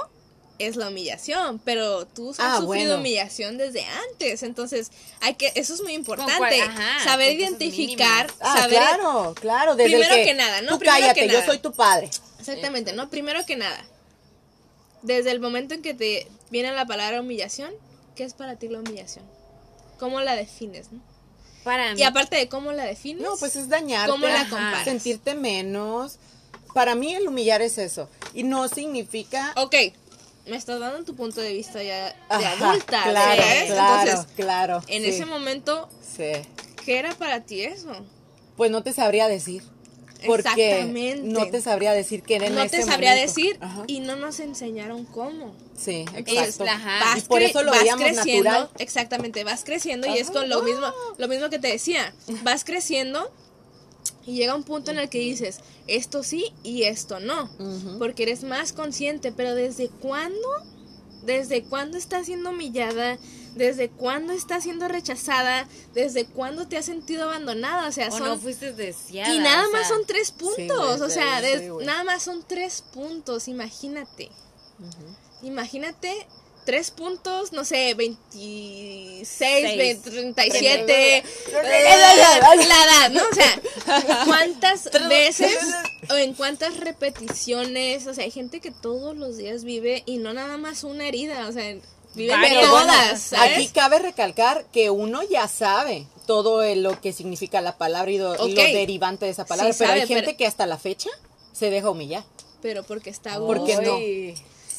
es 0.59 0.77
la 0.77 0.89
humillación, 0.89 1.59
pero 1.65 2.07
tú 2.07 2.31
has 2.33 2.37
Ah, 2.41 2.57
sufrido 2.59 2.67
bueno. 2.67 2.97
humillación 2.97 3.57
desde 3.57 3.83
antes, 4.11 4.43
entonces 4.43 4.91
hay 5.21 5.35
que 5.37 5.51
eso 5.55 5.73
es 5.75 5.81
muy 5.83 5.95
importante, 5.95 6.61
ajá, 6.61 7.03
saber 7.05 7.33
identificar. 7.33 8.31
Ah, 8.41 8.59
saber 8.59 8.77
claro, 8.79 9.35
claro. 9.41 9.75
Desde 9.75 9.91
Primero 9.91 10.15
que, 10.17 10.25
que 10.25 10.35
nada, 10.35 10.61
¿no? 10.61 10.73
Tú 10.73 10.79
Primero 10.81 11.01
cállate, 11.01 11.21
que 11.21 11.27
yo 11.29 11.33
nada. 11.41 11.47
soy 11.47 11.59
tu 11.61 11.73
padre. 11.73 12.11
exactamente, 12.39 12.93
¿no? 12.93 13.09
Primero 13.09 13.45
que 13.47 13.57
nada, 13.57 13.83
desde 15.03 15.31
el 15.31 15.41
momento 15.41 15.75
en 15.75 15.83
que 15.83 15.95
te 15.95 16.27
viene 16.51 16.71
la 16.73 16.87
palabra 16.87 17.21
humillación, 17.21 17.73
¿qué 18.15 18.25
es 18.25 18.35
para 18.35 18.57
ti 18.57 18.69
la 18.69 18.81
humillación? 18.81 19.25
¿Cómo 19.99 20.21
la 20.21 20.35
defines, 20.37 20.91
no? 20.93 21.01
Para 21.65 21.95
mí. 21.95 22.01
Y 22.01 22.03
aparte 22.03 22.37
de 22.37 22.49
cómo 22.49 22.73
la 22.73 22.85
defines, 22.85 23.23
No, 23.23 23.37
pues 23.37 23.55
es 23.57 23.69
dañarte. 23.69 24.11
¿Cómo 24.11 24.27
la 24.27 24.41
ajá, 24.41 24.51
comparas? 24.51 24.85
Sentirte 24.85 25.35
menos. 25.35 26.19
Para 26.75 26.95
mí 26.95 27.15
el 27.15 27.29
humillar 27.29 27.63
es 27.63 27.79
eso. 27.79 28.09
Y 28.35 28.43
no 28.43 28.67
significa... 28.69 29.53
ok, 29.57 29.75
me 30.47 30.57
estás 30.57 30.81
dando 30.81 31.05
tu 31.05 31.15
punto 31.15 31.41
de 31.41 31.53
vista 31.53 31.83
ya 31.83 32.07
de 32.07 32.15
Ajá, 32.29 32.69
adulta, 32.71 33.03
claro, 33.05 33.43
¿sabes? 33.43 33.67
claro, 33.71 34.03
Entonces, 34.07 34.33
claro. 34.35 34.83
en 34.89 35.03
sí, 35.05 35.09
ese 35.11 35.25
momento, 35.27 35.89
Sí. 36.17 36.33
¿qué 36.85 36.99
era 36.99 37.15
para 37.15 37.41
ti 37.43 37.63
eso? 37.63 37.93
Pues 38.57 38.71
no 38.73 38.83
te 38.83 38.93
sabría 38.93 39.29
decir. 39.29 39.63
Porque 40.27 40.49
Exactamente. 40.73 41.23
no 41.29 41.47
te 41.49 41.61
sabría 41.61 41.93
decir 41.93 42.23
que 42.23 42.37
era 42.37 42.47
en 42.47 42.55
no 42.55 42.63
ese 42.63 42.79
te 42.79 42.83
sabría 42.85 43.11
momento. 43.11 43.29
decir 43.35 43.59
Ajá. 43.61 43.85
y 43.87 44.01
no 44.01 44.17
nos 44.17 44.41
enseñaron 44.41 45.05
cómo. 45.05 45.55
Sí, 45.77 46.05
Es 46.15 46.27
exacto. 46.29 46.65
la- 46.65 46.75
ajá. 46.75 46.99
Vas 47.01 47.19
Y 47.19 47.21
por 47.23 47.41
cre- 47.43 47.51
eso 47.51 47.63
lo 47.63 47.71
vas 47.73 47.81
veíamos 47.81 48.05
creciendo, 48.05 48.51
natural. 48.51 48.71
exactamente, 48.79 49.45
vas 49.45 49.65
creciendo 49.65 50.07
y 50.07 50.19
es 50.19 50.31
con 50.31 50.49
lo 50.49 50.63
mismo, 50.63 50.87
lo 51.19 51.29
mismo 51.29 51.51
que 51.51 51.59
te 51.59 51.69
decía, 51.69 52.15
vas 52.43 52.65
creciendo 52.65 53.31
y 54.27 54.35
llega 54.35 54.55
un 54.55 54.63
punto 54.65 54.91
en 54.91 54.99
el 54.99 55.09
que 55.09 55.19
dices, 55.19 55.61
esto 55.89 56.23
sí 56.23 56.53
y 56.63 56.85
esto 56.85 57.19
no, 57.21 57.51
porque 57.99 58.23
eres 58.25 58.45
más 58.45 58.73
consciente, 58.73 59.33
pero 59.33 59.55
¿desde 59.55 59.89
cuándo? 59.89 60.39
¿Desde 61.25 61.63
cuándo 61.63 61.99
estás 61.99 62.27
siendo 62.27 62.51
humillada? 62.51 63.17
¿Desde 63.55 63.91
cuándo 63.91 64.33
estás 64.33 64.63
siendo 64.65 64.89
rechazada? 64.89 65.67
¿Desde 65.95 66.25
cuándo 66.27 66.67
te 66.69 66.77
has 66.79 66.87
sentido 66.87 67.25
abandonada? 67.25 67.87
O 67.89 67.93
sea, 67.93 68.09
o 68.09 68.11
son 68.13 68.25
no 68.25 68.39
fuiste 68.39 68.73
deseada. 68.73 69.35
y 69.35 69.39
nada 69.39 69.65
sea, 69.69 69.73
más 69.81 69.89
son 69.89 70.07
tres 70.07 70.31
puntos, 70.33 70.99
güey, 70.99 71.03
o 71.03 71.11
sea, 71.11 71.41
sí, 71.41 71.47
des- 71.47 71.71
nada 71.85 72.03
más 72.05 72.23
son 72.23 72.43
tres 72.47 72.83
puntos, 72.93 73.49
imagínate. 73.49 74.31
Imagínate 75.43 76.27
tres 76.65 76.93
puntos, 76.93 77.53
no 77.53 77.65
sé, 77.65 77.95
26, 77.95 79.29
Seis. 79.29 79.77
20, 79.79 80.11
37, 80.11 81.17
eh, 81.19 81.25
Treinta. 81.47 82.55
la 82.57 82.85
edad, 82.85 83.11
¿no? 83.11 83.23
O 83.29 83.35
sea, 83.35 84.25
¿cuántas 84.25 84.89
veces 85.09 85.59
o 86.11 86.15
en 86.15 86.35
cuántas 86.35 86.77
repeticiones? 86.79 88.07
O 88.07 88.15
sea, 88.15 88.25
hay 88.25 88.31
gente 88.31 88.61
que 88.61 88.71
todos 88.71 89.17
los 89.17 89.37
días 89.37 89.65
vive 89.65 90.05
y 90.07 90.19
no 90.19 90.33
nada 90.35 90.57
más 90.57 90.85
una 90.85 91.07
herida, 91.09 91.49
o 91.49 91.53
sea, 91.53 91.75
viven. 92.15 92.41
Pero 92.41 92.61
todas, 92.69 93.33
aquí 93.35 93.69
cabe 93.69 93.99
recalcar 93.99 94.65
que 94.73 94.91
uno 94.91 95.23
ya 95.23 95.49
sabe 95.49 96.07
todo 96.27 96.63
lo 96.75 97.01
que 97.01 97.13
significa 97.13 97.61
la 97.61 97.77
palabra 97.79 98.11
y, 98.11 98.19
lo, 98.19 98.35
y 98.35 98.53
Ok. 98.53 98.57
lo 98.57 98.63
derivante 98.63 99.25
de 99.27 99.33
esa 99.33 99.45
palabra, 99.45 99.73
Sí 99.73 99.79
pero 99.81 99.93
hay 99.93 100.07
gente 100.07 100.23
pero- 100.27 100.37
que 100.37 100.47
hasta 100.47 100.67
la 100.67 100.79
fecha 100.79 101.11
se 101.53 101.71
deja 101.71 101.91
humillar. 101.91 102.25
Pero 102.61 102.85
porque 102.85 103.11
está 103.11 103.35
a 103.35 103.39
¿Por 103.39 103.59
gusto. 103.59 103.81
qué 103.81 103.87
no? 103.87 103.97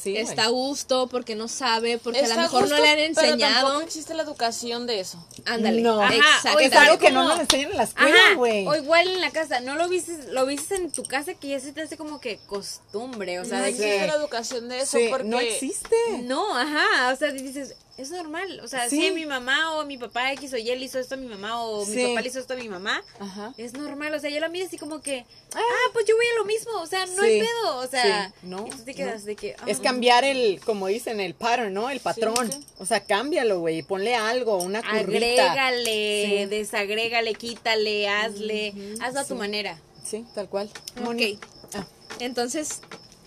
Sí. 0.04 0.18
Está 0.18 0.46
a 0.46 0.48
gusto, 0.50 1.08
porque 1.08 1.34
no 1.36 1.48
sabe, 1.48 1.98
porque 1.98 2.20
a 2.20 2.28
lo 2.28 2.36
mejor 2.36 2.70
no 2.70 2.78
le 2.78 2.90
han 2.90 3.14
Pero 3.16 3.28
enseñado. 3.28 3.68
tampoco 3.68 3.82
existe 3.86 4.14
la 4.14 4.24
educación 4.24 4.86
de 4.86 5.00
eso. 5.00 5.18
Ándale. 5.46 5.82
No. 5.82 6.02
Ajá, 6.02 6.14
exacto. 6.14 6.58
o 6.58 6.60
Es 6.60 6.74
algo 6.74 6.98
que 7.00 7.08
como- 7.08 7.22
no 7.24 7.28
nos 7.30 7.40
enseñan 7.40 7.72
en 7.72 7.78
la 7.78 7.84
escuela, 7.84 8.34
güey. 8.36 8.68
o 8.68 8.76
igual 8.76 9.08
en 9.08 9.22
la 9.22 9.32
casa, 9.32 9.62
no 9.62 9.76
lo 9.76 9.88
viste, 9.88 10.18
lo 10.32 10.46
viste 10.46 10.76
en 10.76 10.92
tu 10.92 11.04
casa 11.04 11.34
que 11.36 11.48
ya 11.50 11.60
se 11.60 11.72
te 11.72 11.82
hace 11.82 11.96
como 11.96 12.20
que 12.20 12.40
costumbre, 12.48 13.40
o 13.40 13.46
sea, 13.46 13.60
no 13.60 13.64
de 13.64 13.70
existe 13.70 14.00
que 14.00 14.08
la 14.08 14.14
educación 14.16 14.70
de 14.70 14.82
eso 14.82 14.98
Sí, 14.98 15.08
porque 15.10 15.28
no 15.28 15.40
existe. 15.40 15.96
no, 16.24 16.58
ajá, 16.58 17.12
o 17.14 17.16
sea, 17.16 17.32
dices, 17.32 17.76
es 17.98 18.10
normal. 18.10 18.60
O 18.64 18.68
sea, 18.68 18.90
Sí. 18.90 19.00
si 19.02 19.12
mi 19.12 19.26
mamá 19.26 19.76
o 19.76 19.86
mi 19.86 19.98
papá 19.98 20.32
X 20.34 20.52
o 20.54 20.58
Y 20.58 20.64
le 20.64 20.86
hizo 20.86 21.00
esto 21.00 21.14
a 21.16 21.18
mi 21.18 21.28
mamá 21.28 21.62
o 21.64 21.86
mi 21.86 22.04
papá 22.08 22.22
le 22.22 22.28
hizo 22.28 22.40
esto 22.40 22.54
a 22.54 22.58
mi 22.58 22.68
mamá, 22.68 23.04
Ajá. 23.20 23.54
es 23.58 23.74
normal. 23.74 24.14
O 24.16 24.20
sea, 24.20 24.30
yo 24.32 24.40
la 24.40 24.50
miro 24.50 24.66
así 24.66 24.78
como 24.78 25.02
que, 25.02 25.26
ah, 25.54 25.62
pues 25.94 26.06
yo 26.08 26.16
voy 26.16 26.26
a 26.26 26.36
lo 26.40 26.46
mismo. 26.46 26.72
O 26.82 26.88
sea, 26.88 27.06
no 27.06 27.22
hay 27.22 27.40
Sí. 27.42 27.46
pedo. 27.48 27.78
O 27.78 27.88
sea. 27.88 28.34
No, 28.42 28.66
te 28.86 28.94
quedas 28.96 29.22
no. 29.22 29.26
de 29.28 29.36
que. 29.36 29.56
ah, 29.60 29.64
Es 29.68 29.80
cambiar 29.80 30.24
el, 30.24 30.60
como 30.66 30.88
dicen, 30.88 31.20
el 31.20 31.36
pattern, 31.36 31.74
¿no? 31.74 31.90
El 31.90 32.00
patrón. 32.00 32.50
O 32.80 32.86
sea, 32.86 33.04
cámbialo, 33.06 33.60
güey. 33.60 33.84
Ponle 33.84 34.16
algo, 34.16 34.58
una 34.58 34.82
currita. 34.82 35.52
Agrégale, 35.52 36.48
desagrégale, 36.50 37.34
quítale, 37.36 38.10
hazle, 38.10 38.74
hazlo 39.02 39.20
a 39.20 39.26
tu 39.26 39.36
manera. 39.36 39.78
Sí, 40.04 40.26
tal 40.36 40.50
cual. 40.50 40.70
Ok. 41.06 41.40
Ah, 41.76 41.86
Entonces, 42.20 42.82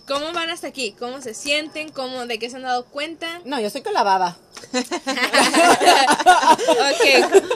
¿cómo 0.07 0.31
van 0.33 0.49
hasta 0.49 0.67
aquí? 0.67 0.91
¿Cómo 0.99 1.21
se 1.21 1.33
sienten? 1.33 1.89
¿Cómo, 1.91 2.25
¿De 2.27 2.37
qué 2.39 2.49
se 2.49 2.57
han 2.57 2.61
dado 2.63 2.85
cuenta? 2.85 3.41
no, 3.45 3.59
yo 3.59 3.67
estoy 3.67 3.81
con 3.81 3.93
la 3.93 4.03
baba. 4.03 4.37
Ok. 6.79 7.03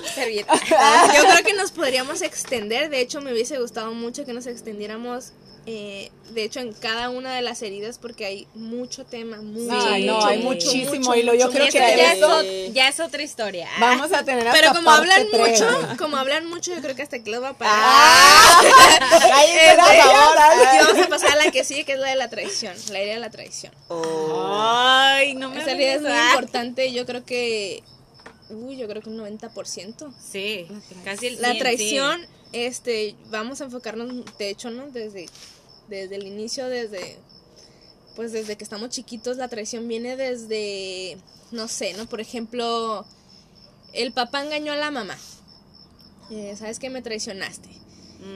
Servilleta. 0.16 0.54
Yo 0.56 1.24
creo 1.30 1.44
que 1.46 1.54
nos 1.54 1.72
podríamos 1.72 2.22
extender. 2.22 2.90
De 2.90 3.02
hecho, 3.02 3.22
me 3.22 3.32
hubiese 3.32 3.58
gustado 3.60 3.94
mucho 3.94 4.26
que 4.26 4.34
nos 4.34 4.46
extendiéramos. 4.48 5.34
Eh, 5.68 6.12
de 6.32 6.44
hecho, 6.44 6.60
en 6.60 6.74
cada 6.74 7.10
una 7.10 7.36
de 7.36 7.42
las 7.42 7.62
heridas, 7.62 7.98
porque 8.00 8.26
hay 8.26 8.48
mucho 8.56 9.06
tema. 9.06 9.38
Mucho, 9.42 9.88
Ay, 9.88 10.06
no, 10.06 10.16
mucho, 10.16 10.28
hay 10.28 10.38
mucho, 10.40 10.66
muchísimo 10.68 10.94
mucho, 10.96 11.16
hilo. 11.16 11.34
Yo 11.36 11.48
mucho, 11.48 11.58
creo 11.60 11.68
que 11.68 11.78
ya, 11.98 12.12
es, 12.14 12.18
eso 12.18 12.28
ot- 12.42 12.74
ya 12.74 12.88
es 12.88 13.00
otra 13.00 13.22
historia. 13.22 13.70
vamos 13.80 14.12
a 14.12 14.24
tener 14.24 14.48
hasta 14.48 14.60
Pero 14.60 14.74
como 14.74 14.86
parte 14.86 15.12
hablan 15.14 15.28
mucho, 15.32 15.98
como 15.98 16.18
hablan 16.18 16.50
mucho, 16.50 16.74
yo 16.74 16.82
creo 16.82 16.96
que 16.96 17.04
hasta 17.04 17.18
aquí 17.18 17.30
les 17.30 17.42
va 17.42 17.50
a 17.50 17.54
parar. 17.58 17.76
¡Ah! 17.78 18.62
¡Cállate 19.22 19.76
la 19.78 19.94
Este, 19.94 20.02
ahora! 20.02 20.50
y 20.76 20.84
vamos 20.86 21.06
a 21.06 21.10
pasar 21.10 21.32
a 21.32 21.36
la 21.46 21.52
que 21.52 21.64
sigue, 21.64 21.84
que 21.86 21.94
es 21.94 22.00
la 22.00 22.10
de 22.10 22.16
la 22.16 22.30
traición. 22.30 22.76
La 22.90 23.00
herida 23.00 23.14
de 23.16 23.20
la 23.20 23.30
traición. 23.30 23.74
Ay, 23.90 25.36
no 25.36 25.50
me 25.50 25.60
Esta 25.60 25.72
hables 25.72 25.86
herida 25.88 25.94
es 25.96 26.02
muy 26.02 26.32
importante. 26.32 26.92
Yo 26.94 27.06
creo 27.06 27.24
que. 27.26 27.84
Uy, 28.52 28.78
yo 28.78 28.88
creo 28.88 29.02
que 29.02 29.10
un 29.10 29.18
90%. 29.18 30.14
Sí, 30.20 30.68
casi 31.04 31.28
el 31.28 31.42
La 31.42 31.52
100, 31.52 31.60
traición, 31.60 32.22
este, 32.54 33.16
vamos 33.30 33.62
a 33.62 33.66
enfocarnos, 33.66 34.26
de 34.38 34.50
hecho, 34.50 34.70
¿no? 34.70 34.88
Desde, 34.90 35.28
desde 35.90 36.16
el 36.16 36.28
inicio, 36.28 36.68
desde, 36.68 37.18
pues 38.16 38.32
desde 38.32 38.56
que 38.56 38.64
estamos 38.64 38.90
chiquitos, 38.90 39.38
la 39.38 39.48
traición 39.48 39.88
viene 39.88 40.16
desde, 40.18 41.18
no 41.52 41.68
sé, 41.68 41.94
¿no? 41.94 42.08
Por 42.08 42.22
ejemplo, 42.22 43.06
el 43.94 44.12
papá 44.12 44.44
engañó 44.44 44.74
a 44.74 44.78
la 44.78 44.92
mamá. 44.92 45.18
Eh, 46.30 46.56
¿Sabes 46.58 46.80
que 46.80 46.90
me 46.90 47.02
traicionaste? 47.02 47.70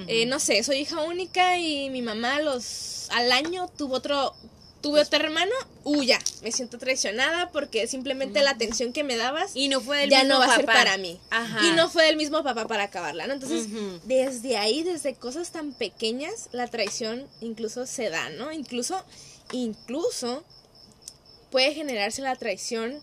Eh, 0.08 0.26
no 0.26 0.40
sé, 0.40 0.64
soy 0.64 0.78
hija 0.78 1.02
única 1.04 1.60
y 1.60 1.92
mi 1.92 2.02
mamá 2.02 2.40
los 2.42 3.08
al 3.12 3.32
año 3.32 3.68
tuvo 3.78 3.96
otro 3.96 4.34
tuve 4.86 5.02
otro 5.02 5.20
hermano, 5.20 5.52
uy 5.84 6.06
ya, 6.06 6.20
me 6.44 6.52
siento 6.52 6.78
traicionada 6.78 7.50
porque 7.50 7.88
simplemente 7.88 8.44
la 8.44 8.52
atención 8.52 8.94
que 8.94 9.04
me 9.04 9.18
dabas 9.18 9.56
Y 9.56 9.68
no 9.68 9.82
fue 9.82 9.98
del 9.98 10.12
ya 10.12 10.20
mismo 10.20 10.36
no 10.36 10.40
va 10.42 10.54
a 10.54 10.56
ser 10.56 10.66
papá. 10.68 10.78
para 10.78 10.98
mí. 10.98 11.20
Ajá. 11.32 11.66
Y 11.66 11.72
no 11.72 11.90
fue 11.90 12.06
del 12.06 12.18
mismo 12.18 12.44
papá 12.44 12.68
para 12.68 12.84
acabarla, 12.84 13.26
¿no? 13.26 13.34
Entonces, 13.34 13.66
desde 14.04 14.58
ahí, 14.58 14.84
desde 14.84 15.16
cosas 15.16 15.52
tan 15.52 15.74
pequeñas, 15.74 16.50
la 16.52 16.68
traición 16.68 17.28
incluso 17.42 17.88
se 17.88 18.12
da, 18.12 18.30
¿no? 18.30 18.52
Incluso, 18.52 19.04
incluso 19.54 20.44
puede 21.50 21.74
generarse 21.74 22.22
la 22.22 22.36
traición 22.36 23.02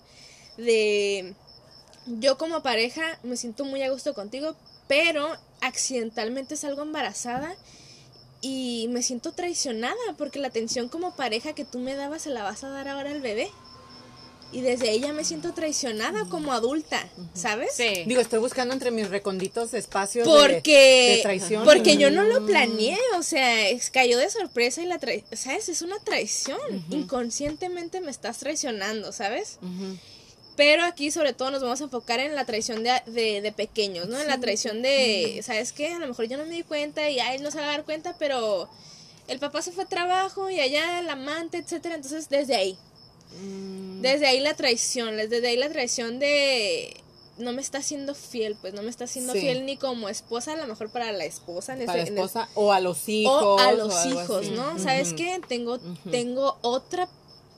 de 0.59 1.35
yo 2.07 2.39
como 2.39 2.63
pareja 2.63 3.19
me 3.25 3.37
siento 3.37 3.65
muy 3.65 3.83
a 3.83 3.91
gusto 3.91 4.15
contigo, 4.15 4.55
pero 4.87 5.37
accidentalmente 5.61 6.57
salgo 6.57 6.83
embarazada 6.83 7.57
y 8.43 8.89
me 8.91 9.03
siento 9.03 9.33
traicionada 9.33 9.97
porque 10.19 10.39
la 10.39 10.49
atención 10.49 10.89
como 10.91 11.15
pareja 11.17 11.55
que 11.55 11.65
tú 11.65 11.79
me 11.79 11.95
dabas 11.95 12.23
se 12.23 12.31
la 12.31 12.43
vas 12.43 12.63
a 12.65 12.69
dar 12.69 12.89
ahora 12.89 13.11
al 13.11 13.21
bebé. 13.23 13.49
Y 14.55 14.61
desde 14.61 15.01
ya 15.01 15.15
me 15.15 15.25
siento 15.25 15.55
traicionada 15.55 16.27
como 16.29 16.53
adulta, 16.53 17.09
¿sabes? 17.33 17.71
Sí. 17.75 18.05
Digo, 18.07 18.21
estoy 18.21 18.39
buscando 18.39 18.75
entre 18.75 18.91
mis 18.91 19.09
recónditos 19.09 19.73
espacios 19.73 20.27
de- 20.27 20.31
Porque, 20.31 21.15
de, 21.17 21.23
traición. 21.23 21.65
porque 21.65 21.97
yo 21.97 22.11
no 22.11 22.23
lo 22.25 22.43
Mm. 22.43 22.47
planeé, 22.47 22.99
o 23.17 23.23
sea, 23.23 23.71
es- 23.71 23.89
cayó 23.89 24.19
de 24.19 24.29
sorpresa 24.29 24.83
y 24.83 24.85
la 24.87 24.99
traición, 24.99 25.27
¿sabes? 25.39 25.71
Es 25.71 25.81
una 25.81 25.99
traición, 26.01 26.59
inconscientemente 26.91 28.03
me 28.03 28.11
estás 28.11 28.37
traicionando, 28.41 29.11
¿sabes? 29.13 29.59
Pero 30.65 30.85
aquí 30.85 31.11
sobre 31.11 31.33
todo 31.33 31.51
nos 31.51 31.61
vamos 31.61 31.81
a 31.81 31.85
enfocar 31.85 32.21
en 32.21 32.37
la 32.37 32.45
traición 32.45 32.85
de, 32.85 32.93
de, 33.07 33.41
de 33.41 33.51
pequeños, 33.53 34.07
¿no? 34.09 34.21
En 34.21 34.29
la 34.29 34.39
traición 34.39 34.81
de, 34.81 35.41
¿sabes 35.45 35.73
qué? 35.73 35.93
A 35.95 35.99
lo 35.99 36.07
mejor 36.07 36.27
yo 36.29 36.37
no 36.39 36.45
me 36.47 36.55
di 36.55 36.63
cuenta 36.63 37.11
y 37.11 37.19
a 37.19 37.35
él 37.35 37.43
no 37.43 37.51
se 37.51 37.59
va 37.59 37.65
a 37.65 37.71
dar 37.73 37.85
cuenta, 37.85 38.15
pero 38.17 38.69
el 39.27 39.41
papá 39.41 39.61
se 39.61 39.73
fue 39.73 39.83
a 39.85 39.89
trabajo 39.89 40.51
y 40.51 40.61
allá 40.61 41.01
el 41.01 41.09
amante, 41.11 41.59
etcétera, 41.59 41.97
entonces 41.97 42.29
desde 42.29 42.55
ahí. 42.55 42.79
Mm. 43.41 44.03
Desde 44.03 44.27
ahí 44.27 44.39
la 44.39 44.55
traición, 44.55 45.17
desde 45.17 45.47
ahí 45.49 45.57
la 45.57 45.69
traición 45.69 46.21
de 46.21 46.97
no 47.39 47.53
me 47.53 47.61
está 47.63 47.83
siendo 47.83 48.15
fiel, 48.15 48.57
pues 48.61 48.73
no 48.73 48.83
me 48.83 48.91
está 48.91 49.07
siendo 49.09 49.33
Sí. 49.33 49.41
fiel 49.41 49.67
ni 49.67 49.77
como 49.77 50.09
esposa, 50.09 50.53
a 50.53 50.57
lo 50.57 50.67
mejor 50.69 50.91
para 50.91 51.11
la 51.11 51.25
esposa, 51.25 51.73
en 51.73 51.87
Para 51.87 51.97
la 51.97 52.03
ese- 52.05 52.13
en 52.13 52.19
el- 52.19 52.25
esposa 52.25 52.49
o 52.55 52.73
a 52.73 52.79
los 52.79 53.09
hijos. 53.09 53.43
o 53.43 53.59
a 53.59 53.73
los 53.73 54.07
hijos. 54.07 54.49
¿no? 54.51 54.79
¿Sabes 54.79 55.13
qué? 55.15 55.41
Tengo 55.49 55.81
tengo 56.11 56.57
otra 56.63 57.09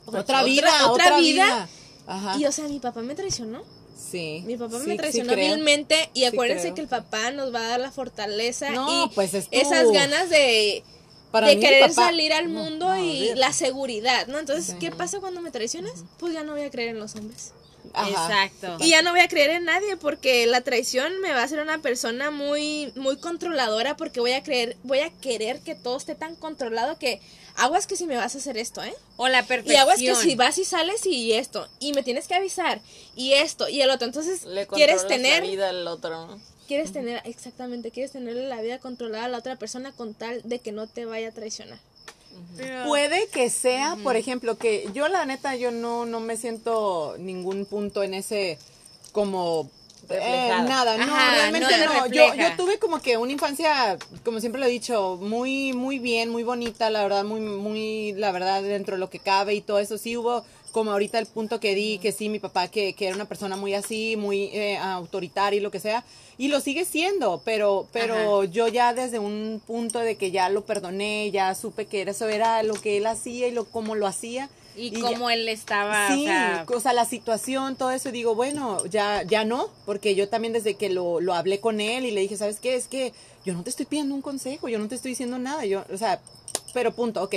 Otra 0.07 0.43
vida, 0.45 0.71
otra, 0.91 1.19
vida, 1.19 1.69
Ajá. 2.07 2.37
y 2.39 2.45
o 2.47 2.53
sea, 2.53 2.67
mi 2.69 2.79
papá 2.81 3.01
me 3.03 3.15
traicionó. 3.15 3.63
sí. 3.97 4.43
Mi 4.47 4.57
papá 4.57 4.79
sí, 4.81 4.87
me 4.87 4.93
sí 4.93 4.99
traicionó 4.99 5.35
vilmente 5.35 6.11
y 6.15 6.21
Sí 6.21 6.27
acuérdense 6.27 6.63
creo. 6.65 6.75
que 6.75 6.81
el 6.83 6.89
papá 6.89 7.31
nos 7.31 7.55
va 7.55 7.61
a 7.61 7.69
dar 7.69 7.81
la 7.81 7.91
fortaleza 7.93 8.71
No, 8.71 9.07
y 9.07 9.09
pues 9.15 9.35
es 9.35 9.49
tu- 9.49 9.57
esas 9.57 9.91
ganas 9.91 10.29
de 10.31 10.83
Para 11.31 11.49
de 11.49 11.57
mí, 11.57 11.63
querer 11.63 11.81
papá- 11.89 11.95
salir 12.07 12.33
al 12.33 12.53
no, 12.53 12.63
mundo 12.63 12.89
no, 12.89 12.99
y 13.05 13.35
la 13.35 13.53
seguridad, 13.53 14.27
¿no? 14.29 14.39
Entonces, 14.39 14.67
Sí. 14.67 14.77
¿qué 14.79 14.91
pasa 14.91 15.21
cuando 15.21 15.41
me 15.41 15.51
traicionas? 15.51 16.05
Pues 16.19 16.33
ya 16.35 16.43
no 16.45 16.53
voy 16.53 16.63
a 16.63 16.71
creer 16.71 16.91
en 16.91 16.99
los 17.01 17.15
hombres. 17.17 17.53
Ajá. 17.93 18.09
Exacto. 18.09 18.77
Y 18.85 18.91
ya 18.91 19.03
no 19.03 19.11
voy 19.11 19.21
a 19.21 19.29
creer 19.29 19.51
en 19.51 19.65
nadie 19.67 19.97
porque 19.97 20.47
la 20.47 20.63
traición 20.63 21.21
me 21.21 21.33
va 21.33 21.41
a 21.41 21.45
hacer 21.45 21.61
una 21.61 21.79
persona 21.83 22.31
muy 22.31 22.93
muy 22.97 23.17
controladora 23.19 23.97
porque 23.97 24.21
voy 24.21 24.33
a 24.33 24.43
creer, 24.43 24.77
voy 24.85 25.01
a 25.01 25.11
querer 25.11 25.61
que 25.61 25.75
todo 25.75 25.97
esté 25.97 26.15
tan 26.15 26.35
controlado 26.37 26.99
que 26.99 27.21
aguas 27.57 27.87
que 27.87 27.97
si 27.97 28.07
me 28.07 28.17
vas 28.17 28.35
a 28.35 28.39
hacer 28.39 28.57
esto, 28.57 28.83
¿eh? 28.83 28.95
O 29.17 29.29
la 29.29 29.41
Y 29.41 29.45
perfección. 29.45 29.81
aguas 29.81 29.99
que 29.99 30.15
si 30.17 30.35
vas 30.35 30.59
y 30.59 30.65
sales 30.65 31.07
y 31.07 31.33
esto 31.33 31.69
y 31.79 31.93
me 31.93 32.03
tienes 32.03 32.27
que 32.29 32.35
avisar 32.35 32.81
y 33.15 33.33
esto 33.35 33.69
y 33.69 33.81
el 33.81 33.91
otro, 33.91 34.07
entonces 34.07 34.45
Le 34.45 34.67
quieres 34.67 35.07
tener 35.07 35.43
la 35.43 35.49
vida 35.51 35.69
al 35.69 35.87
otro, 35.87 36.39
quieres 36.67 36.93
tener 36.93 37.21
exactamente, 37.25 37.91
quieres 37.91 38.13
tenerle 38.13 38.49
la 38.49 38.61
vida 38.61 38.79
controlada 38.79 39.27
a 39.27 39.29
la 39.29 39.39
otra 39.39 39.57
persona 39.57 39.93
con 39.93 40.15
tal 40.15 40.41
de 40.45 40.59
que 40.59 40.73
no 40.73 40.87
te 40.87 41.05
vaya 41.05 41.29
a 41.29 41.33
traicionar. 41.33 41.79
Puede 42.87 43.29
que 43.29 43.49
sea, 43.49 43.97
por 44.03 44.17
ejemplo, 44.17 44.59
que 44.59 44.89
yo 44.93 45.07
la 45.09 45.25
neta, 45.25 45.55
yo 45.55 45.71
no, 45.71 46.05
no 46.05 46.19
me 46.19 46.37
siento 46.37 47.15
ningún 47.19 47.65
punto 47.65 48.03
en 48.03 48.15
ese 48.15 48.59
como... 49.13 49.71
eh, 50.11 50.49
nada, 50.67 50.97
no, 50.97 51.05
Ajá, 51.05 51.35
realmente 51.35 51.79
no 51.79 51.95
no. 51.95 52.07
Yo, 52.07 52.35
yo 52.35 52.57
tuve 52.57 52.79
como 52.79 53.01
que 53.01 53.17
una 53.17 53.33
infancia, 53.33 53.99
como 54.25 54.41
siempre 54.41 54.61
lo 54.61 54.67
he 54.67 54.71
dicho, 54.71 55.19
muy, 55.21 55.73
muy 55.73 55.99
bien, 55.99 56.31
muy 56.31 56.43
bonita, 56.43 56.91
la 56.91 57.03
verdad, 57.03 57.25
muy, 57.25 57.41
muy, 57.41 58.13
la 58.13 58.33
verdad, 58.33 58.63
dentro 58.63 58.97
de 58.97 59.01
lo 59.01 59.11
que 59.11 59.19
cabe 59.19 59.55
y 59.55 59.61
todo 59.61 59.79
eso. 59.79 59.99
Sí 59.99 60.17
hubo 60.17 60.45
como 60.75 60.91
ahorita 60.91 61.21
el 61.21 61.27
punto 61.27 61.61
que 61.61 61.73
di, 61.77 61.99
que 61.99 62.11
sí, 62.11 62.29
mi 62.29 62.41
papá, 62.41 62.67
que, 62.67 62.95
que 62.95 63.07
era 63.07 63.15
una 63.15 63.27
persona 63.27 63.55
muy 63.57 63.75
así, 63.75 64.17
muy 64.17 64.47
eh, 64.53 64.77
autoritaria 64.77 65.59
y 65.59 65.63
lo 65.63 65.71
que 65.71 65.79
sea, 65.79 66.03
y 66.37 66.49
lo 66.49 66.59
sigue 66.61 66.85
siendo, 66.85 67.41
pero, 67.45 67.87
pero 67.93 68.43
yo 68.43 68.67
ya 68.67 68.93
desde 68.93 69.21
un 69.21 69.63
punto 69.65 70.01
de 70.01 70.17
que 70.17 70.33
ya 70.33 70.49
lo 70.49 70.63
perdoné, 70.65 71.31
ya 71.31 71.55
supe 71.55 71.87
que 71.87 72.03
eso 72.03 72.29
era 72.29 72.61
lo 72.65 72.75
que 72.75 72.97
él 72.97 73.07
hacía 73.07 73.47
y 73.47 73.53
lo 73.53 73.67
cómo 73.67 73.95
lo 73.95 74.09
hacía. 74.09 74.49
Y, 74.77 74.91
ya- 75.01 75.01
como 75.01 75.31
él 75.31 75.49
estaba, 75.49 76.09
Sí, 76.09 76.23
o 76.23 76.25
sea, 76.27 76.67
o 76.69 76.81
sea, 76.81 76.93
la 76.93 77.05
situación, 77.05 77.77
todo 77.77 77.93
eso, 77.93 78.11
digo, 78.11 78.35
bueno, 78.35 78.85
ya, 78.87 79.23
ya 79.23 79.45
no, 79.45 79.69
porque 79.87 80.17
yo 80.17 80.29
también 80.29 80.53
desde 80.53 80.75
que 80.75 80.91
lo, 80.91 81.21
lo 81.21 81.35
hablé 81.35 81.61
con 81.61 81.81
él 81.81 82.05
y 82.05 82.11
le 82.11 82.23
dije, 82.23 82.37
¿sabes 82.37 82.59
qué? 82.59 82.75
Es 82.75 82.89
que 82.89 83.13
yo 83.45 83.55
no 83.55 83.63
te 83.63 83.71
estoy 83.71 83.87
pidiendo 83.87 84.13
un 84.17 84.23
consejo, 84.23 84.69
yo 84.69 84.81
no 84.81 84.89
te 84.89 84.97
estoy 84.97 85.13
diciendo 85.13 85.39
nada, 85.39 85.65
yo, 85.67 85.85
o 85.93 85.97
sea, 85.97 86.21
pero 86.73 86.91
punto, 86.93 87.23
ok. 87.23 87.37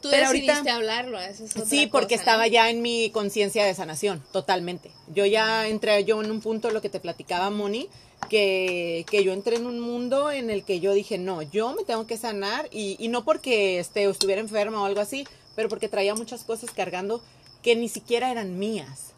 Tú 0.00 0.10
Pero 0.10 0.28
decidiste 0.28 0.52
ahorita- 0.52 0.74
hablarlo, 0.76 1.18
esa 1.20 1.44
es 1.44 1.50
otra 1.52 1.66
Sí, 1.66 1.86
porque 1.88 2.14
cosa, 2.14 2.20
estaba 2.22 2.46
¿no? 2.46 2.52
ya 2.52 2.70
en 2.70 2.82
mi 2.82 3.10
conciencia 3.10 3.64
de 3.64 3.74
sanación, 3.74 4.22
totalmente. 4.32 4.90
Yo 5.12 5.26
ya 5.26 5.66
entré 5.66 6.04
yo 6.04 6.22
en 6.22 6.30
un 6.30 6.40
punto, 6.40 6.70
lo 6.70 6.80
que 6.80 6.88
te 6.88 7.00
platicaba 7.00 7.50
Moni, 7.50 7.88
que, 8.28 9.04
que 9.10 9.24
yo 9.24 9.32
entré 9.32 9.56
en 9.56 9.66
un 9.66 9.80
mundo 9.80 10.30
en 10.30 10.50
el 10.50 10.62
que 10.64 10.78
yo 10.80 10.92
dije, 10.92 11.18
no, 11.18 11.42
yo 11.42 11.74
me 11.74 11.84
tengo 11.84 12.06
que 12.06 12.16
sanar 12.16 12.68
y, 12.70 12.96
y 12.98 13.08
no 13.08 13.24
porque 13.24 13.78
este, 13.80 14.06
o 14.06 14.10
estuviera 14.10 14.40
enferma 14.40 14.82
o 14.82 14.84
algo 14.84 15.00
así, 15.00 15.26
pero 15.56 15.68
porque 15.68 15.88
traía 15.88 16.14
muchas 16.14 16.44
cosas 16.44 16.70
cargando 16.70 17.20
que 17.62 17.74
ni 17.74 17.88
siquiera 17.88 18.30
eran 18.30 18.58
mías. 18.58 19.12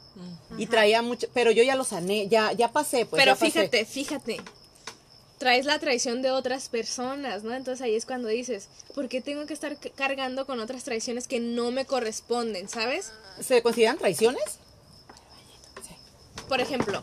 Y 0.58 0.66
traía 0.66 1.00
mucho, 1.02 1.28
pero 1.32 1.50
yo 1.50 1.62
ya 1.62 1.76
lo 1.76 1.84
sané, 1.84 2.28
ya, 2.28 2.52
ya 2.52 2.68
pasé, 2.72 3.06
pues. 3.06 3.22
Pero 3.22 3.34
ya 3.34 3.38
pasé. 3.38 3.52
fíjate, 3.52 3.84
fíjate. 3.86 4.36
Traes 5.40 5.64
la 5.64 5.78
traición 5.78 6.20
de 6.20 6.30
otras 6.32 6.68
personas, 6.68 7.44
¿no? 7.44 7.54
Entonces 7.54 7.80
ahí 7.80 7.96
es 7.96 8.04
cuando 8.04 8.28
dices, 8.28 8.68
¿por 8.94 9.08
qué 9.08 9.22
tengo 9.22 9.46
que 9.46 9.54
estar 9.54 9.74
cargando 9.96 10.44
con 10.44 10.60
otras 10.60 10.84
traiciones 10.84 11.26
que 11.26 11.40
no 11.40 11.70
me 11.70 11.86
corresponden, 11.86 12.68
¿sabes? 12.68 13.10
¿Se 13.40 13.62
consideran 13.62 13.96
traiciones? 13.96 14.58
Por 16.46 16.60
ejemplo, 16.60 17.02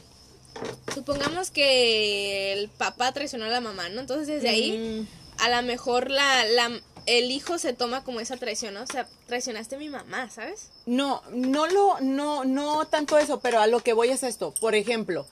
supongamos 0.94 1.50
que 1.50 2.54
el 2.54 2.70
papá 2.70 3.12
traicionó 3.12 3.46
a 3.46 3.50
la 3.50 3.60
mamá, 3.60 3.90
¿no? 3.90 4.02
Entonces 4.02 4.28
desde 4.28 4.50
ahí, 4.50 4.78
Mm, 4.78 5.42
a 5.44 5.50
lo 5.50 5.68
mejor 5.68 6.12
la, 6.12 6.46
la, 6.46 6.80
el 7.08 7.32
hijo 7.32 7.58
se 7.58 7.74
toma 7.74 8.04
como 8.04 8.20
esa 8.20 8.38
traición, 8.38 8.76
¿no? 8.76 8.84
O 8.84 8.88
sea, 8.88 9.08
traicionaste 9.26 9.78
a 9.78 9.80
mi 9.80 9.90
mamá, 9.90 10.30
¿sabes? 10.30 10.70
No, 10.86 11.24
no 11.32 11.66
lo, 11.66 12.00
no, 12.02 12.46
no 12.46 12.86
tanto 12.86 13.18
eso, 13.18 13.40
pero 13.40 13.62
a 13.62 13.66
lo 13.66 13.80
que 13.80 13.94
voy 13.94 14.10
es 14.10 14.22
esto. 14.22 14.54
Por 14.60 14.76
ejemplo, 14.76 15.26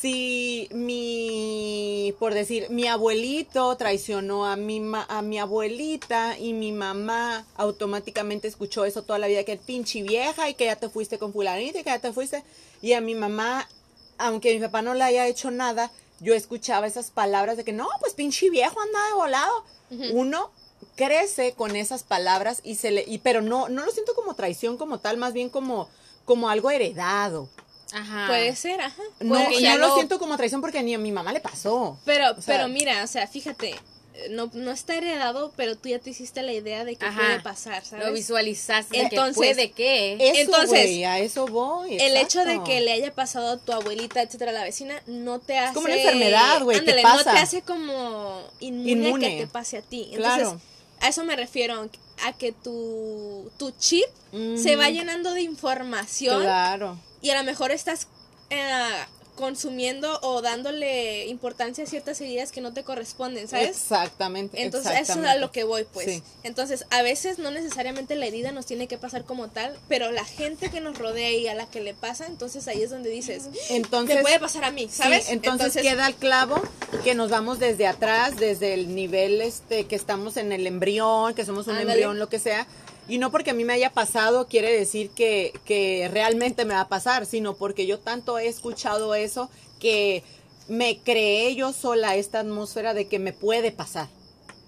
si 0.00 0.68
mi, 0.72 2.14
por 2.18 2.34
decir, 2.34 2.68
mi 2.70 2.86
abuelito 2.86 3.76
traicionó 3.76 4.46
a 4.46 4.56
mi, 4.56 4.80
ma- 4.80 5.06
a 5.08 5.22
mi 5.22 5.38
abuelita 5.38 6.38
y 6.38 6.52
mi 6.52 6.72
mamá 6.72 7.44
automáticamente 7.56 8.46
escuchó 8.48 8.84
eso 8.84 9.02
toda 9.02 9.18
la 9.18 9.26
vida, 9.26 9.44
que 9.44 9.56
pinche 9.56 10.02
vieja 10.02 10.48
y 10.48 10.54
que 10.54 10.66
ya 10.66 10.76
te 10.76 10.88
fuiste 10.88 11.18
con 11.18 11.32
fulanita 11.32 11.80
y 11.80 11.82
que 11.82 11.90
ya 11.90 11.98
te 11.98 12.12
fuiste. 12.12 12.44
Y 12.82 12.92
a 12.92 13.00
mi 13.00 13.14
mamá, 13.14 13.68
aunque 14.18 14.54
mi 14.54 14.60
papá 14.60 14.82
no 14.82 14.94
le 14.94 15.02
haya 15.04 15.26
hecho 15.26 15.50
nada, 15.50 15.90
yo 16.20 16.34
escuchaba 16.34 16.86
esas 16.86 17.10
palabras 17.10 17.56
de 17.56 17.64
que 17.64 17.72
no, 17.72 17.88
pues 18.00 18.14
pinche 18.14 18.50
viejo 18.50 18.80
anda 18.80 19.06
de 19.08 19.14
volado. 19.14 19.64
Uno 20.12 20.50
crece 20.96 21.52
con 21.54 21.74
esas 21.76 22.02
palabras 22.04 22.60
y 22.62 22.76
se 22.76 22.90
le, 22.90 23.04
y, 23.06 23.18
pero 23.18 23.40
no, 23.42 23.68
no 23.68 23.84
lo 23.84 23.90
siento 23.90 24.14
como 24.14 24.34
traición 24.34 24.76
como 24.76 24.98
tal, 24.98 25.16
más 25.16 25.32
bien 25.32 25.48
como, 25.48 25.88
como 26.24 26.48
algo 26.48 26.70
heredado. 26.70 27.48
Ajá. 27.92 28.26
Puede 28.28 28.54
ser, 28.54 28.80
ajá. 28.80 29.02
No, 29.20 29.34
no 29.38 29.50
lo 29.78 29.88
lo- 29.88 29.94
siento 29.94 30.18
como 30.18 30.36
traición 30.36 30.60
porque 30.60 30.82
ni 30.82 30.94
a 30.94 30.98
mi 30.98 31.10
mamá 31.12 31.32
le 31.32 31.40
pasó. 31.40 31.98
Pero, 32.04 32.32
O 32.32 32.42
sea- 32.42 32.56
pero 32.56 32.68
mira, 32.68 33.02
o 33.02 33.06
sea, 33.06 33.26
fíjate, 33.26 33.74
no, 34.30 34.50
no 34.52 34.72
está 34.72 34.96
heredado, 34.96 35.52
pero 35.56 35.76
tú 35.76 35.88
ya 35.88 35.98
te 36.00 36.10
hiciste 36.10 36.42
la 36.42 36.52
idea 36.52 36.84
de 36.84 36.96
que 36.96 37.06
Ajá. 37.06 37.20
puede 37.20 37.40
pasar, 37.40 37.82
Lo 37.84 37.88
¿sabes? 37.88 38.12
visualizaste. 38.14 38.96
de 38.96 39.08
que 39.08 39.14
Entonces, 39.16 39.36
puede 39.36 39.70
que. 39.70 40.14
Eso, 40.14 40.40
Entonces, 40.40 40.68
güey, 40.70 41.04
a 41.04 41.18
eso 41.20 41.46
voy. 41.46 41.96
El 41.98 42.16
hecho 42.16 42.44
de 42.44 42.62
que 42.64 42.80
le 42.80 42.92
haya 42.92 43.14
pasado 43.14 43.52
a 43.52 43.56
tu 43.58 43.72
abuelita, 43.72 44.20
etcétera, 44.20 44.50
a 44.50 44.54
la 44.54 44.64
vecina, 44.64 45.00
no 45.06 45.38
te 45.38 45.56
hace. 45.56 45.72
como 45.72 45.86
una 45.86 45.96
enfermedad, 45.96 46.62
güey, 46.62 46.76
que 46.78 46.80
Ándale, 46.80 47.02
pasa. 47.02 47.24
no 47.30 47.32
te 47.36 47.38
hace 47.38 47.62
como 47.62 48.42
inmune, 48.60 48.90
Inmune. 48.90 49.30
que 49.30 49.40
te 49.44 49.46
pase 49.46 49.78
a 49.78 49.82
ti. 49.82 50.08
Entonces, 50.12 50.34
Claro. 50.42 50.60
a 51.00 51.08
eso 51.08 51.24
me 51.24 51.36
refiero, 51.36 51.88
a 52.26 52.32
que 52.32 52.50
tu, 52.50 53.50
tu 53.56 53.70
chip 53.78 54.04
se 54.56 54.74
va 54.74 54.90
llenando 54.90 55.32
de 55.32 55.42
información 55.42 56.42
Claro. 56.42 56.98
Y 57.22 57.30
a 57.30 57.36
lo 57.38 57.44
mejor 57.44 57.70
estás 57.70 58.06
eh, 58.50 58.90
consumiendo 59.38 60.18
o 60.22 60.42
dándole 60.42 61.26
importancia 61.28 61.84
a 61.84 61.86
ciertas 61.86 62.20
heridas 62.20 62.50
que 62.50 62.60
no 62.60 62.72
te 62.72 62.82
corresponden, 62.82 63.46
¿sabes? 63.46 63.68
Exactamente. 63.68 64.60
Entonces, 64.60 64.92
eso 65.00 65.20
es 65.20 65.26
a 65.26 65.36
lo 65.36 65.52
que 65.52 65.62
voy, 65.62 65.86
pues. 65.92 66.06
Sí. 66.06 66.22
Entonces, 66.42 66.84
a 66.90 67.02
veces 67.02 67.38
no 67.38 67.52
necesariamente 67.52 68.16
la 68.16 68.26
herida 68.26 68.50
nos 68.50 68.66
tiene 68.66 68.88
que 68.88 68.98
pasar 68.98 69.24
como 69.24 69.46
tal, 69.48 69.78
pero 69.88 70.10
la 70.10 70.24
gente 70.24 70.70
que 70.70 70.80
nos 70.80 70.98
rodea 70.98 71.30
y 71.30 71.46
a 71.46 71.54
la 71.54 71.66
que 71.66 71.80
le 71.80 71.94
pasa, 71.94 72.26
entonces 72.26 72.66
ahí 72.66 72.82
es 72.82 72.90
donde 72.90 73.10
dices, 73.10 73.44
Entonces, 73.70 74.16
me 74.16 74.22
puede 74.22 74.40
pasar 74.40 74.64
a 74.64 74.72
mí, 74.72 74.88
¿sabes? 74.90 75.26
Sí, 75.26 75.32
entonces, 75.34 75.82
queda 75.82 76.08
el 76.08 76.16
clavo 76.16 76.60
que 77.04 77.14
nos 77.14 77.30
vamos 77.30 77.60
desde 77.60 77.86
atrás, 77.86 78.36
desde 78.38 78.74
el 78.74 78.92
nivel 78.96 79.40
este 79.40 79.84
que 79.84 79.94
estamos 79.94 80.36
en 80.36 80.50
el 80.50 80.66
embrión, 80.66 81.34
que 81.34 81.44
somos 81.44 81.68
un 81.68 81.74
Ándale. 81.74 81.92
embrión, 81.92 82.18
lo 82.18 82.28
que 82.28 82.40
sea. 82.40 82.66
Y 83.08 83.18
no 83.18 83.30
porque 83.30 83.50
a 83.50 83.54
mí 83.54 83.64
me 83.64 83.72
haya 83.72 83.92
pasado 83.92 84.46
quiere 84.48 84.70
decir 84.70 85.10
que, 85.10 85.58
que 85.64 86.08
realmente 86.12 86.64
me 86.64 86.74
va 86.74 86.82
a 86.82 86.88
pasar, 86.88 87.24
sino 87.26 87.54
porque 87.54 87.86
yo 87.86 87.98
tanto 87.98 88.38
he 88.38 88.46
escuchado 88.46 89.14
eso 89.14 89.50
que 89.80 90.22
me 90.68 90.98
creé 90.98 91.54
yo 91.54 91.72
sola 91.72 92.16
esta 92.16 92.40
atmósfera 92.40 92.94
de 92.94 93.08
que 93.08 93.18
me 93.18 93.32
puede 93.32 93.72
pasar. 93.72 94.08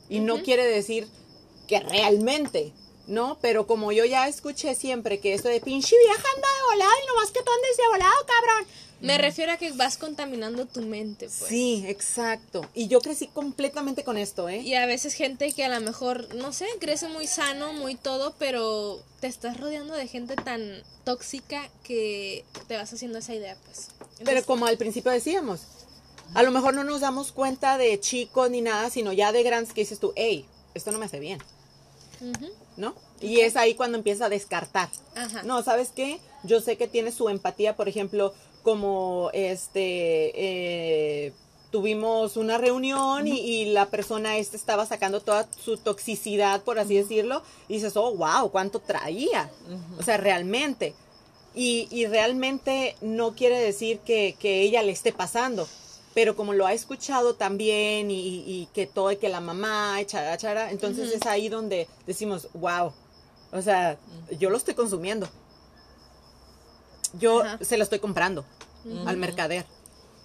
Y 0.08 0.20
no 0.20 0.42
quiere 0.42 0.64
decir 0.64 1.06
que 1.68 1.78
realmente, 1.80 2.72
¿no? 3.06 3.38
Pero 3.40 3.66
como 3.66 3.92
yo 3.92 4.04
ya 4.04 4.26
escuché 4.26 4.74
siempre 4.74 5.20
que 5.20 5.34
eso 5.34 5.48
de 5.48 5.60
pinche 5.60 5.96
vieja 5.96 6.24
anda 6.34 6.48
de 6.48 6.74
volado 6.74 6.92
y 7.02 7.06
nomás 7.06 7.30
que 7.30 7.42
tú 7.42 7.50
andes 7.54 7.76
de 7.76 7.86
volado, 7.86 8.26
cabrón. 8.26 8.66
Me 9.00 9.16
refiero 9.16 9.52
a 9.52 9.56
que 9.56 9.72
vas 9.72 9.96
contaminando 9.96 10.66
tu 10.66 10.82
mente, 10.82 11.26
pues. 11.26 11.48
Sí, 11.48 11.84
exacto. 11.86 12.68
Y 12.74 12.88
yo 12.88 13.00
crecí 13.00 13.28
completamente 13.28 14.04
con 14.04 14.18
esto, 14.18 14.48
¿eh? 14.48 14.58
Y 14.58 14.74
a 14.74 14.84
veces 14.86 15.14
gente 15.14 15.52
que 15.52 15.64
a 15.64 15.68
lo 15.68 15.80
mejor, 15.80 16.34
no 16.34 16.52
sé, 16.52 16.66
crece 16.80 17.08
muy 17.08 17.26
sano, 17.26 17.72
muy 17.72 17.94
todo, 17.94 18.34
pero 18.38 19.00
te 19.20 19.26
estás 19.26 19.58
rodeando 19.58 19.94
de 19.94 20.06
gente 20.06 20.36
tan 20.36 20.82
tóxica 21.04 21.70
que 21.82 22.44
te 22.68 22.76
vas 22.76 22.92
haciendo 22.92 23.18
esa 23.18 23.34
idea, 23.34 23.56
pues. 23.64 23.88
Pero 24.24 24.44
como 24.44 24.66
al 24.66 24.76
principio 24.76 25.10
decíamos, 25.10 25.62
a 26.34 26.42
lo 26.42 26.50
mejor 26.50 26.74
no 26.74 26.84
nos 26.84 27.00
damos 27.00 27.32
cuenta 27.32 27.78
de 27.78 27.98
chicos 28.00 28.50
ni 28.50 28.60
nada, 28.60 28.90
sino 28.90 29.12
ya 29.12 29.32
de 29.32 29.42
grandes 29.42 29.72
que 29.72 29.80
dices 29.80 29.98
tú, 29.98 30.12
hey, 30.14 30.44
esto 30.74 30.92
no 30.92 30.98
me 30.98 31.06
hace 31.06 31.20
bien, 31.20 31.40
¿no? 32.76 32.94
Y 33.20 33.40
es 33.40 33.56
ahí 33.56 33.74
cuando 33.74 33.98
empieza 33.98 34.26
a 34.26 34.28
descartar. 34.28 34.88
Ajá. 35.14 35.42
No, 35.42 35.62
¿sabes 35.62 35.90
qué? 35.94 36.20
Yo 36.42 36.60
sé 36.60 36.76
que 36.76 36.86
tiene 36.88 37.12
su 37.12 37.28
empatía, 37.28 37.76
por 37.76 37.88
ejemplo, 37.88 38.34
como 38.62 39.30
este 39.32 40.32
eh, 40.34 41.32
tuvimos 41.70 42.36
una 42.36 42.58
reunión 42.58 43.26
y, 43.26 43.38
y 43.38 43.64
la 43.66 43.86
persona 43.86 44.36
esta 44.38 44.56
estaba 44.56 44.86
sacando 44.86 45.20
toda 45.20 45.48
su 45.64 45.76
toxicidad, 45.76 46.62
por 46.62 46.78
así 46.78 46.96
decirlo, 46.96 47.42
y 47.68 47.74
dices, 47.74 47.96
oh, 47.96 48.14
wow, 48.14 48.50
cuánto 48.50 48.80
traía. 48.80 49.50
O 49.98 50.02
sea, 50.02 50.16
realmente. 50.16 50.94
Y, 51.54 51.88
y 51.90 52.06
realmente 52.06 52.96
no 53.00 53.34
quiere 53.34 53.58
decir 53.58 53.98
que, 54.00 54.36
que 54.38 54.62
ella 54.62 54.82
le 54.82 54.92
esté 54.92 55.12
pasando. 55.12 55.66
Pero 56.12 56.34
como 56.34 56.52
lo 56.52 56.66
ha 56.66 56.72
escuchado 56.72 57.34
también 57.34 58.10
y, 58.10 58.68
que 58.74 58.86
todo, 58.86 59.12
y 59.12 59.16
que 59.16 59.28
la 59.28 59.40
mamá, 59.40 60.00
y 60.00 60.06
chara, 60.06 60.36
chara, 60.36 60.72
entonces 60.72 61.12
es 61.12 61.24
ahí 61.26 61.48
donde 61.48 61.86
decimos, 62.04 62.48
wow, 62.54 62.92
o 63.52 63.62
sea, 63.62 63.96
yo 64.38 64.50
lo 64.50 64.56
estoy 64.56 64.74
consumiendo. 64.74 65.28
Yo 67.14 67.42
Ajá. 67.42 67.58
se 67.62 67.76
lo 67.76 67.84
estoy 67.84 67.98
comprando 67.98 68.44
al 69.06 69.16
mercader. 69.16 69.64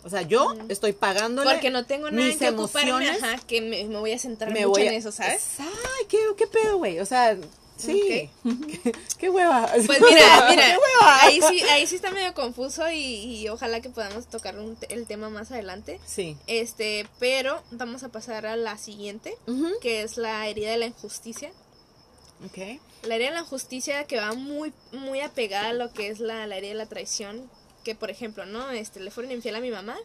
O 0.04 0.10
sea, 0.10 0.22
yo 0.22 0.54
estoy 0.70 0.94
pagándole 0.94 1.50
Porque 1.52 1.72
no 1.72 1.86
tengo 1.88 2.12
nada 2.12 2.22
en 2.22 2.28
mis 2.30 2.38
que 2.38 2.46
emociones. 2.48 3.24
ajá, 3.24 3.38
que 3.48 3.60
me, 3.62 3.86
me 3.86 3.98
voy 3.98 4.12
a 4.12 4.20
centrar 4.20 4.52
me 4.54 4.60
mucho 4.60 4.70
voy 4.70 4.84
en 4.84 4.94
a- 4.94 4.98
eso, 4.98 5.12
¿sabes? 5.12 5.56
Ay, 5.60 6.06
qué, 6.08 6.20
qué 6.38 6.46
pedo, 6.46 6.78
güey. 6.78 7.00
O 7.00 7.06
sea, 7.08 7.36
sí. 7.76 8.30
qué, 8.84 8.92
qué 9.18 9.30
hueva. 9.32 9.68
Pues 9.74 9.88
mira, 10.00 10.46
mira, 10.52 10.64
qué 10.64 10.78
hueva. 10.78 11.22
ahí 11.24 11.40
sí, 11.50 11.60
ahí 11.72 11.88
sí 11.88 11.96
está 11.96 12.12
medio 12.12 12.36
confuso 12.36 12.88
y, 12.92 12.98
y 13.42 13.50
ojalá 13.50 13.82
que 13.82 13.90
podamos 13.90 14.28
tocar 14.28 14.60
un 14.60 14.78
el 14.90 15.08
tema 15.08 15.30
más 15.32 15.50
adelante. 15.52 16.00
Sí. 16.06 16.38
Este, 16.46 17.08
pero 17.18 17.64
vamos 17.72 18.04
a 18.04 18.10
pasar 18.10 18.46
a 18.46 18.56
la 18.56 18.78
siguiente, 18.78 19.36
que 19.82 20.04
es 20.04 20.18
la 20.18 20.48
herida 20.48 20.70
de 20.70 20.78
la 20.78 20.86
injusticia. 20.86 21.52
Ok. 22.46 22.80
La 23.04 23.16
herida 23.16 23.30
de 23.30 23.36
la 23.36 23.42
injusticia 23.42 24.06
que 24.06 24.18
va 24.18 24.34
muy, 24.34 24.74
muy 24.92 25.22
apegada 25.22 25.70
a 25.70 25.74
lo 25.74 25.92
que 25.94 26.08
es 26.10 26.20
la, 26.20 26.48
la 26.48 26.58
herida 26.58 26.70
de 26.70 26.76
la 26.76 26.86
traición. 26.88 27.50
Que 27.84 27.94
por 27.96 28.10
ejemplo, 28.10 28.46
¿no? 28.46 28.72
Este, 28.72 29.00
le 29.00 29.12
fueron 29.12 29.32
infiel 29.32 29.56
a 29.56 29.60
mi 29.60 29.70
mamá. 29.72 29.96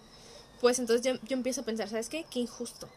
Pues 0.60 0.78
entonces 0.78 1.04
yo, 1.06 1.18
yo 1.26 1.34
empiezo 1.34 1.62
a 1.62 1.64
pensar, 1.64 1.88
¿sabes 1.88 2.08
qué? 2.10 2.24
Qué 2.30 2.40
injusto. 2.40 2.88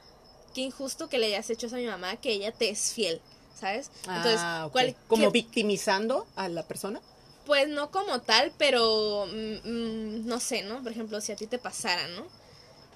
Qué 0.53 0.61
injusto 0.61 1.07
que 1.07 1.17
le 1.17 1.27
hayas 1.27 1.49
hecho 1.49 1.67
eso 1.67 1.75
a 1.77 1.79
mi 1.79 1.87
mamá, 1.87 2.17
que 2.17 2.31
ella 2.31 2.51
te 2.51 2.69
es 2.69 2.93
fiel, 2.93 3.21
¿sabes? 3.59 3.89
Entonces, 4.01 4.39
Ah, 4.39 4.69
Como 5.07 5.31
victimizando 5.31 6.27
a 6.35 6.49
la 6.49 6.63
persona. 6.63 6.99
Pues 7.45 7.67
no 7.69 7.89
como 7.91 8.21
tal, 8.21 8.51
pero 8.57 9.25
mm, 9.27 9.67
mm, 9.69 10.25
no 10.27 10.39
sé, 10.39 10.63
¿no? 10.63 10.83
Por 10.83 10.91
ejemplo, 10.91 11.21
si 11.21 11.31
a 11.31 11.35
ti 11.35 11.47
te 11.47 11.57
pasara, 11.57 12.07
¿no? 12.09 12.25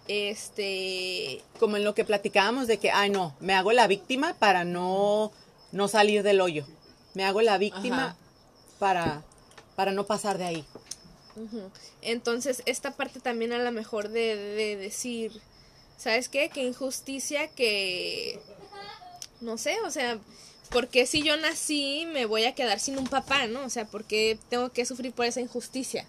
Este, 0.07 1.41
Como 1.59 1.77
en 1.77 1.83
lo 1.83 1.93
que 1.95 2.05
platicábamos 2.05 2.67
de 2.67 2.77
que, 2.77 2.91
ay, 2.91 3.09
no, 3.09 3.35
me 3.39 3.53
hago 3.53 3.71
la 3.71 3.87
víctima 3.87 4.33
para 4.35 4.63
no, 4.63 5.31
no 5.71 5.87
salir 5.87 6.23
del 6.23 6.41
hoyo. 6.41 6.65
Me 7.17 7.25
hago 7.25 7.41
la 7.41 7.57
víctima 7.57 8.09
Ajá. 8.09 8.15
para, 8.77 9.23
para 9.75 9.91
no 9.91 10.05
pasar 10.05 10.37
de 10.37 10.45
ahí. 10.45 10.65
entonces 12.03 12.61
esta 12.67 12.91
parte 12.91 13.19
también 13.19 13.53
a 13.53 13.57
lo 13.57 13.71
mejor 13.71 14.09
de, 14.09 14.35
de 14.35 14.75
decir, 14.75 15.31
¿sabes 15.97 16.29
qué? 16.29 16.49
Qué 16.49 16.61
injusticia 16.63 17.47
que, 17.47 18.39
no 19.41 19.57
sé, 19.57 19.77
o 19.83 19.89
sea, 19.89 20.19
¿por 20.69 20.89
qué 20.89 21.07
si 21.07 21.23
yo 21.23 21.35
nací 21.37 22.05
me 22.05 22.27
voy 22.27 22.45
a 22.45 22.53
quedar 22.53 22.79
sin 22.79 22.99
un 22.99 23.07
papá, 23.07 23.47
¿no? 23.47 23.65
O 23.65 23.69
sea, 23.71 23.85
¿por 23.85 24.03
qué 24.03 24.37
tengo 24.49 24.69
que 24.69 24.85
sufrir 24.85 25.11
por 25.11 25.25
esa 25.25 25.41
injusticia? 25.41 26.05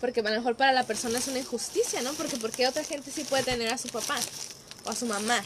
Porque 0.00 0.20
a 0.20 0.22
lo 0.22 0.30
mejor 0.30 0.56
para 0.56 0.72
la 0.72 0.84
persona 0.84 1.18
es 1.18 1.28
una 1.28 1.40
injusticia, 1.40 2.00
¿no? 2.00 2.14
Porque 2.14 2.38
¿por 2.38 2.52
qué 2.52 2.66
otra 2.66 2.84
gente 2.84 3.10
sí 3.10 3.24
puede 3.24 3.42
tener 3.42 3.70
a 3.70 3.76
su 3.76 3.88
papá 3.88 4.18
o 4.86 4.88
a 4.88 4.96
su 4.96 5.04
mamá? 5.04 5.44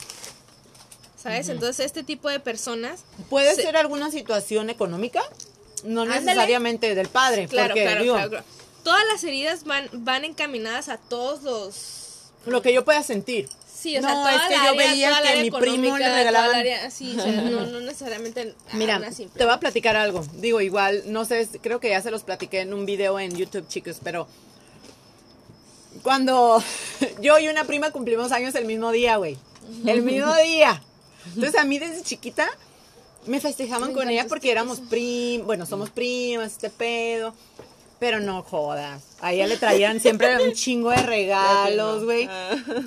¿Sabes? 1.29 1.49
Entonces 1.49 1.87
este 1.87 2.03
tipo 2.05 2.29
de 2.29 2.39
personas 2.41 3.01
¿Puede 3.29 3.55
Se- 3.55 3.63
ser 3.63 3.77
alguna 3.77 4.11
situación 4.11 4.71
económica? 4.71 5.23
No 5.85 6.03
Ándale. 6.03 6.21
necesariamente 6.23 6.95
del 6.95 7.09
padre. 7.09 7.49
Claro, 7.49 7.69
porque, 7.69 7.83
claro, 7.85 8.03
digo, 8.03 8.15
claro, 8.15 8.31
claro. 8.31 8.45
Todas 8.83 9.03
las 9.13 9.25
heridas 9.25 9.65
van, 9.65 9.89
van 9.93 10.25
encaminadas 10.25 10.89
a 10.89 10.97
todos 10.99 11.43
los... 11.43 12.31
Lo 12.47 12.63
que 12.63 12.73
yo 12.73 12.85
pueda 12.85 13.03
sentir. 13.03 13.49
Sí, 13.77 13.97
o 13.99 14.01
No, 14.01 14.09
sea, 14.09 14.17
toda 14.17 14.35
es 14.37 14.43
que 14.49 14.57
la 14.57 14.67
yo 14.67 14.77
veía 14.77 15.23
que 15.23 15.43
mi 15.43 15.51
primo 15.51 15.99
le 15.99 16.09
regalaban- 16.09 16.55
área- 16.55 16.91
sí, 16.91 17.15
o 17.19 17.23
sea, 17.23 17.33
no, 17.33 17.67
no 17.67 17.81
necesariamente 17.81 18.55
Mira, 18.73 19.01
te 19.37 19.45
voy 19.45 19.53
a 19.53 19.61
platicar 19.61 19.97
algo. 19.97 20.25
Digo, 20.35 20.61
igual, 20.61 21.03
no 21.07 21.25
sé, 21.25 21.47
creo 21.61 21.79
que 21.81 21.91
ya 21.91 22.01
se 22.01 22.11
los 22.11 22.23
platiqué 22.23 22.61
en 22.61 22.73
un 22.73 22.87
video 22.87 23.19
en 23.21 23.37
YouTube, 23.37 23.67
chicos, 23.69 23.99
pero 24.03 24.27
cuando 26.03 26.63
yo 27.21 27.39
y 27.39 27.49
una 27.49 27.65
prima 27.65 27.91
cumplimos 27.91 28.33
años 28.33 28.55
el 28.55 28.65
mismo 28.65 28.93
día, 28.93 29.17
güey. 29.17 29.37
El 29.85 30.03
mismo 30.03 30.33
día. 30.37 30.83
Entonces 31.35 31.55
a 31.61 31.65
mí 31.65 31.79
desde 31.79 32.03
chiquita 32.03 32.49
me 33.27 33.41
festejaban 33.41 33.93
con 33.93 34.09
ella 34.09 34.27
porque 34.29 34.51
éramos 34.51 34.81
prim, 34.81 35.45
bueno, 35.47 35.67
somos 35.67 35.91
primas, 35.91 36.53
este 36.53 36.71
pedo. 36.71 37.35
Pero 37.99 38.21
no 38.21 38.43
jodas. 38.43 39.03
A 39.21 39.33
ella 39.33 39.47
le 39.47 39.57
traían 39.57 40.01
siempre 40.01 40.43
un 40.47 40.53
chingo 40.53 40.91
de 40.91 40.99
regalos, 41.03 42.05
güey. 42.05 42.29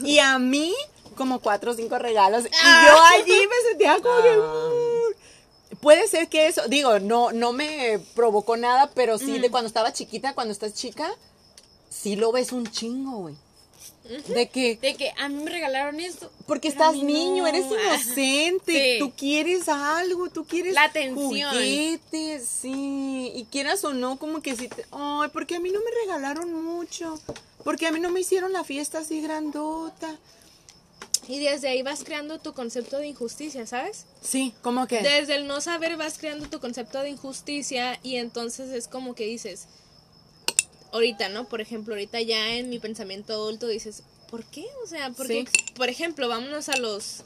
Y 0.03 0.19
a 0.19 0.37
mí, 0.37 0.73
como 1.15 1.39
cuatro 1.39 1.71
o 1.71 1.73
cinco 1.73 1.97
regalos. 1.97 2.45
Y 2.45 2.49
yo 2.85 3.01
allí 3.15 3.47
me 3.47 3.69
sentía 3.69 3.99
como 4.01 4.21
que. 4.21 4.37
"Mm". 4.37 5.77
puede 5.81 6.07
ser 6.07 6.27
que 6.27 6.47
eso, 6.47 6.61
digo, 6.67 6.99
no, 6.99 7.31
no 7.31 7.53
me 7.53 7.99
provocó 8.13 8.55
nada, 8.57 8.91
pero 8.93 9.17
sí 9.17 9.39
de 9.39 9.49
cuando 9.49 9.67
estaba 9.67 9.93
chiquita, 9.93 10.33
cuando 10.35 10.51
estás 10.51 10.73
chica, 10.73 11.09
sí 11.89 12.15
lo 12.15 12.31
ves 12.31 12.51
un 12.51 12.67
chingo, 12.67 13.17
güey. 13.19 13.35
De 14.27 14.49
que, 14.49 14.77
De 14.81 14.95
que 14.95 15.11
a 15.17 15.29
mí 15.29 15.43
me 15.43 15.51
regalaron 15.51 15.99
esto. 15.99 16.31
porque 16.47 16.67
estás 16.67 16.95
niño, 16.95 17.43
no. 17.43 17.47
eres 17.47 17.65
inocente, 17.67 18.93
Sí. 18.93 18.99
tú 18.99 19.11
quieres 19.15 19.69
algo, 19.69 20.29
tú 20.29 20.45
quieres 20.45 20.73
La 20.73 20.85
atención. 20.85 21.51
juguetes, 21.51 22.47
sí, 22.47 23.31
y 23.35 23.45
quieras 23.51 23.83
o 23.83 23.93
no, 23.93 24.17
como 24.17 24.41
que 24.41 24.55
sí, 24.55 24.67
te, 24.67 24.85
ay, 24.91 25.29
porque 25.31 25.55
a 25.55 25.59
mí 25.59 25.69
no 25.69 25.79
me 25.79 25.91
regalaron 26.01 26.51
mucho, 26.63 27.19
porque 27.63 27.85
a 27.87 27.91
mí 27.91 27.99
no 27.99 28.09
me 28.09 28.21
hicieron 28.21 28.51
la 28.51 28.63
fiesta 28.63 28.99
así 28.99 29.21
grandota. 29.21 30.17
Y 31.27 31.37
desde 31.37 31.67
ahí 31.69 31.83
vas 31.83 32.03
creando 32.03 32.39
tu 32.39 32.53
concepto 32.53 32.97
de 32.97 33.05
injusticia, 33.07 33.67
¿sabes? 33.67 34.05
Sí, 34.21 34.51
como 34.63 34.87
que, 34.87 35.01
Desde 35.03 35.35
el 35.35 35.45
no 35.45 35.61
saber 35.61 35.95
vas 35.95 36.17
creando 36.17 36.49
tu 36.49 36.59
concepto 36.59 36.99
de 37.01 37.09
injusticia 37.11 37.99
y 38.01 38.15
entonces 38.15 38.71
es 38.71 38.87
como 38.87 39.13
que 39.13 39.25
dices, 39.25 39.67
ahorita, 40.91 41.29
¿no? 41.29 41.47
Por 41.47 41.61
ejemplo, 41.61 41.93
ahorita 41.93 42.21
ya 42.21 42.53
en 42.55 42.69
mi 42.69 42.79
pensamiento 42.79 43.33
adulto 43.33 43.67
dices, 43.67 44.03
¿por 44.29 44.43
qué? 44.45 44.65
O 44.83 44.87
sea, 44.87 45.09
porque, 45.11 45.45
por 45.75 45.89
ejemplo, 45.89 46.27
vámonos 46.27 46.69
a 46.69 46.77
los, 46.77 47.23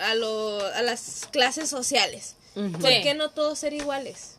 a, 0.00 0.14
lo- 0.14 0.64
a 0.74 0.82
las 0.82 1.26
clases 1.30 1.68
sociales. 1.68 2.34
¿Por 2.54 2.90
Sí. 2.90 3.00
qué 3.02 3.14
no 3.14 3.30
todos 3.30 3.58
ser 3.58 3.72
iguales? 3.72 4.34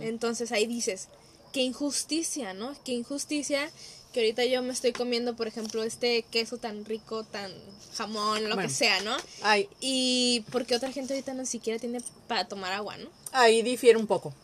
Entonces 0.00 0.52
ahí 0.52 0.66
dices, 0.66 1.08
qué 1.52 1.60
injusticia, 1.62 2.54
¿no? 2.54 2.74
Qué 2.84 2.92
injusticia 2.92 3.70
que 4.12 4.20
ahorita 4.20 4.44
yo 4.44 4.62
me 4.62 4.72
estoy 4.72 4.92
comiendo, 4.92 5.36
por 5.36 5.46
ejemplo, 5.48 5.82
este 5.84 6.22
queso 6.30 6.58
tan 6.58 6.84
rico, 6.84 7.24
tan 7.24 7.50
jamón, 7.96 8.44
lo 8.48 8.56
Bueno. 8.56 8.68
que 8.68 8.74
sea, 8.74 9.00
¿no? 9.02 9.16
Ay, 9.42 9.68
Y 9.80 10.44
porque 10.52 10.74
otra 10.76 10.92
gente 10.92 11.14
ahorita 11.14 11.32
no 11.34 11.46
siquiera 11.46 11.78
tiene 11.78 12.00
para 12.28 12.46
tomar 12.46 12.72
agua, 12.72 12.96
¿no? 12.98 13.08
ahí 13.32 13.62
difiere 13.62 13.98
un 13.98 14.06
poco. 14.06 14.34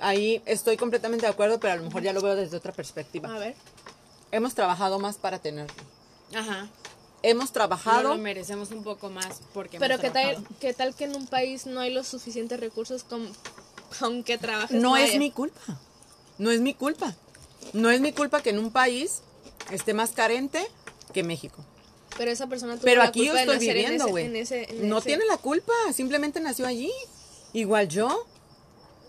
Ahí 0.00 0.42
estoy 0.46 0.76
completamente 0.76 1.26
de 1.26 1.32
acuerdo, 1.32 1.60
pero 1.60 1.72
a 1.74 1.76
lo 1.76 1.82
mejor 1.84 2.02
ya 2.02 2.12
lo 2.12 2.20
veo 2.20 2.34
desde 2.36 2.56
otra 2.56 2.72
perspectiva. 2.72 3.34
A 3.34 3.38
ver. 3.38 3.54
Hemos 4.32 4.54
trabajado 4.54 4.98
más 4.98 5.16
para 5.16 5.38
tenerlo. 5.38 5.74
Ajá. 6.34 6.68
Hemos 7.22 7.46
No 7.46 7.52
trabajado. 7.52 8.10
lo 8.10 8.18
merecemos 8.18 8.70
un 8.70 8.82
poco 8.84 9.08
más 9.08 9.40
porque 9.54 9.78
Pero 9.78 9.94
hemos 9.94 10.02
qué 10.04 10.10
tal, 10.10 10.46
qué 10.60 10.74
tal 10.74 10.94
que 10.94 11.04
en 11.04 11.16
un 11.16 11.26
país 11.26 11.64
no 11.66 11.80
hay 11.80 11.92
los 11.92 12.06
suficientes 12.06 12.58
recursos 12.60 13.02
como 13.04 13.28
aunque 14.00 14.36
trabajes. 14.38 14.80
No 14.82 14.96
es 14.96 15.16
mi 15.18 15.30
culpa. 15.30 15.60
No 16.38 16.50
es 16.50 16.60
mi 16.60 16.74
culpa. 16.74 17.14
No 17.72 17.90
es 17.90 18.00
mi 18.00 18.12
culpa 18.12 18.42
que 18.42 18.50
en 18.50 18.58
un 18.58 18.70
país 18.70 19.22
esté 19.70 19.94
más 19.94 20.10
carente 20.10 20.66
que 21.12 21.22
México. 21.22 21.64
Pero 22.18 22.30
esa 22.30 22.46
persona 22.46 22.74
tuvo 22.74 22.84
Pero 22.84 23.02
la 23.02 23.08
aquí 23.08 23.20
yo 23.24 23.32
culpa 23.32 23.46
de 23.46 23.52
estoy 23.52 23.68
viviendo, 23.68 24.04
ese- 24.04 24.10
güey. 24.10 24.28
No 24.28 24.98
ese- 24.98 25.06
tiene 25.06 25.24
la 25.24 25.36
culpa, 25.38 25.72
simplemente 25.94 26.40
nació 26.40 26.66
allí. 26.66 26.92
Igual 27.52 27.88
yo. 27.88 28.26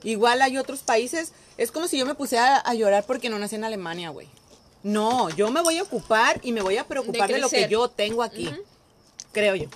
Igual 0.06 0.41
hay 0.41 0.58
otros 0.58 0.80
países. 0.80 1.34
Es 1.58 1.72
como 1.72 1.88
si 1.88 1.97
yo 1.97 2.06
me 2.06 2.16
pusiera 2.16 2.58
a 2.58 2.74
llorar 2.76 3.06
porque 3.06 3.30
no 3.30 3.39
nací 3.39 3.56
en 3.56 3.64
Alemania, 3.66 4.10
güey. 4.12 4.28
No, 4.84 5.32
yo 5.32 5.49
me 5.49 5.62
voy 5.62 5.80
a 5.80 5.84
ocupar 5.84 6.39
y 6.43 6.51
me 6.51 6.62
voy 6.62 6.78
a 6.78 6.88
preocupar 6.88 7.30
de, 7.30 7.39
lo 7.39 7.49
que 7.49 7.68
yo 7.68 7.89
tengo 7.89 8.22
aquí. 8.22 8.49
Creo 9.32 9.56
yo. 9.56 9.68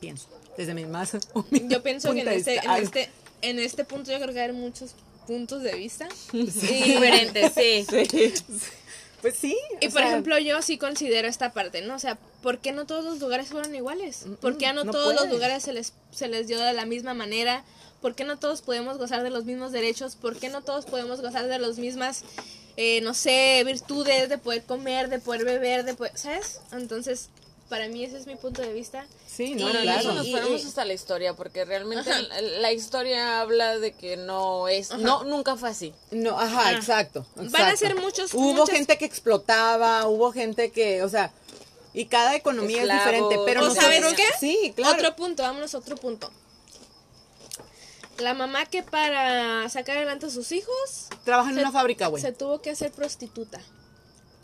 Pienso. 0.00 0.26
Desde 0.56 0.74
mi 0.74 0.86
más 0.86 1.12
Yo 1.50 1.82
pienso 1.82 2.12
que 2.14 2.22
en 2.22 2.28
este, 2.28 2.56
en 2.56 2.70
este, 2.72 3.10
en 3.42 3.58
este 3.60 3.84
punto 3.84 4.10
yo 4.10 4.18
creo 4.18 4.34
que 4.34 4.40
hay 4.40 4.52
muchos 4.52 4.94
puntos 5.26 5.62
de 5.62 5.74
vista. 5.76 6.08
Y, 6.32 6.44
Diferente, 6.46 7.50
sí. 7.54 7.86
Pues 9.20 9.34
sí. 9.36 9.56
y 9.80 9.88
por 9.88 10.00
sea, 10.00 10.08
ejemplo, 10.08 10.38
yo 10.38 10.62
sí 10.62 10.78
considero 10.78 11.28
esta 11.28 11.52
parte, 11.52 11.82
¿no? 11.82 11.96
O 11.96 11.98
sea, 11.98 12.16
¿por 12.42 12.58
qué 12.58 12.72
no 12.72 12.86
todos 12.86 13.04
los 13.04 13.20
lugares 13.20 13.48
fueron 13.48 13.74
iguales? 13.74 14.24
¿Por 14.40 14.56
qué 14.56 14.66
a 14.66 14.72
no, 14.72 14.84
no 14.84 14.92
todos 14.92 15.14
los 15.14 15.28
lugares 15.28 15.62
se 15.62 15.72
les, 15.72 15.92
se 16.10 16.28
les 16.28 16.46
dio 16.46 16.58
de 16.58 16.72
la 16.72 16.86
misma 16.86 17.12
manera? 17.12 17.64
¿Por 18.00 18.14
qué 18.14 18.24
no 18.24 18.38
todos 18.38 18.62
podemos 18.62 18.96
gozar 18.98 19.22
de 19.22 19.30
los 19.30 19.44
mismos 19.44 19.72
derechos? 19.72 20.14
¿Por 20.16 20.36
qué 20.36 20.48
no 20.48 20.62
todos 20.62 20.86
podemos 20.86 21.20
gozar 21.20 21.46
de 21.48 21.58
las 21.58 21.78
mismas, 21.78 22.22
eh, 22.76 23.00
no 23.00 23.12
sé, 23.14 23.62
virtudes, 23.66 24.28
de 24.28 24.38
poder 24.38 24.62
comer, 24.64 25.08
de 25.08 25.18
poder 25.18 25.44
beber, 25.44 25.84
de 25.84 25.94
poder, 25.94 26.12
¿sabes? 26.16 26.60
Entonces, 26.72 27.28
para 27.68 27.88
mí 27.88 28.04
ese 28.04 28.16
es 28.18 28.26
mi 28.26 28.36
punto 28.36 28.62
de 28.62 28.72
vista. 28.72 29.04
Sí, 29.26 29.54
no, 29.56 29.64
Bueno, 29.64 29.80
en 29.80 29.84
claro. 29.84 30.00
eso 30.00 30.12
nos 30.14 30.26
Y- 30.26 30.30
fuéramos 30.30 30.62
y- 30.62 30.66
hasta 30.66 30.84
la 30.84 30.94
historia, 30.94 31.34
porque 31.34 31.64
realmente 31.64 32.10
Ajá. 32.10 32.22
la, 32.22 32.40
la 32.40 32.72
historia 32.72 33.40
habla 33.40 33.78
de 33.78 33.92
que 33.92 34.16
no 34.16 34.68
es, 34.68 34.90
no, 34.96 35.24
nunca 35.24 35.56
fue 35.56 35.68
así. 35.70 35.92
No, 36.12 36.38
ajá, 36.38 36.72
exacto, 36.74 37.26
Van 37.34 37.62
a 37.62 37.76
ser 37.76 37.94
muchos- 37.96 38.32
Hubo 38.32 38.52
muchas- 38.54 38.70
gente 38.76 38.96
que 38.96 39.04
explotaba, 39.06 40.06
hubo 40.06 40.32
gente 40.32 40.70
que, 40.70 41.02
o 41.02 41.08
sea, 41.08 41.32
y 41.92 42.04
cada 42.06 42.36
economía 42.36 42.82
es 42.84 42.88
diferente, 42.92 43.38
pero 43.44 43.60
¿O 43.62 43.64
nosotros, 43.64 43.84
sabes 43.84 44.14
qué? 44.14 44.24
Sí, 44.38 44.72
claro. 44.76 44.94
Otro 44.96 45.16
punto, 45.16 45.42
vámonos 45.42 45.74
a 45.74 45.78
otro 45.78 45.96
punto. 45.96 46.30
La 48.18 48.34
mamá 48.34 48.66
que 48.66 48.82
para 48.82 49.68
sacar 49.68 49.96
adelante 49.96 50.26
a 50.26 50.30
sus 50.30 50.50
hijos 50.52 51.08
Trabaja 51.24 51.50
en 51.50 51.56
se- 51.56 51.60
una 51.62 51.72
fábrica, 51.72 52.08
güey. 52.08 52.22
se 52.22 52.32
tuvo 52.32 52.60
que 52.60 52.70
hacer 52.70 52.90
prostituta. 52.92 53.60